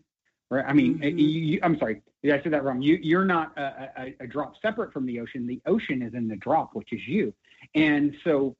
right? 0.50 0.64
I 0.66 0.72
mean, 0.72 0.98
mm-hmm. 0.98 1.18
you, 1.18 1.58
I'm 1.62 1.76
sorry, 1.78 2.00
I 2.24 2.40
said 2.42 2.52
that 2.52 2.62
wrong? 2.62 2.80
You, 2.80 2.98
you're 3.02 3.24
not 3.24 3.58
a, 3.58 3.90
a, 3.96 4.14
a, 4.20 4.26
drop 4.26 4.54
separate 4.62 4.92
from 4.92 5.04
the 5.04 5.20
ocean. 5.20 5.46
The 5.46 5.60
ocean 5.66 6.00
is 6.00 6.14
in 6.14 6.28
the 6.28 6.36
drop, 6.36 6.70
which 6.74 6.92
is 6.92 7.06
you, 7.06 7.34
and 7.74 8.16
so 8.22 8.56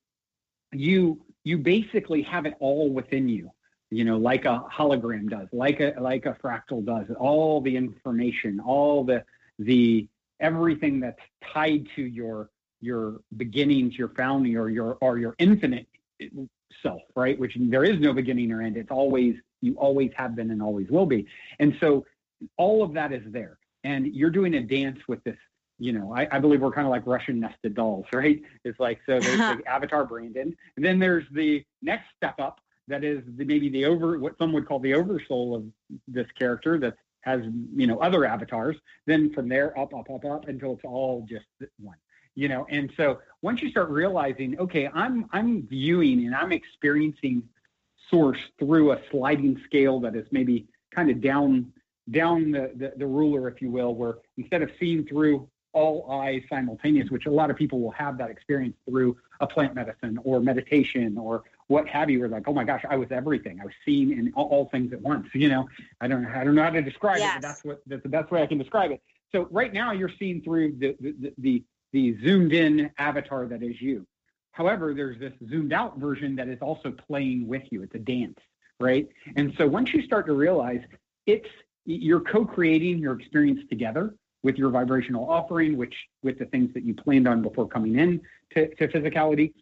you 0.73 1.21
you 1.45 1.59
basically 1.59 2.23
have 2.23 2.47
it 2.47 2.55
all 2.59 2.91
within 2.91 3.29
you. 3.29 3.51
You 3.91 4.05
know, 4.05 4.17
like 4.17 4.45
a 4.45 4.65
hologram 4.73 5.31
does, 5.31 5.47
like 5.53 5.79
a 5.79 5.95
like 6.01 6.27
a 6.27 6.37
fractal 6.43 6.85
does. 6.85 7.07
All 7.17 7.61
the 7.61 7.77
information, 7.77 8.59
all 8.59 9.05
the 9.05 9.25
the 9.61 10.09
everything 10.41 10.99
that's 10.99 11.21
tied 11.53 11.87
to 11.95 12.03
your 12.03 12.51
your 12.81 13.21
beginnings, 13.37 13.97
your 13.97 14.09
founding, 14.09 14.57
or 14.57 14.69
your 14.69 14.99
or 15.01 15.19
your 15.19 15.37
infinite 15.39 15.87
self, 16.83 17.03
right? 17.15 17.39
Which 17.39 17.57
there 17.59 17.85
is 17.85 18.01
no 18.01 18.13
beginning 18.13 18.53
or 18.53 18.63
end. 18.63 18.77
It's 18.77 18.91
always, 18.91 19.35
you 19.61 19.75
always 19.75 20.11
have 20.17 20.35
been 20.37 20.51
and 20.51 20.63
always 20.63 20.89
will 20.91 21.07
be. 21.07 21.27
And 21.59 21.77
so 21.81 22.05
all 22.57 22.83
of 22.83 22.93
that 22.95 23.13
is 23.13 23.23
there. 23.27 23.59
And 23.85 24.07
you're 24.07 24.31
doing 24.31 24.55
a 24.55 24.61
dance 24.61 24.99
with 25.09 25.23
this, 25.25 25.37
you 25.79 25.93
know, 25.93 26.15
I, 26.15 26.29
I 26.31 26.39
believe 26.39 26.61
we're 26.61 26.73
kind 26.73 26.87
of 26.87 26.91
like 26.91 27.07
Russian 27.07 27.41
nested 27.41 27.75
dolls, 27.75 28.07
right? 28.13 28.41
It's 28.65 28.81
like, 28.81 29.01
so 29.07 29.21
there's 29.21 29.39
the 29.39 29.63
avatar 29.67 30.05
Brandon. 30.05 30.57
And 30.77 30.85
then 30.85 30.99
there's 30.99 31.25
the 31.33 31.65
next 31.83 32.07
step 32.17 32.41
up 32.41 32.61
that 32.89 33.05
is 33.05 33.23
the, 33.37 33.45
maybe 33.45 33.69
the 33.69 33.87
over, 33.87 34.19
what 34.19 34.37
some 34.39 34.53
would 34.53 34.67
call 34.67 34.79
the 34.79 34.95
oversoul 34.95 35.55
of 35.55 35.65
this 36.07 36.27
character 36.39 36.79
that 36.79 36.95
has, 37.23 37.41
you 37.75 37.87
know, 37.87 37.99
other 37.99 38.25
avatars. 38.25 38.77
Then 39.07 39.33
from 39.33 39.49
there 39.49 39.79
up, 39.79 39.95
up, 39.95 40.11
up, 40.11 40.25
up 40.25 40.49
until 40.49 40.75
it's 40.75 40.85
all 40.85 41.27
just 41.29 41.47
one 41.79 41.97
you 42.35 42.49
know 42.49 42.67
and 42.71 42.93
so 42.97 43.19
once 43.43 43.63
you 43.63 43.71
start 43.71 43.89
realizing 43.91 44.59
okay 44.59 44.89
i'm 44.95 45.27
i'm 45.33 45.67
viewing 45.67 46.27
and 46.27 46.35
i'm 46.35 46.53
experiencing 46.53 47.43
source 48.11 48.39
through 48.59 48.93
a 48.93 48.99
sliding 49.11 49.61
scale 49.65 50.01
that 50.01 50.15
is 50.15 50.27
maybe 50.31 50.67
kind 50.95 51.11
of 51.11 51.21
down 51.21 51.73
down 52.11 52.51
the, 52.51 52.71
the, 52.77 52.93
the 52.97 53.07
ruler 53.07 53.49
if 53.49 53.63
you 53.63 53.71
will 53.71 53.95
where 53.95 54.17
instead 54.37 54.63
of 54.63 54.71
seeing 54.79 55.05
through 55.07 55.49
all 55.73 56.09
eyes 56.11 56.43
simultaneous 56.49 57.11
which 57.11 57.27
a 57.27 57.31
lot 57.31 57.51
of 57.51 57.57
people 57.57 57.81
will 57.81 57.91
have 57.91 58.19
that 58.19 58.31
experience 58.31 58.77
through 58.89 59.17
a 59.41 59.47
plant 59.47 59.75
medicine 59.75 60.19
or 60.23 60.41
meditation 60.41 61.17
or 61.19 61.43
what 61.67 61.89
have 61.89 62.11
you 62.11 62.21
where 62.21 62.29
like 62.29 62.45
oh 62.47 62.53
my 62.53 62.63
gosh 62.63 62.85
i 62.91 62.97
was 62.97 63.09
everything. 63.11 63.59
I 63.61 63.65
was 63.65 63.75
seen 63.85 64.13
in 64.13 64.33
all, 64.37 64.47
all 64.47 64.69
things 64.69 64.93
at 64.93 65.01
once 65.01 65.27
you 65.35 65.49
know? 65.49 65.69
I 66.01 66.09
don't 66.09 66.27
i 66.27 66.45
don't 66.45 66.55
know 66.55 66.63
how 66.63 66.71
to 66.71 66.83
describe 66.83 67.19
yes. 67.19 67.37
it 67.37 67.43
but 67.43 67.49
that's 67.49 67.65
what 67.65 67.83
that's 67.87 68.03
the 68.03 68.09
best 68.09 68.31
way 68.31 68.43
i 68.43 68.47
can 68.47 68.59
describe 68.59 68.91
it. 68.91 69.03
So 69.33 69.49
right 69.51 69.73
now 69.73 69.91
you're 69.91 70.13
seeing 70.19 70.43
through 70.43 70.77
the 70.79 70.97
the, 71.01 71.33
the 71.39 71.65
the 71.95 72.19
zoomed 72.25 72.53
in 72.53 72.91
avatar 72.99 73.47
that 73.47 73.63
is 73.63 73.81
you. 73.81 74.05
However, 74.51 74.93
there's 74.95 75.19
this 75.21 75.33
zoomed 75.49 75.73
out 75.73 75.97
version 75.97 76.35
that 76.37 76.49
is 76.49 76.59
also 76.61 76.91
playing 76.91 77.47
with 77.47 77.63
you. 77.71 77.85
It's 77.85 77.95
a 77.95 78.01
dance, 78.01 78.39
right? 78.81 79.09
And 79.37 79.55
so 79.57 79.67
once 79.69 79.95
you 79.95 80.03
start 80.03 80.27
to 80.27 80.33
realize 80.33 80.81
it's 81.27 81.49
you're 81.87 82.21
co-creating 82.21 82.99
your 82.99 83.19
experience 83.19 83.61
together 83.71 84.15
with 84.43 84.57
your 84.57 84.71
vibrational 84.71 85.29
offering, 85.31 85.77
which 85.77 85.95
with 86.23 86.39
the 86.39 86.47
things 86.47 86.75
that 86.75 86.83
you 86.83 86.95
planned 86.95 87.29
on 87.29 87.43
before 87.43 87.69
coming 87.69 87.97
in 87.97 88.21
to, 88.55 88.75
to 88.75 88.89
physicality. 88.89 89.53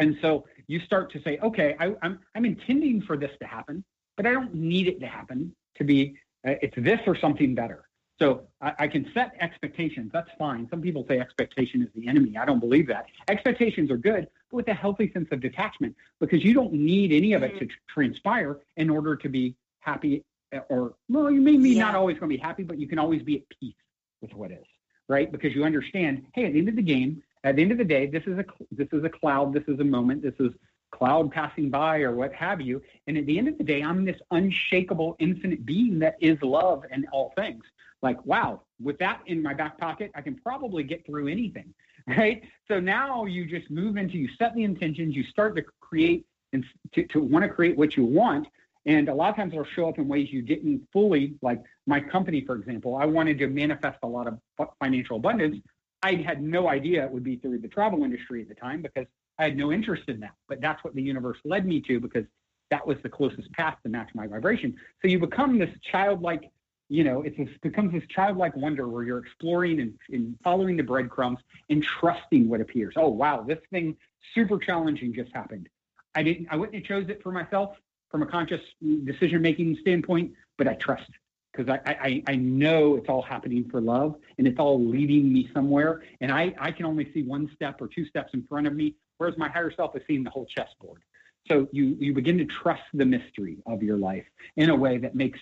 And 0.00 0.16
so 0.20 0.46
you 0.66 0.80
start 0.80 1.12
to 1.12 1.22
say, 1.22 1.38
okay, 1.42 1.76
I, 1.78 1.86
am 1.86 1.96
I'm, 2.02 2.18
I'm 2.34 2.44
intending 2.44 3.02
for 3.02 3.16
this 3.16 3.30
to 3.40 3.46
happen, 3.46 3.84
but 4.16 4.26
I 4.26 4.32
don't 4.32 4.54
need 4.54 4.88
it 4.88 4.98
to 5.00 5.06
happen 5.06 5.54
to 5.76 5.84
be, 5.84 6.16
uh, 6.46 6.54
it's 6.60 6.76
this 6.76 7.00
or 7.06 7.16
something 7.16 7.54
better. 7.54 7.87
So 8.18 8.42
I, 8.60 8.72
I, 8.80 8.88
can 8.88 9.08
set 9.14 9.32
expectations. 9.38 10.10
That's 10.12 10.30
fine. 10.38 10.66
Some 10.70 10.80
people 10.80 11.04
say 11.08 11.20
expectation 11.20 11.82
is 11.82 11.88
the 11.94 12.08
enemy. 12.08 12.36
I 12.36 12.44
don't 12.44 12.58
believe 12.58 12.88
that. 12.88 13.06
Expectations 13.28 13.90
are 13.92 13.96
good, 13.96 14.26
but 14.50 14.56
with 14.56 14.68
a 14.68 14.74
healthy 14.74 15.12
sense 15.12 15.28
of 15.30 15.40
detachment, 15.40 15.94
because 16.18 16.44
you 16.44 16.52
don't 16.52 16.72
need 16.72 17.12
any 17.12 17.32
of 17.34 17.44
it 17.44 17.58
to 17.60 17.66
tr- 17.66 17.76
transpire 17.88 18.58
in 18.76 18.90
order 18.90 19.14
to 19.14 19.28
be 19.28 19.54
happy. 19.80 20.24
Uh, 20.52 20.60
or 20.68 20.94
well, 21.08 21.30
you 21.30 21.40
may 21.40 21.56
be 21.56 21.70
yeah. 21.70 21.84
not 21.84 21.94
always 21.94 22.18
going 22.18 22.30
to 22.30 22.36
be 22.36 22.42
happy, 22.42 22.64
but 22.64 22.78
you 22.78 22.88
can 22.88 22.98
always 22.98 23.22
be 23.22 23.36
at 23.36 23.42
peace 23.60 23.74
with 24.20 24.34
what 24.34 24.50
is, 24.50 24.64
right? 25.08 25.30
Because 25.30 25.54
you 25.54 25.64
understand, 25.64 26.26
hey, 26.34 26.46
at 26.46 26.52
the 26.54 26.58
end 26.58 26.68
of 26.68 26.76
the 26.76 26.82
game, 26.82 27.22
at 27.44 27.54
the 27.54 27.62
end 27.62 27.70
of 27.70 27.78
the 27.78 27.84
day, 27.84 28.06
this 28.06 28.24
is 28.26 28.36
a 28.36 28.44
this 28.72 28.88
is 28.92 29.04
a 29.04 29.08
cloud, 29.08 29.52
this 29.52 29.64
is 29.68 29.78
a 29.78 29.84
moment, 29.84 30.22
this 30.22 30.34
is 30.40 30.50
cloud 30.90 31.30
passing 31.30 31.70
by 31.70 31.98
or 32.00 32.14
what 32.14 32.32
have 32.32 32.60
you. 32.60 32.82
And 33.06 33.16
at 33.16 33.26
the 33.26 33.38
end 33.38 33.46
of 33.46 33.58
the 33.58 33.64
day, 33.64 33.82
I'm 33.82 34.04
this 34.04 34.20
unshakable, 34.30 35.16
infinite 35.18 35.64
being 35.64 35.98
that 36.00 36.16
is 36.20 36.40
love 36.42 36.84
and 36.90 37.06
all 37.12 37.32
things. 37.36 37.62
Like, 38.02 38.24
wow, 38.24 38.62
with 38.80 38.98
that 38.98 39.22
in 39.26 39.42
my 39.42 39.54
back 39.54 39.78
pocket, 39.78 40.10
I 40.14 40.20
can 40.20 40.36
probably 40.36 40.82
get 40.82 41.04
through 41.04 41.28
anything, 41.28 41.74
right? 42.06 42.42
So 42.68 42.80
now 42.80 43.24
you 43.24 43.46
just 43.46 43.70
move 43.70 43.96
into, 43.96 44.16
you 44.16 44.28
set 44.38 44.54
the 44.54 44.64
intentions, 44.64 45.14
you 45.14 45.24
start 45.24 45.56
to 45.56 45.62
create 45.80 46.26
and 46.52 46.64
to, 46.94 47.06
to 47.08 47.20
want 47.20 47.44
to 47.44 47.48
create 47.48 47.76
what 47.76 47.96
you 47.96 48.04
want. 48.04 48.46
And 48.86 49.08
a 49.08 49.14
lot 49.14 49.30
of 49.30 49.36
times 49.36 49.52
it'll 49.52 49.66
show 49.76 49.88
up 49.88 49.98
in 49.98 50.08
ways 50.08 50.28
you 50.30 50.40
didn't 50.40 50.86
fully, 50.92 51.34
like 51.42 51.62
my 51.86 52.00
company, 52.00 52.42
for 52.46 52.56
example, 52.56 52.96
I 52.96 53.04
wanted 53.04 53.38
to 53.38 53.48
manifest 53.48 53.98
a 54.02 54.06
lot 54.06 54.26
of 54.26 54.38
financial 54.80 55.16
abundance. 55.16 55.58
I 56.02 56.14
had 56.14 56.42
no 56.42 56.68
idea 56.68 57.04
it 57.04 57.10
would 57.10 57.24
be 57.24 57.36
through 57.36 57.58
the 57.58 57.68
travel 57.68 58.04
industry 58.04 58.40
at 58.40 58.48
the 58.48 58.54
time 58.54 58.82
because 58.82 59.06
I 59.38 59.44
had 59.44 59.56
no 59.56 59.72
interest 59.72 60.04
in 60.08 60.20
that. 60.20 60.34
But 60.48 60.60
that's 60.60 60.82
what 60.84 60.94
the 60.94 61.02
universe 61.02 61.38
led 61.44 61.66
me 61.66 61.80
to 61.82 62.00
because 62.00 62.24
that 62.70 62.86
was 62.86 62.96
the 63.02 63.08
closest 63.08 63.50
path 63.52 63.76
to 63.82 63.88
match 63.88 64.10
my 64.14 64.26
vibration. 64.26 64.76
So 65.02 65.08
you 65.08 65.18
become 65.18 65.58
this 65.58 65.70
childlike, 65.90 66.50
you 66.88 67.04
know, 67.04 67.22
it 67.22 67.60
becomes 67.60 67.92
this 67.92 68.02
childlike 68.08 68.56
wonder 68.56 68.88
where 68.88 69.04
you're 69.04 69.18
exploring 69.18 69.80
and, 69.80 69.98
and 70.10 70.36
following 70.42 70.76
the 70.76 70.82
breadcrumbs 70.82 71.38
and 71.68 71.82
trusting 71.82 72.48
what 72.48 72.60
appears. 72.60 72.94
Oh 72.96 73.08
wow, 73.08 73.42
this 73.42 73.58
thing 73.70 73.96
super 74.34 74.58
challenging 74.58 75.12
just 75.12 75.32
happened. 75.34 75.68
I 76.14 76.22
didn't 76.22 76.48
I 76.50 76.56
wouldn't 76.56 76.76
have 76.76 76.84
chose 76.84 77.08
it 77.08 77.22
for 77.22 77.32
myself 77.32 77.76
from 78.10 78.22
a 78.22 78.26
conscious 78.26 78.62
decision 79.04 79.42
making 79.42 79.76
standpoint, 79.80 80.32
but 80.56 80.66
I 80.66 80.74
trust 80.74 81.10
because 81.52 81.68
I, 81.68 81.96
I, 82.00 82.22
I 82.26 82.36
know 82.36 82.96
it's 82.96 83.08
all 83.08 83.22
happening 83.22 83.68
for 83.68 83.80
love 83.80 84.16
and 84.38 84.46
it's 84.46 84.58
all 84.58 84.82
leading 84.82 85.32
me 85.32 85.50
somewhere. 85.52 86.02
And 86.20 86.30
I, 86.30 86.54
I 86.60 86.70
can 86.70 86.86
only 86.86 87.12
see 87.12 87.22
one 87.22 87.50
step 87.54 87.80
or 87.80 87.88
two 87.88 88.06
steps 88.06 88.32
in 88.34 88.44
front 88.44 88.66
of 88.66 88.74
me, 88.74 88.94
whereas 89.16 89.36
my 89.36 89.48
higher 89.48 89.72
self 89.72 89.96
is 89.96 90.02
seeing 90.06 90.22
the 90.22 90.30
whole 90.30 90.46
chessboard. 90.46 91.02
So 91.48 91.66
you, 91.72 91.96
you 91.98 92.12
begin 92.14 92.38
to 92.38 92.44
trust 92.44 92.82
the 92.94 93.06
mystery 93.06 93.58
of 93.66 93.82
your 93.82 93.96
life 93.96 94.26
in 94.56 94.70
a 94.70 94.76
way 94.76 94.98
that 94.98 95.14
makes 95.14 95.40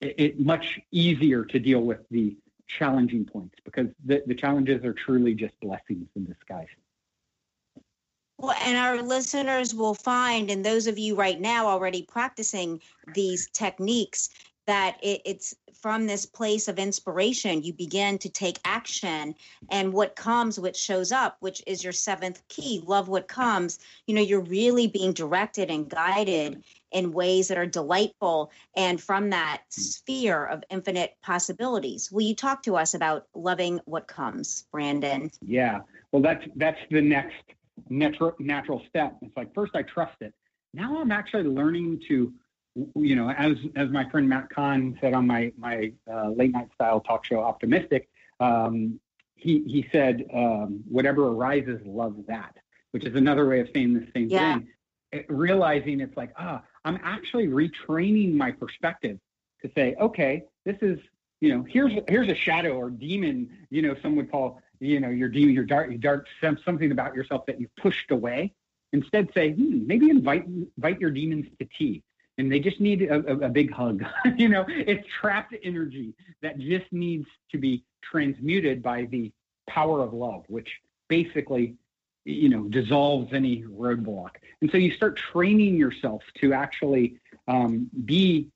it, 0.00 0.40
much 0.40 0.78
easier 0.90 1.44
to 1.44 1.58
deal 1.58 1.80
with 1.80 2.00
the 2.10 2.36
challenging 2.66 3.24
points 3.24 3.56
because 3.64 3.86
the, 4.04 4.22
the 4.26 4.34
challenges 4.34 4.84
are 4.84 4.92
truly 4.92 5.34
just 5.34 5.58
blessings 5.60 6.08
in 6.16 6.24
disguise. 6.24 6.68
Well, 8.38 8.56
and 8.64 8.76
our 8.76 9.00
listeners 9.02 9.74
will 9.74 9.94
find, 9.94 10.50
and 10.50 10.64
those 10.64 10.86
of 10.86 10.98
you 10.98 11.14
right 11.14 11.40
now 11.40 11.66
already 11.66 12.02
practicing 12.02 12.82
these 13.14 13.48
techniques, 13.52 14.28
that 14.66 14.98
it, 15.02 15.22
it's 15.24 15.54
from 15.74 16.06
this 16.06 16.26
place 16.26 16.68
of 16.68 16.78
inspiration 16.78 17.62
you 17.62 17.72
begin 17.72 18.18
to 18.18 18.28
take 18.28 18.58
action 18.64 19.34
and 19.70 19.92
what 19.92 20.16
comes 20.16 20.58
what 20.58 20.74
shows 20.74 21.12
up 21.12 21.36
which 21.40 21.62
is 21.66 21.84
your 21.84 21.92
seventh 21.92 22.42
key 22.48 22.82
love 22.84 23.08
what 23.08 23.28
comes. 23.28 23.78
You 24.06 24.14
know 24.14 24.20
you're 24.20 24.40
really 24.40 24.86
being 24.86 25.12
directed 25.12 25.70
and 25.70 25.88
guided 25.88 26.62
in 26.92 27.12
ways 27.12 27.48
that 27.48 27.58
are 27.58 27.66
delightful 27.66 28.50
and 28.76 29.00
from 29.00 29.30
that 29.30 29.62
hmm. 29.74 29.80
sphere 29.80 30.46
of 30.46 30.64
infinite 30.70 31.16
possibilities. 31.22 32.10
Will 32.10 32.22
you 32.22 32.34
talk 32.34 32.62
to 32.62 32.76
us 32.76 32.94
about 32.94 33.26
loving 33.34 33.80
what 33.84 34.06
comes 34.06 34.66
brandon? 34.72 35.30
Yeah. 35.42 35.80
Well 36.12 36.22
that's 36.22 36.44
that's 36.56 36.78
the 36.90 37.00
next 37.00 37.34
natural 37.88 38.34
natural 38.38 38.82
step. 38.88 39.16
It's 39.22 39.36
like 39.36 39.54
first 39.54 39.74
i 39.74 39.82
trust 39.82 40.16
it. 40.20 40.32
Now 40.74 40.98
i'm 40.98 41.12
actually 41.12 41.44
learning 41.44 42.00
to 42.08 42.32
you 42.94 43.16
know, 43.16 43.30
as 43.30 43.56
as 43.74 43.90
my 43.90 44.08
friend 44.10 44.28
Matt 44.28 44.50
Kahn 44.50 44.98
said 45.00 45.14
on 45.14 45.26
my 45.26 45.52
my 45.56 45.92
uh, 46.10 46.30
late 46.30 46.52
night 46.52 46.68
style 46.74 47.00
talk 47.00 47.24
show, 47.24 47.40
Optimistic, 47.40 48.08
um, 48.40 49.00
he 49.34 49.62
he 49.66 49.88
said, 49.92 50.24
um, 50.32 50.82
"Whatever 50.88 51.28
arises, 51.28 51.80
love 51.84 52.16
that," 52.28 52.56
which 52.90 53.04
is 53.04 53.14
another 53.14 53.48
way 53.48 53.60
of 53.60 53.68
saying 53.74 53.94
the 53.94 54.06
same 54.14 54.28
yeah. 54.28 54.54
thing. 54.54 54.68
It, 55.12 55.26
realizing 55.28 56.00
it's 56.00 56.16
like, 56.16 56.32
ah, 56.36 56.62
I'm 56.84 56.98
actually 57.02 57.46
retraining 57.46 58.34
my 58.34 58.50
perspective 58.50 59.18
to 59.62 59.70
say, 59.74 59.94
okay, 60.00 60.42
this 60.64 60.76
is, 60.82 60.98
you 61.40 61.54
know, 61.54 61.64
here's 61.66 61.92
here's 62.08 62.28
a 62.28 62.34
shadow 62.34 62.76
or 62.76 62.90
demon. 62.90 63.50
You 63.70 63.82
know, 63.82 63.96
some 64.02 64.16
would 64.16 64.30
call, 64.30 64.60
you 64.80 65.00
know, 65.00 65.08
your 65.10 65.28
demon, 65.28 65.54
your 65.54 65.64
dark, 65.64 65.88
your 65.88 65.98
dark, 65.98 66.26
something 66.40 66.90
about 66.90 67.14
yourself 67.14 67.46
that 67.46 67.60
you 67.60 67.68
pushed 67.80 68.10
away. 68.10 68.52
Instead, 68.92 69.30
say, 69.34 69.52
hmm, 69.52 69.86
maybe 69.86 70.10
invite 70.10 70.46
invite 70.46 71.00
your 71.00 71.10
demons 71.10 71.46
to 71.58 71.68
tea 71.78 72.02
and 72.38 72.50
they 72.50 72.60
just 72.60 72.80
need 72.80 73.02
a, 73.02 73.14
a, 73.14 73.46
a 73.46 73.48
big 73.48 73.72
hug. 73.72 74.04
you 74.36 74.48
know, 74.48 74.64
it's 74.68 75.06
trapped 75.20 75.54
energy 75.62 76.14
that 76.42 76.58
just 76.58 76.92
needs 76.92 77.26
to 77.52 77.58
be 77.58 77.84
transmuted 78.02 78.82
by 78.82 79.04
the 79.06 79.32
power 79.68 80.02
of 80.02 80.12
love, 80.12 80.44
which 80.48 80.80
basically, 81.08 81.76
you 82.24 82.48
know, 82.48 82.64
dissolves 82.64 83.32
any 83.32 83.62
roadblock. 83.62 84.30
And 84.60 84.70
so 84.70 84.78
you 84.78 84.92
start 84.92 85.16
training 85.16 85.76
yourself 85.76 86.22
to 86.40 86.52
actually 86.52 87.18
um, 87.48 87.90
be 88.04 88.48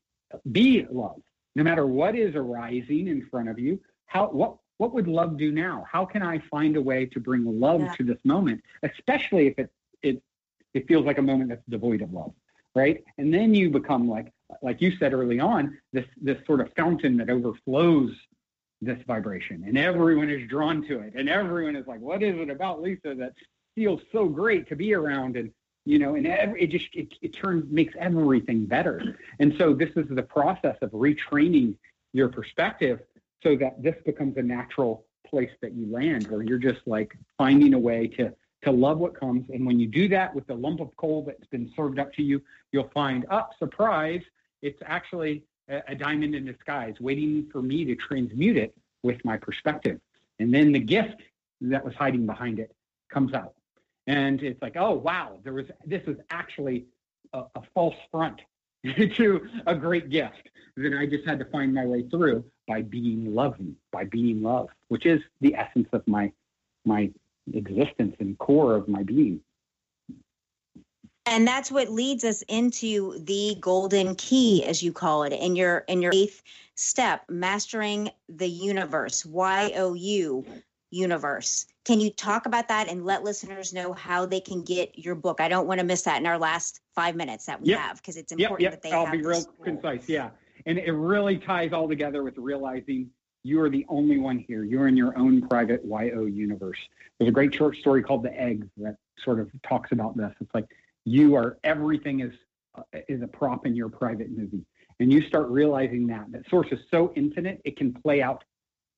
be 0.53 0.87
love, 0.91 1.20
no 1.57 1.64
matter 1.64 1.87
what 1.87 2.14
is 2.14 2.35
arising 2.35 3.09
in 3.09 3.26
front 3.31 3.49
of 3.49 3.59
you. 3.59 3.81
How 4.07 4.28
what 4.28 4.57
what 4.78 4.95
would 4.95 5.09
love 5.09 5.37
do 5.37 5.53
now? 5.53 5.85
How 5.91 6.05
can 6.05 6.22
I 6.22 6.39
find 6.51 6.76
a 6.76 6.81
way 6.81 7.07
to 7.07 7.20
bring 7.20 7.45
love 7.61 7.81
yeah. 7.81 7.95
to 7.97 8.05
this 8.05 8.18
moment, 8.24 8.62
especially 8.83 9.49
if 9.49 9.59
it 9.59 9.70
it 10.03 10.22
it 10.74 10.89
feels 10.89 11.05
like 11.05 11.18
a 11.18 11.22
moment 11.22 11.51
that's 11.51 11.62
devoid 11.68 12.03
of 12.03 12.12
love? 12.12 12.33
Right? 12.74 13.02
And 13.18 13.32
then 13.32 13.54
you 13.54 13.70
become 13.70 14.08
like, 14.08 14.32
like 14.62 14.80
you 14.80 14.92
said 14.98 15.12
early 15.12 15.40
on, 15.40 15.78
this 15.92 16.06
this 16.20 16.38
sort 16.46 16.60
of 16.60 16.72
fountain 16.76 17.16
that 17.18 17.30
overflows 17.30 18.12
this 18.80 18.98
vibration, 19.06 19.64
and 19.66 19.76
everyone 19.76 20.30
is 20.30 20.48
drawn 20.48 20.82
to 20.88 21.00
it, 21.00 21.12
and 21.14 21.28
everyone 21.28 21.76
is 21.76 21.86
like, 21.86 22.00
"What 22.00 22.22
is 22.22 22.36
it 22.38 22.50
about 22.50 22.80
Lisa 22.82 23.14
that 23.14 23.34
feels 23.74 24.00
so 24.10 24.26
great 24.26 24.68
to 24.68 24.76
be 24.76 24.94
around?" 24.94 25.36
And 25.36 25.52
you 25.84 25.98
know, 25.98 26.14
and 26.14 26.26
every, 26.26 26.62
it 26.62 26.70
just 26.70 26.88
it, 26.94 27.14
it 27.22 27.28
turns 27.30 27.70
makes 27.70 27.94
everything 27.98 28.66
better. 28.66 29.18
And 29.38 29.54
so 29.58 29.72
this 29.72 29.90
is 29.96 30.06
the 30.08 30.22
process 30.22 30.76
of 30.82 30.90
retraining 30.90 31.76
your 32.12 32.28
perspective 32.28 33.00
so 33.42 33.56
that 33.56 33.82
this 33.82 33.96
becomes 34.04 34.36
a 34.36 34.42
natural 34.42 35.06
place 35.26 35.50
that 35.62 35.72
you 35.74 35.90
land, 35.90 36.26
where 36.28 36.42
you're 36.42 36.58
just 36.58 36.80
like 36.86 37.16
finding 37.38 37.74
a 37.74 37.78
way 37.78 38.08
to 38.08 38.34
to 38.62 38.70
love 38.70 38.98
what 38.98 39.18
comes. 39.18 39.48
And 39.50 39.66
when 39.66 39.80
you 39.80 39.86
do 39.86 40.08
that 40.08 40.34
with 40.34 40.46
the 40.46 40.54
lump 40.54 40.80
of 40.80 40.94
coal 40.96 41.24
that's 41.26 41.46
been 41.46 41.70
served 41.74 41.98
up 41.98 42.12
to 42.14 42.22
you, 42.22 42.42
you'll 42.72 42.90
find, 42.92 43.26
up 43.30 43.50
oh, 43.52 43.56
surprise, 43.58 44.22
it's 44.62 44.80
actually 44.84 45.42
a, 45.68 45.82
a 45.88 45.94
diamond 45.94 46.34
in 46.34 46.44
disguise 46.44 46.94
waiting 47.00 47.48
for 47.50 47.62
me 47.62 47.84
to 47.84 47.94
transmute 47.96 48.56
it 48.56 48.74
with 49.02 49.24
my 49.24 49.36
perspective. 49.36 49.98
And 50.38 50.52
then 50.52 50.72
the 50.72 50.80
gift 50.80 51.22
that 51.62 51.84
was 51.84 51.94
hiding 51.94 52.26
behind 52.26 52.58
it 52.58 52.74
comes 53.11 53.34
out. 53.34 53.54
And 54.06 54.42
it's 54.42 54.61
like, 54.62 54.76
oh, 54.76 54.94
wow, 54.94 55.38
there 55.44 55.52
was, 55.52 55.66
this 55.86 56.04
was 56.06 56.16
actually 56.30 56.86
a, 57.32 57.44
a 57.54 57.62
false 57.74 57.96
front 58.11 58.40
to 59.16 59.48
a 59.66 59.74
great 59.74 60.11
gift 60.11 60.48
that 60.76 60.96
I 60.98 61.06
just 61.06 61.26
had 61.26 61.38
to 61.38 61.44
find 61.46 61.74
my 61.74 61.84
way 61.84 62.02
through 62.08 62.44
by 62.66 62.82
being 62.82 63.34
loving, 63.34 63.76
by 63.92 64.04
being 64.04 64.42
love, 64.42 64.68
which 64.88 65.06
is 65.06 65.20
the 65.40 65.54
essence 65.54 65.88
of 65.92 66.06
my 66.06 66.32
my 66.86 67.11
existence 67.55 68.16
and 68.18 68.38
core 68.38 68.76
of 68.76 68.88
my 68.88 69.03
being. 69.03 69.40
And 71.26 71.46
that's 71.46 71.70
what 71.70 71.90
leads 71.90 72.24
us 72.24 72.42
into 72.42 73.18
the 73.24 73.57
golden 73.61 74.14
key, 74.16 74.64
as 74.64 74.82
you 74.82 74.92
call 74.92 75.22
it, 75.22 75.32
in 75.32 75.55
your 75.55 75.78
in 75.86 76.03
your 76.03 76.12
eighth 76.14 76.42
step, 76.74 77.22
mastering 77.28 78.11
the 78.28 78.48
universe, 78.48 79.24
Y 79.24 79.72
O 79.76 79.94
U 79.94 80.44
universe. 80.90 81.66
Can 81.84 82.01
you 82.01 82.11
talk 82.11 82.46
about 82.46 82.68
that 82.68 82.88
and 82.88 83.05
let 83.05 83.22
listeners 83.22 83.72
know 83.72 83.92
how 83.92 84.26
they 84.26 84.40
can 84.40 84.62
get 84.62 84.98
your 84.98 85.14
book? 85.14 85.40
I 85.40 85.48
don't 85.48 85.66
want 85.66 85.78
to 85.78 85.86
miss 85.86 86.03
that 86.03 86.20
in 86.20 86.26
our 86.26 86.38
last 86.38 86.80
five 86.94 87.14
minutes 87.14 87.46
that 87.46 87.61
we 87.61 87.68
yep. 87.68 87.78
have 87.78 87.96
because 87.98 88.16
it's 88.16 88.32
important 88.32 88.62
yep, 88.62 88.72
yep. 88.72 88.82
that 88.82 88.90
they 88.90 88.94
I'll 88.94 89.11
be 89.11 89.22
real 89.22 89.44
concise. 89.62 90.09
Yeah. 90.09 90.30
And 90.66 90.78
it 90.78 90.92
really 90.92 91.38
ties 91.38 91.72
all 91.72 91.88
together 91.88 92.22
with 92.22 92.36
realizing 92.36 93.11
you 93.43 93.61
are 93.61 93.70
the 93.70 93.86
only 93.88 94.18
one 94.18 94.38
here. 94.38 94.64
You're 94.64 94.88
in 94.88 94.97
your 94.97 95.16
own 95.18 95.47
private 95.49 95.88
YOUniverse. 95.88 96.74
There's 97.18 97.28
a 97.28 97.32
great 97.32 97.55
short 97.55 97.76
story 97.76 98.03
called 98.03 98.22
The 98.22 98.38
Egg 98.38 98.68
that 98.78 98.97
sort 99.24 99.41
of 99.41 99.51
talks 99.66 99.93
about 99.93 100.16
this. 100.16 100.32
It's 100.41 100.55
like 100.55 100.66
you 101.05 101.34
are 101.34 101.59
everything 101.64 102.20
is 102.20 102.32
uh, 102.76 102.82
is 103.09 103.22
a 103.22 103.26
prop 103.26 103.66
in 103.66 103.74
your 103.74 103.88
private 103.88 104.30
movie, 104.30 104.64
and 105.01 105.12
you 105.12 105.22
start 105.22 105.49
realizing 105.49 106.07
that 106.09 106.30
that 106.32 106.49
source 106.49 106.68
is 106.70 106.80
so 106.91 107.12
infinite 107.16 107.61
it 107.64 107.76
can 107.76 107.93
play 107.93 108.22
out 108.22 108.45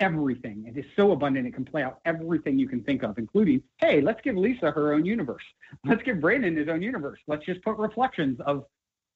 everything. 0.00 0.64
It 0.66 0.76
is 0.76 0.84
so 0.96 1.12
abundant 1.12 1.46
it 1.46 1.54
can 1.54 1.64
play 1.64 1.82
out 1.82 2.00
everything 2.04 2.58
you 2.58 2.68
can 2.68 2.82
think 2.82 3.04
of, 3.04 3.18
including 3.18 3.62
hey, 3.78 4.00
let's 4.00 4.20
give 4.22 4.36
Lisa 4.36 4.70
her 4.70 4.92
own 4.92 5.04
universe. 5.04 5.44
Let's 5.84 6.02
give 6.02 6.20
Brandon 6.20 6.56
his 6.56 6.68
own 6.68 6.82
universe. 6.82 7.20
Let's 7.28 7.46
just 7.46 7.62
put 7.62 7.76
reflections 7.78 8.40
of 8.40 8.64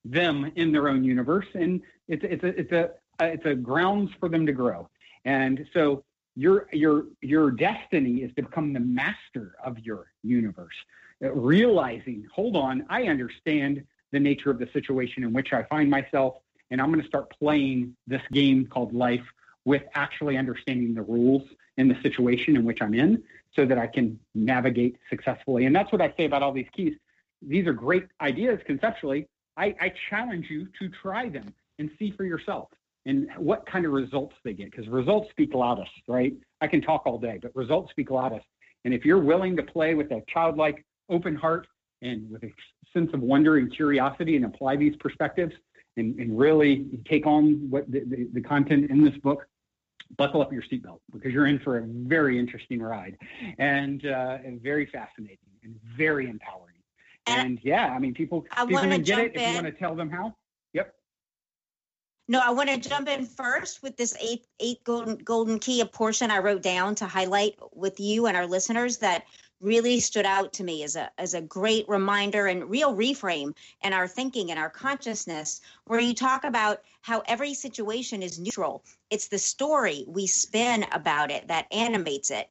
them 0.05 0.53
in 0.55 0.71
their 0.71 0.89
own 0.89 1.03
universe, 1.03 1.47
and 1.55 1.83
it's 2.07 2.25
it's 2.25 2.45
a 2.45 2.61
it's 2.61 2.73
a 2.73 2.91
it's 3.21 3.47
a 3.47 3.55
grounds 3.55 4.11
for 4.21 4.29
them 4.29 4.47
to 4.47 4.53
grow. 4.53 4.89
And 5.27 5.67
so 5.75 6.05
your 6.37 6.69
your 6.73 7.07
your 7.21 7.51
destiny 7.51 8.23
is 8.23 8.33
to 8.37 8.43
become 8.43 8.73
the 8.73 8.81
master 8.81 9.57
of 9.63 9.79
your 9.81 10.07
universe, 10.23 10.75
realizing, 11.21 12.27
hold 12.35 12.57
on, 12.57 12.87
I 12.89 13.05
understand 13.09 13.85
the 14.13 14.21
nature 14.21 14.51
of 14.51 14.59
the 14.59 14.69
situation 14.73 15.25
in 15.25 15.33
which 15.33 15.53
I 15.53 15.65
find 15.65 15.91
myself, 15.91 16.37
and 16.71 16.81
I'm 16.81 16.91
going 16.91 17.03
to 17.03 17.09
start 17.09 17.29
playing 17.39 17.97
this 18.07 18.23
game 18.33 18.67
called 18.67 18.95
life 18.95 19.27
with 19.65 19.83
actually 19.95 20.39
understanding 20.39 20.95
the 20.95 21.03
rules 21.03 21.43
in 21.77 21.89
the 21.89 22.01
situation 22.03 22.55
in 22.57 22.65
which 22.65 22.81
I'm 22.81 22.95
in, 22.95 23.23
so 23.57 23.67
that 23.67 23.79
I 23.79 23.89
can 23.89 24.19
navigate 24.35 24.97
successfully. 25.11 25.67
And 25.67 25.75
that's 25.75 25.91
what 25.91 26.01
I 26.01 26.15
say 26.17 26.25
about 26.25 26.43
all 26.43 26.53
these 26.53 26.69
keys. 26.73 26.95
These 27.43 27.67
are 27.67 27.73
great 27.73 28.07
ideas 28.21 28.61
conceptually. 28.65 29.27
I, 29.57 29.75
I 29.81 29.93
challenge 30.09 30.47
you 30.49 30.69
to 30.79 30.89
try 31.03 31.29
them 31.29 31.53
and 31.79 31.91
see 31.99 32.13
for 32.13 32.25
yourself 32.25 32.69
and 33.07 33.29
what 33.39 33.65
kind 33.67 33.87
of 33.87 33.93
results 33.93 34.35
they 34.45 34.53
get 34.53 34.71
because 34.71 34.89
results 34.89 35.31
speak 35.31 35.55
loudest, 35.55 35.93
right? 36.09 36.35
I 36.61 36.67
can 36.67 36.83
talk 36.83 37.07
all 37.07 37.19
day, 37.19 37.39
but 37.41 37.55
results 37.55 37.91
speak 37.93 38.11
loudest. 38.11 38.45
And 38.85 38.93
if 38.93 39.05
you're 39.05 39.23
willing 39.23 39.57
to 39.57 39.63
play 39.63 39.95
with 39.95 40.11
a 40.11 40.23
childlike 40.29 40.85
open 41.09 41.37
heart 41.37 41.69
and 42.03 42.29
with 42.31 42.43
a 42.43 42.53
sense 42.93 43.11
of 43.15 43.21
wonder 43.21 43.57
and 43.57 43.75
curiosity 43.75 44.37
and 44.37 44.45
apply 44.45 44.77
these 44.77 44.97
perspectives 44.97 45.55
and, 45.97 46.19
and 46.19 46.37
really 46.39 46.87
take 47.09 47.27
on 47.27 47.71
what 47.71 47.91
the, 47.91 48.01
the, 48.01 48.29
the 48.35 48.41
content 48.41 48.91
in 48.91 49.05
this 49.05 49.17
book, 49.19 49.47
buckle 50.19 50.41
up 50.41 50.53
your 50.53 50.63
seatbelt 50.63 51.01
because 51.13 51.33
you're 51.33 51.47
in 51.47 51.59
for 51.61 51.79
a 51.79 51.83
very 51.85 52.39
interesting 52.39 52.81
ride 52.81 53.17
and, 53.59 54.07
uh, 54.07 54.39
and 54.45 54.63
very 54.63 54.87
fascinating 54.87 55.39
and 55.63 55.79
very 55.97 56.29
empowering. 56.29 56.75
And, 57.27 57.47
and 57.47 57.59
yeah, 57.63 57.87
I 57.87 57.99
mean, 57.99 58.15
people, 58.15 58.47
I 58.53 58.67
people 58.67 58.83
can 58.83 59.03
get 59.03 59.19
it 59.19 59.35
in. 59.35 59.41
if 59.41 59.49
you 59.49 59.55
want 59.55 59.67
to 59.67 59.73
tell 59.73 59.95
them 59.95 60.11
how. 60.11 60.35
No, 62.29 62.41
I 62.41 62.51
want 62.51 62.69
to 62.71 62.89
jump 62.89 63.09
in 63.09 63.25
first 63.25 63.83
with 63.85 63.97
this 63.97 64.17
eight 64.21 64.47
eight 64.59 64.83
golden 64.83 65.17
golden 65.19 65.61
key, 65.61 65.81
a 65.81 65.87
portion 65.87 66.31
I 66.31 66.39
wrote 66.39 66.63
down 66.63 66.97
to 66.97 67.07
highlight 67.07 67.55
with 67.73 68.01
you 68.01 68.27
and 68.27 68.37
our 68.37 68.47
listeners 68.47 68.99
that 68.99 69.27
really 69.61 70.01
stood 70.01 70.27
out 70.27 70.53
to 70.55 70.65
me 70.65 70.83
as 70.83 70.97
a 70.97 71.11
as 71.19 71.35
a 71.35 71.41
great 71.41 71.89
reminder 71.89 72.49
and 72.49 72.69
real 72.69 72.95
reframe 72.95 73.55
in 73.83 73.93
our 73.93 74.09
thinking 74.09 74.51
and 74.51 74.59
our 74.59 74.69
consciousness 74.69 75.61
where 75.85 76.01
you 76.01 76.15
talk 76.15 76.43
about 76.43 76.83
how 77.01 77.23
every 77.27 77.55
situation 77.55 78.23
is 78.25 78.41
neutral. 78.41 78.85
It's 79.09 79.29
the 79.29 79.39
story 79.39 80.05
we 80.09 80.27
spin 80.27 80.85
about 80.91 81.31
it 81.31 81.47
that 81.47 81.73
animates 81.73 82.33
it 82.33 82.51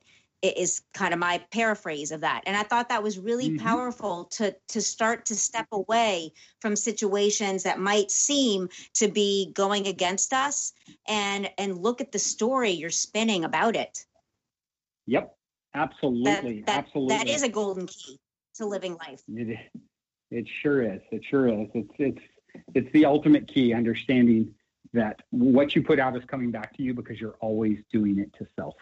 is 0.58 0.82
kind 0.94 1.14
of 1.14 1.20
my 1.20 1.44
paraphrase 1.52 2.12
of 2.12 2.22
that. 2.22 2.44
And 2.46 2.56
i 2.56 2.64
thought 2.64 2.90
that 2.90 3.04
was 3.04 3.20
really 3.20 3.50
mm-hmm. 3.50 3.66
powerful 3.66 4.26
to 4.26 4.56
to 4.70 4.82
start 4.82 5.26
to 5.26 5.36
step 5.36 5.68
away 5.72 6.32
from 6.62 6.76
situations 6.76 7.64
that 7.64 7.80
might 7.80 8.12
seem 8.12 8.70
to 8.96 9.08
be 9.08 9.52
going 9.54 9.88
against 9.88 10.34
us 10.34 10.74
and 11.08 11.50
and 11.58 11.78
look 11.78 12.02
at 12.02 12.12
the 12.12 12.20
story 12.20 12.72
you're 12.72 12.90
spinning 12.90 13.44
about 13.44 13.76
it. 13.76 14.06
Yep. 15.08 15.36
Absolutely. 15.76 16.62
That, 16.62 16.66
that, 16.68 16.86
absolutely. 16.86 17.18
that 17.18 17.28
is 17.28 17.44
a 17.44 17.50
golden 17.50 17.86
key 17.86 18.18
to 18.56 18.66
living 18.66 18.96
life. 18.96 19.22
It, 19.28 19.60
it 20.32 20.48
sure 20.62 20.82
is. 20.82 21.02
It 21.12 21.22
sure 21.30 21.48
is. 21.48 21.68
It's 21.74 21.90
it's 22.00 22.22
it's 22.74 22.92
the 22.94 23.06
ultimate 23.06 23.48
key 23.48 23.74
understanding 23.74 24.54
that 24.94 25.20
what 25.32 25.76
you 25.76 25.84
put 25.84 26.00
out 26.00 26.16
is 26.16 26.24
coming 26.26 26.52
back 26.52 26.76
to 26.78 26.84
you 26.84 26.94
because 26.94 27.20
you're 27.20 27.36
always 27.42 27.78
doing 27.92 28.20
it 28.20 28.32
to 28.38 28.48
self 28.56 28.76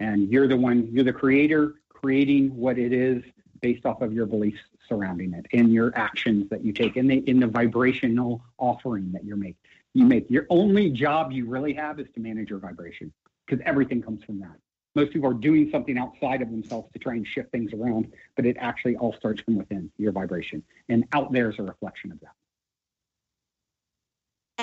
and 0.00 0.32
you're 0.32 0.48
the 0.48 0.56
one 0.56 0.88
you're 0.90 1.04
the 1.04 1.12
creator 1.12 1.74
creating 1.88 2.54
what 2.56 2.78
it 2.78 2.92
is 2.92 3.22
based 3.60 3.86
off 3.86 4.00
of 4.00 4.12
your 4.12 4.26
beliefs 4.26 4.60
surrounding 4.88 5.32
it 5.34 5.46
and 5.52 5.72
your 5.72 5.96
actions 5.96 6.48
that 6.50 6.64
you 6.64 6.72
take 6.72 6.96
in 6.96 7.06
the 7.06 7.18
in 7.28 7.38
the 7.38 7.46
vibrational 7.46 8.42
offering 8.58 9.12
that 9.12 9.24
you 9.24 9.36
make 9.36 9.56
you 9.94 10.06
make. 10.06 10.30
Your 10.30 10.46
only 10.50 10.90
job 10.90 11.32
you 11.32 11.46
really 11.46 11.72
have 11.74 11.98
is 12.00 12.06
to 12.14 12.20
manage 12.20 12.50
your 12.50 12.58
vibration 12.58 13.12
because 13.46 13.62
everything 13.66 14.02
comes 14.02 14.22
from 14.24 14.40
that. 14.40 14.56
Most 14.94 15.12
people 15.12 15.30
are 15.30 15.34
doing 15.34 15.68
something 15.70 15.98
outside 15.98 16.42
of 16.42 16.50
themselves 16.50 16.92
to 16.92 16.98
try 16.98 17.14
and 17.14 17.26
shift 17.26 17.52
things 17.52 17.72
around 17.72 18.12
but 18.36 18.46
it 18.46 18.56
actually 18.58 18.96
all 18.96 19.12
starts 19.12 19.42
from 19.42 19.56
within 19.56 19.90
your 19.98 20.12
vibration. 20.12 20.62
And 20.88 21.04
out 21.12 21.32
there 21.32 21.50
is 21.50 21.58
a 21.58 21.62
reflection 21.62 22.10
of 22.12 22.20
that 22.20 22.32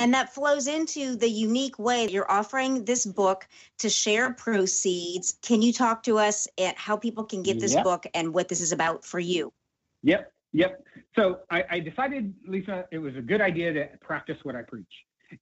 and 0.02 0.14
that 0.14 0.34
flows 0.34 0.68
into 0.68 1.16
the 1.16 1.30
unique 1.30 1.78
way 1.80 2.06
that 2.06 2.12
you're 2.12 2.32
offering 2.32 2.86
this 2.86 3.06
book 3.06 3.48
to 3.80 3.90
share 3.90 4.34
proceeds. 4.34 5.38
Can 5.42 5.62
you 5.62 5.74
talk 5.74 6.04
to 6.04 6.18
us 6.18 6.48
at 6.58 6.78
how 6.78 6.96
people 6.96 7.24
can 7.24 7.44
get 7.44 7.60
this 7.60 7.74
yep. 7.74 7.84
book 7.84 8.06
and 8.14 8.34
what 8.34 8.48
this 8.48 8.62
is 8.62 8.72
about 8.72 9.04
for 9.04 9.20
you? 9.20 9.52
Yep, 10.04 10.32
yep. 10.54 10.84
So 11.16 11.40
I, 11.50 11.64
I 11.70 11.80
decided, 11.80 12.34
Lisa, 12.48 12.86
it 12.92 13.00
was 13.00 13.16
a 13.16 13.22
good 13.22 13.42
idea 13.42 13.74
to 13.74 13.90
practice 14.00 14.38
what 14.44 14.56
I 14.56 14.62
preach. 14.62 14.86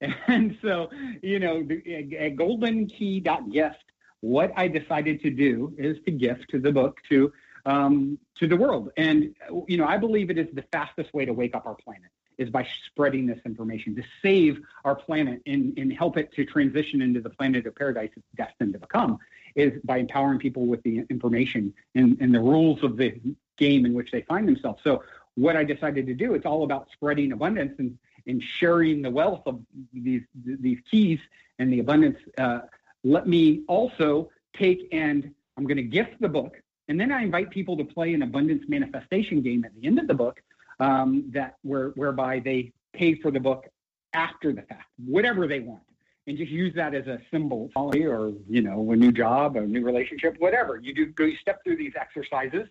And 0.26 0.58
so, 0.62 0.90
you 1.22 1.38
know, 1.38 1.58
at 1.60 2.34
goldenkey.gift, 2.34 3.84
what 4.20 4.52
I 4.56 4.66
decided 4.66 5.22
to 5.22 5.30
do 5.30 5.72
is 5.78 5.96
to 6.06 6.10
gift 6.10 6.46
the 6.52 6.72
book 6.72 6.98
to 7.08 7.32
um, 7.66 8.18
to 8.38 8.48
the 8.48 8.56
world. 8.56 8.90
And 8.96 9.34
you 9.68 9.76
know, 9.76 9.86
I 9.86 9.96
believe 9.96 10.30
it 10.30 10.38
is 10.38 10.48
the 10.54 10.64
fastest 10.72 11.14
way 11.14 11.24
to 11.24 11.32
wake 11.32 11.54
up 11.54 11.66
our 11.66 11.76
planet 11.76 12.10
is 12.38 12.50
by 12.50 12.66
spreading 12.86 13.26
this 13.26 13.38
information 13.46 13.94
to 13.96 14.02
save 14.22 14.60
our 14.84 14.94
planet 14.94 15.40
and, 15.46 15.76
and 15.78 15.92
help 15.92 16.16
it 16.16 16.32
to 16.34 16.44
transition 16.44 17.02
into 17.02 17.20
the 17.20 17.30
planet 17.30 17.66
of 17.66 17.74
paradise 17.74 18.10
it's 18.16 18.26
destined 18.36 18.72
to 18.72 18.78
become 18.78 19.18
is 19.54 19.72
by 19.84 19.96
empowering 19.96 20.38
people 20.38 20.66
with 20.66 20.82
the 20.82 21.02
information 21.08 21.72
and, 21.94 22.18
and 22.20 22.34
the 22.34 22.40
rules 22.40 22.82
of 22.84 22.96
the 22.96 23.18
game 23.56 23.86
in 23.86 23.94
which 23.94 24.10
they 24.12 24.20
find 24.22 24.46
themselves. 24.46 24.80
So 24.84 25.02
what 25.34 25.56
I 25.56 25.64
decided 25.64 26.06
to 26.06 26.14
do, 26.14 26.34
it's 26.34 26.46
all 26.46 26.64
about 26.64 26.88
spreading 26.92 27.32
abundance 27.32 27.74
and, 27.78 27.98
and 28.26 28.42
sharing 28.42 29.02
the 29.02 29.10
wealth 29.10 29.42
of 29.46 29.60
these 29.92 30.22
these 30.34 30.78
keys 30.90 31.18
and 31.58 31.72
the 31.72 31.80
abundance. 31.80 32.18
Uh, 32.36 32.60
let 33.02 33.26
me 33.26 33.62
also 33.66 34.30
take 34.54 34.88
and 34.92 35.32
I'm 35.56 35.64
going 35.64 35.76
to 35.78 35.82
gift 35.82 36.20
the 36.20 36.28
book, 36.28 36.60
and 36.88 37.00
then 37.00 37.10
I 37.10 37.22
invite 37.22 37.50
people 37.50 37.78
to 37.78 37.84
play 37.84 38.12
an 38.12 38.22
abundance 38.22 38.64
manifestation 38.68 39.40
game 39.40 39.64
at 39.64 39.74
the 39.74 39.86
end 39.86 39.98
of 39.98 40.06
the 40.06 40.14
book 40.14 40.42
um, 40.80 41.30
that 41.32 41.56
where, 41.62 41.88
whereby 41.90 42.40
they 42.40 42.72
pay 42.92 43.14
for 43.20 43.30
the 43.30 43.40
book 43.40 43.66
after 44.12 44.52
the 44.52 44.62
fact, 44.62 44.88
whatever 45.04 45.46
they 45.46 45.60
want, 45.60 45.82
and 46.26 46.36
just 46.36 46.50
use 46.50 46.74
that 46.74 46.94
as 46.94 47.06
a 47.06 47.18
symbol, 47.30 47.70
or 47.76 48.32
you 48.48 48.62
know, 48.62 48.90
a 48.90 48.96
new 48.96 49.12
job, 49.12 49.56
a 49.56 49.60
new 49.60 49.84
relationship, 49.84 50.36
whatever. 50.38 50.78
You 50.78 50.94
do 50.94 51.06
go, 51.06 51.24
you 51.24 51.36
step 51.36 51.62
through 51.64 51.76
these 51.76 51.92
exercises 51.98 52.68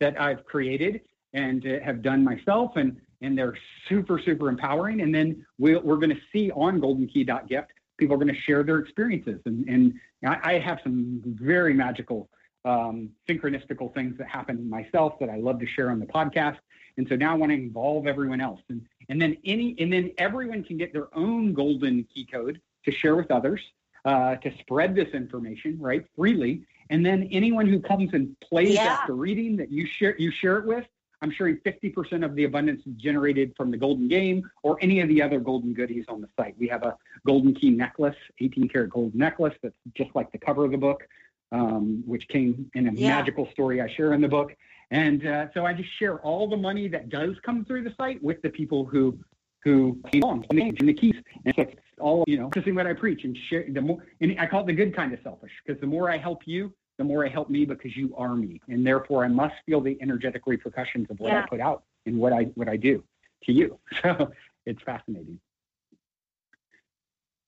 that 0.00 0.20
I've 0.20 0.44
created 0.44 1.00
and 1.32 1.66
uh, 1.66 1.80
have 1.84 2.02
done 2.02 2.22
myself, 2.24 2.72
and 2.76 3.00
and 3.22 3.36
they're 3.36 3.56
super 3.88 4.20
super 4.24 4.48
empowering. 4.48 5.00
And 5.00 5.14
then 5.14 5.44
we, 5.58 5.76
we're 5.76 5.96
going 5.96 6.10
to 6.10 6.20
see 6.32 6.50
on 6.50 6.80
GoldenKey.gift, 6.80 7.68
people 7.96 8.14
are 8.14 8.18
going 8.18 8.34
to 8.34 8.40
share 8.42 8.62
their 8.62 8.78
experiences, 8.78 9.40
and 9.46 9.68
and 9.68 9.94
I, 10.26 10.54
I 10.54 10.58
have 10.58 10.78
some 10.82 11.22
very 11.24 11.74
magical 11.74 12.28
um, 12.64 13.10
synchronistical 13.28 13.94
things 13.94 14.18
that 14.18 14.28
happen 14.28 14.68
myself 14.68 15.14
that 15.20 15.30
I 15.30 15.36
love 15.36 15.58
to 15.60 15.66
share 15.66 15.90
on 15.90 16.00
the 16.00 16.06
podcast. 16.06 16.58
And 16.98 17.08
so 17.08 17.16
now 17.16 17.32
I 17.32 17.36
want 17.36 17.50
to 17.50 17.54
involve 17.54 18.06
everyone 18.06 18.40
else. 18.40 18.60
And, 18.68 18.84
and 19.08 19.22
then 19.22 19.38
any 19.44 19.74
and 19.78 19.90
then 19.90 20.12
everyone 20.18 20.62
can 20.62 20.76
get 20.76 20.92
their 20.92 21.08
own 21.16 21.54
golden 21.54 22.04
key 22.04 22.26
code 22.26 22.60
to 22.84 22.90
share 22.90 23.16
with 23.16 23.30
others, 23.30 23.60
uh, 24.04 24.34
to 24.36 24.52
spread 24.58 24.94
this 24.94 25.08
information, 25.14 25.78
right, 25.80 26.04
freely. 26.16 26.62
And 26.90 27.06
then 27.06 27.28
anyone 27.30 27.66
who 27.66 27.80
comes 27.80 28.10
and 28.12 28.38
plays 28.40 28.74
yeah. 28.74 28.98
after 29.00 29.14
reading 29.14 29.56
that 29.56 29.70
you 29.70 29.86
share 29.86 30.16
you 30.18 30.30
share 30.30 30.58
it 30.58 30.66
with, 30.66 30.84
I'm 31.22 31.30
sharing 31.30 31.56
50% 31.58 32.24
of 32.24 32.34
the 32.34 32.44
abundance 32.44 32.82
generated 32.96 33.54
from 33.56 33.70
the 33.70 33.76
golden 33.76 34.08
game 34.08 34.48
or 34.62 34.78
any 34.80 35.00
of 35.00 35.08
the 35.08 35.22
other 35.22 35.40
golden 35.40 35.74
goodies 35.74 36.04
on 36.08 36.20
the 36.20 36.28
site. 36.36 36.54
We 36.58 36.68
have 36.68 36.82
a 36.82 36.96
golden 37.26 37.54
key 37.54 37.70
necklace, 37.70 38.16
18 38.40 38.68
karat 38.68 38.90
gold 38.90 39.14
necklace 39.14 39.54
that's 39.62 39.74
just 39.94 40.10
like 40.14 40.30
the 40.32 40.38
cover 40.38 40.64
of 40.64 40.70
the 40.70 40.78
book, 40.78 41.06
um, 41.52 42.02
which 42.06 42.28
came 42.28 42.70
in 42.74 42.88
a 42.88 42.92
yeah. 42.92 43.08
magical 43.16 43.48
story 43.52 43.80
I 43.80 43.88
share 43.88 44.12
in 44.12 44.20
the 44.20 44.28
book. 44.28 44.54
And 44.90 45.26
uh, 45.26 45.46
so 45.52 45.66
I 45.66 45.74
just 45.74 45.90
share 45.98 46.18
all 46.20 46.48
the 46.48 46.56
money 46.56 46.88
that 46.88 47.10
does 47.10 47.36
come 47.44 47.64
through 47.64 47.84
the 47.84 47.94
site 47.96 48.22
with 48.22 48.40
the 48.42 48.50
people 48.50 48.84
who 48.84 49.18
who 49.64 49.98
belong 50.12 50.44
and 50.50 50.88
the 50.88 50.94
keys. 50.94 51.16
And 51.44 51.54
so 51.54 51.62
it's 51.62 51.80
all 52.00 52.24
you 52.26 52.38
know, 52.38 52.48
kissing 52.48 52.74
what 52.74 52.86
I 52.86 52.94
preach 52.94 53.24
and 53.24 53.36
share 53.48 53.66
the 53.68 53.80
more. 53.80 53.98
And 54.20 54.38
I 54.40 54.46
call 54.46 54.60
it 54.60 54.66
the 54.66 54.72
good 54.72 54.94
kind 54.94 55.12
of 55.12 55.18
selfish 55.22 55.50
because 55.66 55.80
the 55.80 55.86
more 55.86 56.10
I 56.10 56.16
help 56.16 56.42
you, 56.46 56.72
the 56.96 57.04
more 57.04 57.26
I 57.26 57.28
help 57.28 57.50
me 57.50 57.64
because 57.64 57.96
you 57.96 58.14
are 58.16 58.34
me, 58.34 58.60
and 58.68 58.86
therefore 58.86 59.24
I 59.24 59.28
must 59.28 59.54
feel 59.66 59.80
the 59.80 59.98
energetic 60.00 60.42
repercussions 60.46 61.08
of 61.10 61.20
what 61.20 61.32
yeah. 61.32 61.42
I 61.42 61.48
put 61.48 61.60
out 61.60 61.84
and 62.06 62.18
what 62.18 62.32
I 62.32 62.44
what 62.54 62.68
I 62.68 62.76
do 62.76 63.04
to 63.44 63.52
you. 63.52 63.78
So 64.02 64.32
it's 64.66 64.82
fascinating. 64.82 65.40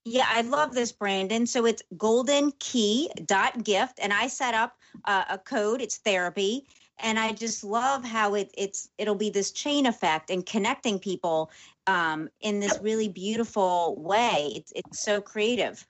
Yeah, 0.07 0.24
I 0.28 0.41
love 0.41 0.74
this, 0.74 0.93
Brandon. 0.93 1.47
So 1.47 1.66
it's 1.66 1.82
goldenkey.gift, 1.97 4.01
and 4.03 4.12
I 4.12 4.26
set 4.28 4.55
up 4.55 4.76
uh, 5.05 5.24
a 5.28 5.36
code. 5.36 5.82
It's 5.82 5.99
therapy, 5.99 6.66
and 7.03 7.18
I 7.18 7.32
just 7.32 7.64
love 7.64 8.05
how 8.05 8.34
it 8.34 8.51
it's 8.57 8.90
it'll 8.98 9.14
be 9.14 9.30
this 9.30 9.51
chain 9.51 9.86
effect 9.86 10.30
and 10.30 10.44
connecting 10.44 10.98
people 10.98 11.51
um, 11.86 12.28
in 12.40 12.61
this 12.61 12.78
really 12.82 13.09
beautiful 13.09 13.96
way. 13.98 14.53
It's 14.55 14.72
it's 14.74 15.03
so 15.03 15.20
creative. 15.20 15.86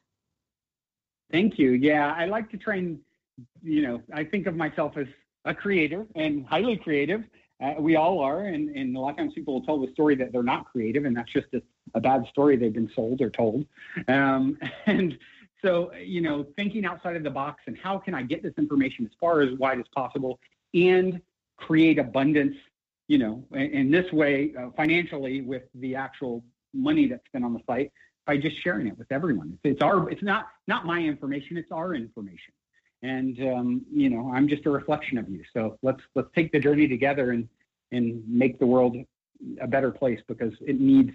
Thank 1.31 1.59
you. 1.59 1.73
Yeah, 1.73 2.15
I 2.17 2.27
like 2.27 2.51
to 2.51 2.57
train. 2.57 3.01
You 3.63 3.83
know, 3.83 4.03
I 4.13 4.25
think 4.25 4.47
of 4.47 4.57
myself 4.57 4.97
as 4.97 5.07
a 5.45 5.55
creator 5.55 6.07
and 6.15 6.47
highly 6.47 6.77
creative. 6.77 7.23
Uh, 7.63 7.75
we 7.79 7.95
all 7.95 8.21
are, 8.21 8.47
and, 8.47 8.75
and 8.75 8.97
a 8.97 8.99
lot 8.99 9.11
of 9.11 9.17
times 9.19 9.35
people 9.35 9.53
will 9.53 9.63
tell 9.63 9.79
the 9.79 9.93
story 9.93 10.15
that 10.15 10.33
they're 10.33 10.43
not 10.43 10.65
creative, 10.65 11.05
and 11.05 11.15
that's 11.15 11.31
just 11.31 11.47
a, 11.53 11.63
a 11.95 12.01
bad 12.01 12.25
story 12.31 12.57
they've 12.57 12.73
been 12.73 12.91
sold 12.95 13.21
or 13.21 13.29
told. 13.29 13.67
Um, 14.09 14.59
and 14.87 15.19
so, 15.63 15.93
you 15.95 16.23
know, 16.23 16.47
thinking 16.57 16.85
outside 16.85 17.17
of 17.17 17.23
the 17.23 17.31
box 17.31 17.63
and 17.67 17.77
how 17.77 17.99
can 17.99 18.15
I 18.15 18.23
get 18.23 18.43
this 18.43 18.55
information 18.57 19.05
as 19.05 19.13
far 19.21 19.43
as 19.43 19.57
wide 19.59 19.79
as 19.79 19.85
possible 19.95 20.41
and 20.75 21.21
create 21.57 21.99
abundance, 21.99 22.57
you 23.09 23.19
know, 23.19 23.45
in, 23.53 23.91
this 23.91 24.11
way 24.13 24.55
uh, 24.59 24.71
financially 24.77 25.43
with 25.43 25.63
the 25.75 25.95
actual 25.95 26.45
money 26.73 27.07
that's 27.09 27.25
spent 27.27 27.45
on 27.45 27.53
the 27.53 27.61
site 27.67 27.93
by 28.27 28.37
just 28.37 28.63
sharing 28.63 28.87
it 28.87 28.97
with 28.97 29.11
everyone. 29.11 29.59
It's, 29.65 29.75
it's 29.75 29.83
our, 29.83 30.09
it's 30.11 30.23
not 30.23 30.47
not 30.67 30.87
my 30.87 31.01
information, 31.01 31.57
it's 31.57 31.73
our 31.73 31.95
information. 31.95 32.55
And 33.03 33.39
um, 33.41 33.83
you 33.93 34.11
know 34.11 34.31
i'm 34.33 34.47
just 34.47 34.67
a 34.67 34.71
reflection 34.71 35.19
of 35.19 35.29
you. 35.29 35.43
So 35.53 35.79
let's 35.83 36.01
let's 36.15 36.29
take 36.35 36.53
the 36.53 36.61
journey 36.61 36.87
together 36.87 37.33
and 37.33 37.49
and 37.93 38.23
make 38.29 38.59
the 38.59 38.67
world 38.67 38.97
a 39.61 39.67
better 39.67 39.91
place 39.91 40.21
because 40.29 40.53
it 40.61 40.79
needs 40.81 41.13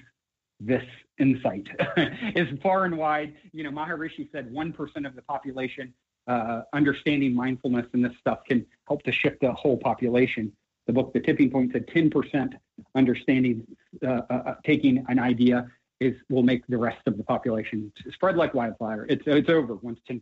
this 0.59 0.83
insight. 1.19 1.67
As 1.97 2.47
far 2.63 2.85
and 2.85 2.97
wide. 2.97 3.33
You 3.53 3.63
know 3.63 3.71
maharishi 3.71 4.31
said 4.31 4.51
1% 4.51 5.07
of 5.07 5.15
the 5.15 5.21
population 5.21 5.93
uh, 6.27 6.61
understanding 6.73 7.35
mindfulness 7.35 7.85
and 7.93 8.03
this 8.03 8.13
stuff 8.19 8.39
can 8.47 8.65
help 8.87 9.03
to 9.03 9.11
shift 9.11 9.41
the 9.41 9.51
whole 9.53 9.77
population 9.77 10.51
the 10.87 10.93
book 10.93 11.13
the 11.13 11.19
tipping 11.19 11.49
point 11.49 11.71
said 11.71 11.87
10% 11.87 12.53
understanding 12.95 13.65
uh, 14.03 14.21
uh, 14.29 14.33
uh, 14.33 14.55
taking 14.65 15.03
an 15.07 15.19
idea 15.19 15.67
is 15.99 16.15
will 16.29 16.43
make 16.43 16.65
the 16.67 16.77
rest 16.77 17.01
of 17.07 17.17
the 17.17 17.23
population 17.23 17.91
spread 18.11 18.35
like 18.35 18.53
wildfire 18.53 19.05
it's 19.09 19.23
it's 19.25 19.49
over 19.49 19.75
once 19.75 19.99
10% 20.09 20.21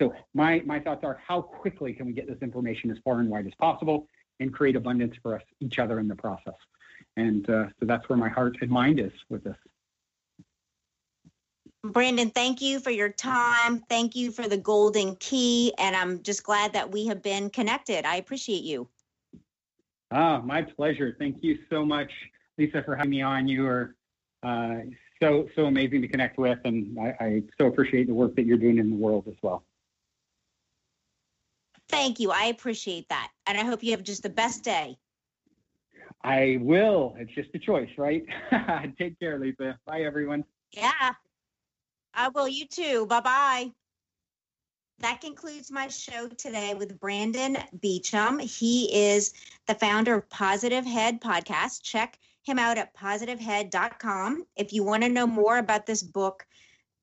so 0.00 0.14
my, 0.34 0.62
my 0.64 0.80
thoughts 0.80 1.04
are 1.04 1.20
how 1.26 1.42
quickly 1.42 1.92
can 1.92 2.06
we 2.06 2.12
get 2.12 2.26
this 2.26 2.38
information 2.40 2.90
as 2.90 2.96
far 3.04 3.20
and 3.20 3.28
wide 3.28 3.46
as 3.46 3.54
possible 3.54 4.06
and 4.40 4.52
create 4.52 4.74
abundance 4.74 5.14
for 5.22 5.36
us, 5.36 5.42
each 5.60 5.78
other 5.78 6.00
in 6.00 6.08
the 6.08 6.16
process. 6.16 6.54
And 7.16 7.48
uh, 7.50 7.66
so 7.78 7.86
that's 7.86 8.08
where 8.08 8.16
my 8.16 8.30
heart 8.30 8.56
and 8.62 8.70
mind 8.70 8.98
is 8.98 9.12
with 9.28 9.44
this. 9.44 9.56
Brandon, 11.82 12.30
thank 12.30 12.60
you 12.60 12.78
for 12.78 12.90
your 12.90 13.08
time. 13.08 13.80
Thank 13.88 14.14
you 14.14 14.30
for 14.32 14.46
the 14.46 14.58
golden 14.58 15.16
key. 15.16 15.72
And 15.78 15.96
I'm 15.96 16.22
just 16.22 16.44
glad 16.44 16.74
that 16.74 16.90
we 16.90 17.06
have 17.06 17.22
been 17.22 17.48
connected. 17.48 18.04
I 18.04 18.16
appreciate 18.16 18.62
you. 18.62 18.88
Ah, 20.10 20.42
my 20.44 20.62
pleasure. 20.62 21.16
Thank 21.18 21.42
you 21.42 21.58
so 21.70 21.84
much, 21.84 22.10
Lisa, 22.58 22.82
for 22.82 22.96
having 22.96 23.10
me 23.10 23.22
on. 23.22 23.48
You 23.48 23.66
are 23.66 23.94
uh, 24.42 24.80
so, 25.22 25.48
so 25.56 25.66
amazing 25.66 26.02
to 26.02 26.08
connect 26.08 26.38
with. 26.38 26.58
And 26.64 26.98
I, 26.98 27.14
I 27.20 27.42
so 27.58 27.68
appreciate 27.68 28.08
the 28.08 28.14
work 28.14 28.36
that 28.36 28.44
you're 28.44 28.58
doing 28.58 28.78
in 28.78 28.90
the 28.90 28.96
world 28.96 29.26
as 29.28 29.36
well. 29.42 29.64
Thank 31.88 32.20
you. 32.20 32.30
I 32.30 32.44
appreciate 32.46 33.08
that. 33.08 33.30
And 33.46 33.56
I 33.56 33.64
hope 33.64 33.82
you 33.82 33.92
have 33.92 34.02
just 34.02 34.22
the 34.22 34.30
best 34.30 34.62
day. 34.62 34.98
I 36.22 36.58
will. 36.60 37.14
It's 37.18 37.32
just 37.34 37.48
a 37.54 37.58
choice, 37.58 37.88
right? 37.96 38.24
Take 38.98 39.18
care, 39.18 39.38
Lisa. 39.38 39.78
Bye, 39.86 40.02
everyone. 40.02 40.44
Yeah. 40.72 41.14
I 42.14 42.28
will. 42.28 42.48
You 42.48 42.66
too. 42.66 43.06
Bye 43.06 43.20
bye. 43.20 43.72
That 45.00 45.20
concludes 45.22 45.70
my 45.70 45.88
show 45.88 46.28
today 46.28 46.74
with 46.74 47.00
Brandon 47.00 47.56
Beachum. 47.78 48.40
He 48.40 48.94
is 48.94 49.32
the 49.66 49.74
founder 49.74 50.14
of 50.14 50.28
Positive 50.28 50.84
Head 50.84 51.22
Podcast. 51.22 51.82
Check 51.82 52.18
him 52.42 52.58
out 52.58 52.76
at 52.76 52.94
positivehead.com. 52.94 54.44
If 54.56 54.74
you 54.74 54.84
want 54.84 55.04
to 55.04 55.08
know 55.08 55.26
more 55.26 55.56
about 55.56 55.86
this 55.86 56.02
book, 56.02 56.46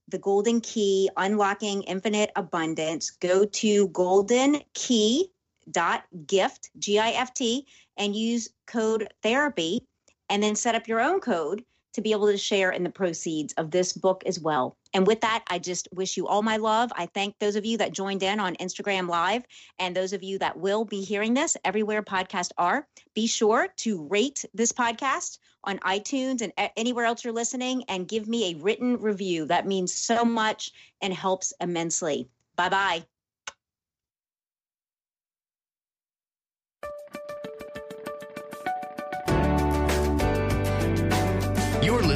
the 0.10 0.20
golden 0.20 0.62
key 0.62 1.10
unlocking 1.18 1.82
infinite 1.84 2.32
abundance 2.36 3.12
go 3.12 3.46
to 3.46 3.90
goldenkey.gift 3.90 6.70
g-i-f-t 6.80 7.68
and 7.98 8.16
use 8.16 8.50
code 8.68 9.10
therapy 9.24 9.82
and 10.30 10.42
then 10.42 10.56
set 10.56 10.76
up 10.76 10.88
your 10.88 11.02
own 11.02 11.20
code 11.20 11.66
to 11.98 12.02
be 12.02 12.12
able 12.12 12.28
to 12.28 12.38
share 12.38 12.70
in 12.70 12.84
the 12.84 12.92
proceeds 12.92 13.54
of 13.54 13.72
this 13.72 13.92
book 13.92 14.22
as 14.28 14.40
well. 14.40 14.78
And 14.94 15.08
with 15.08 15.20
that, 15.22 15.44
I 15.48 15.58
just 15.58 15.88
wish 15.92 16.16
you 16.16 16.28
all 16.28 16.44
my 16.44 16.58
love. 16.58 16.94
I 16.96 17.08
thank 17.08 17.40
those 17.40 17.56
of 17.56 17.66
you 17.66 17.76
that 17.80 17.92
joined 17.92 18.22
in 18.22 18.40
on 18.40 18.56
Instagram 18.58 19.10
Live 19.10 19.44
and 19.80 19.96
those 19.96 20.14
of 20.14 20.22
you 20.22 20.38
that 20.38 20.60
will 20.60 20.86
be 20.86 21.02
hearing 21.02 21.34
this 21.34 21.58
everywhere 21.66 22.04
podcasts 22.04 22.52
are. 22.60 22.88
Be 23.16 23.26
sure 23.26 23.70
to 23.78 24.08
rate 24.10 24.46
this 24.54 24.72
podcast 24.72 25.40
on 25.64 25.80
iTunes 25.80 26.44
and 26.44 26.54
anywhere 26.78 27.06
else 27.06 27.24
you're 27.24 27.34
listening 27.34 27.84
and 27.90 28.08
give 28.08 28.28
me 28.28 28.52
a 28.52 28.58
written 28.62 28.98
review. 28.98 29.48
That 29.48 29.66
means 29.66 29.92
so 29.92 30.24
much 30.24 30.72
and 31.02 31.12
helps 31.12 31.52
immensely. 31.60 32.30
Bye 32.56 32.70
bye. 32.70 33.17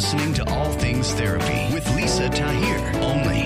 Listening 0.01 0.33
to 0.33 0.43
All 0.49 0.71
Things 0.71 1.13
Therapy 1.13 1.71
with 1.71 1.87
Lisa 1.95 2.27
Tahir, 2.27 3.03
only 3.03 3.40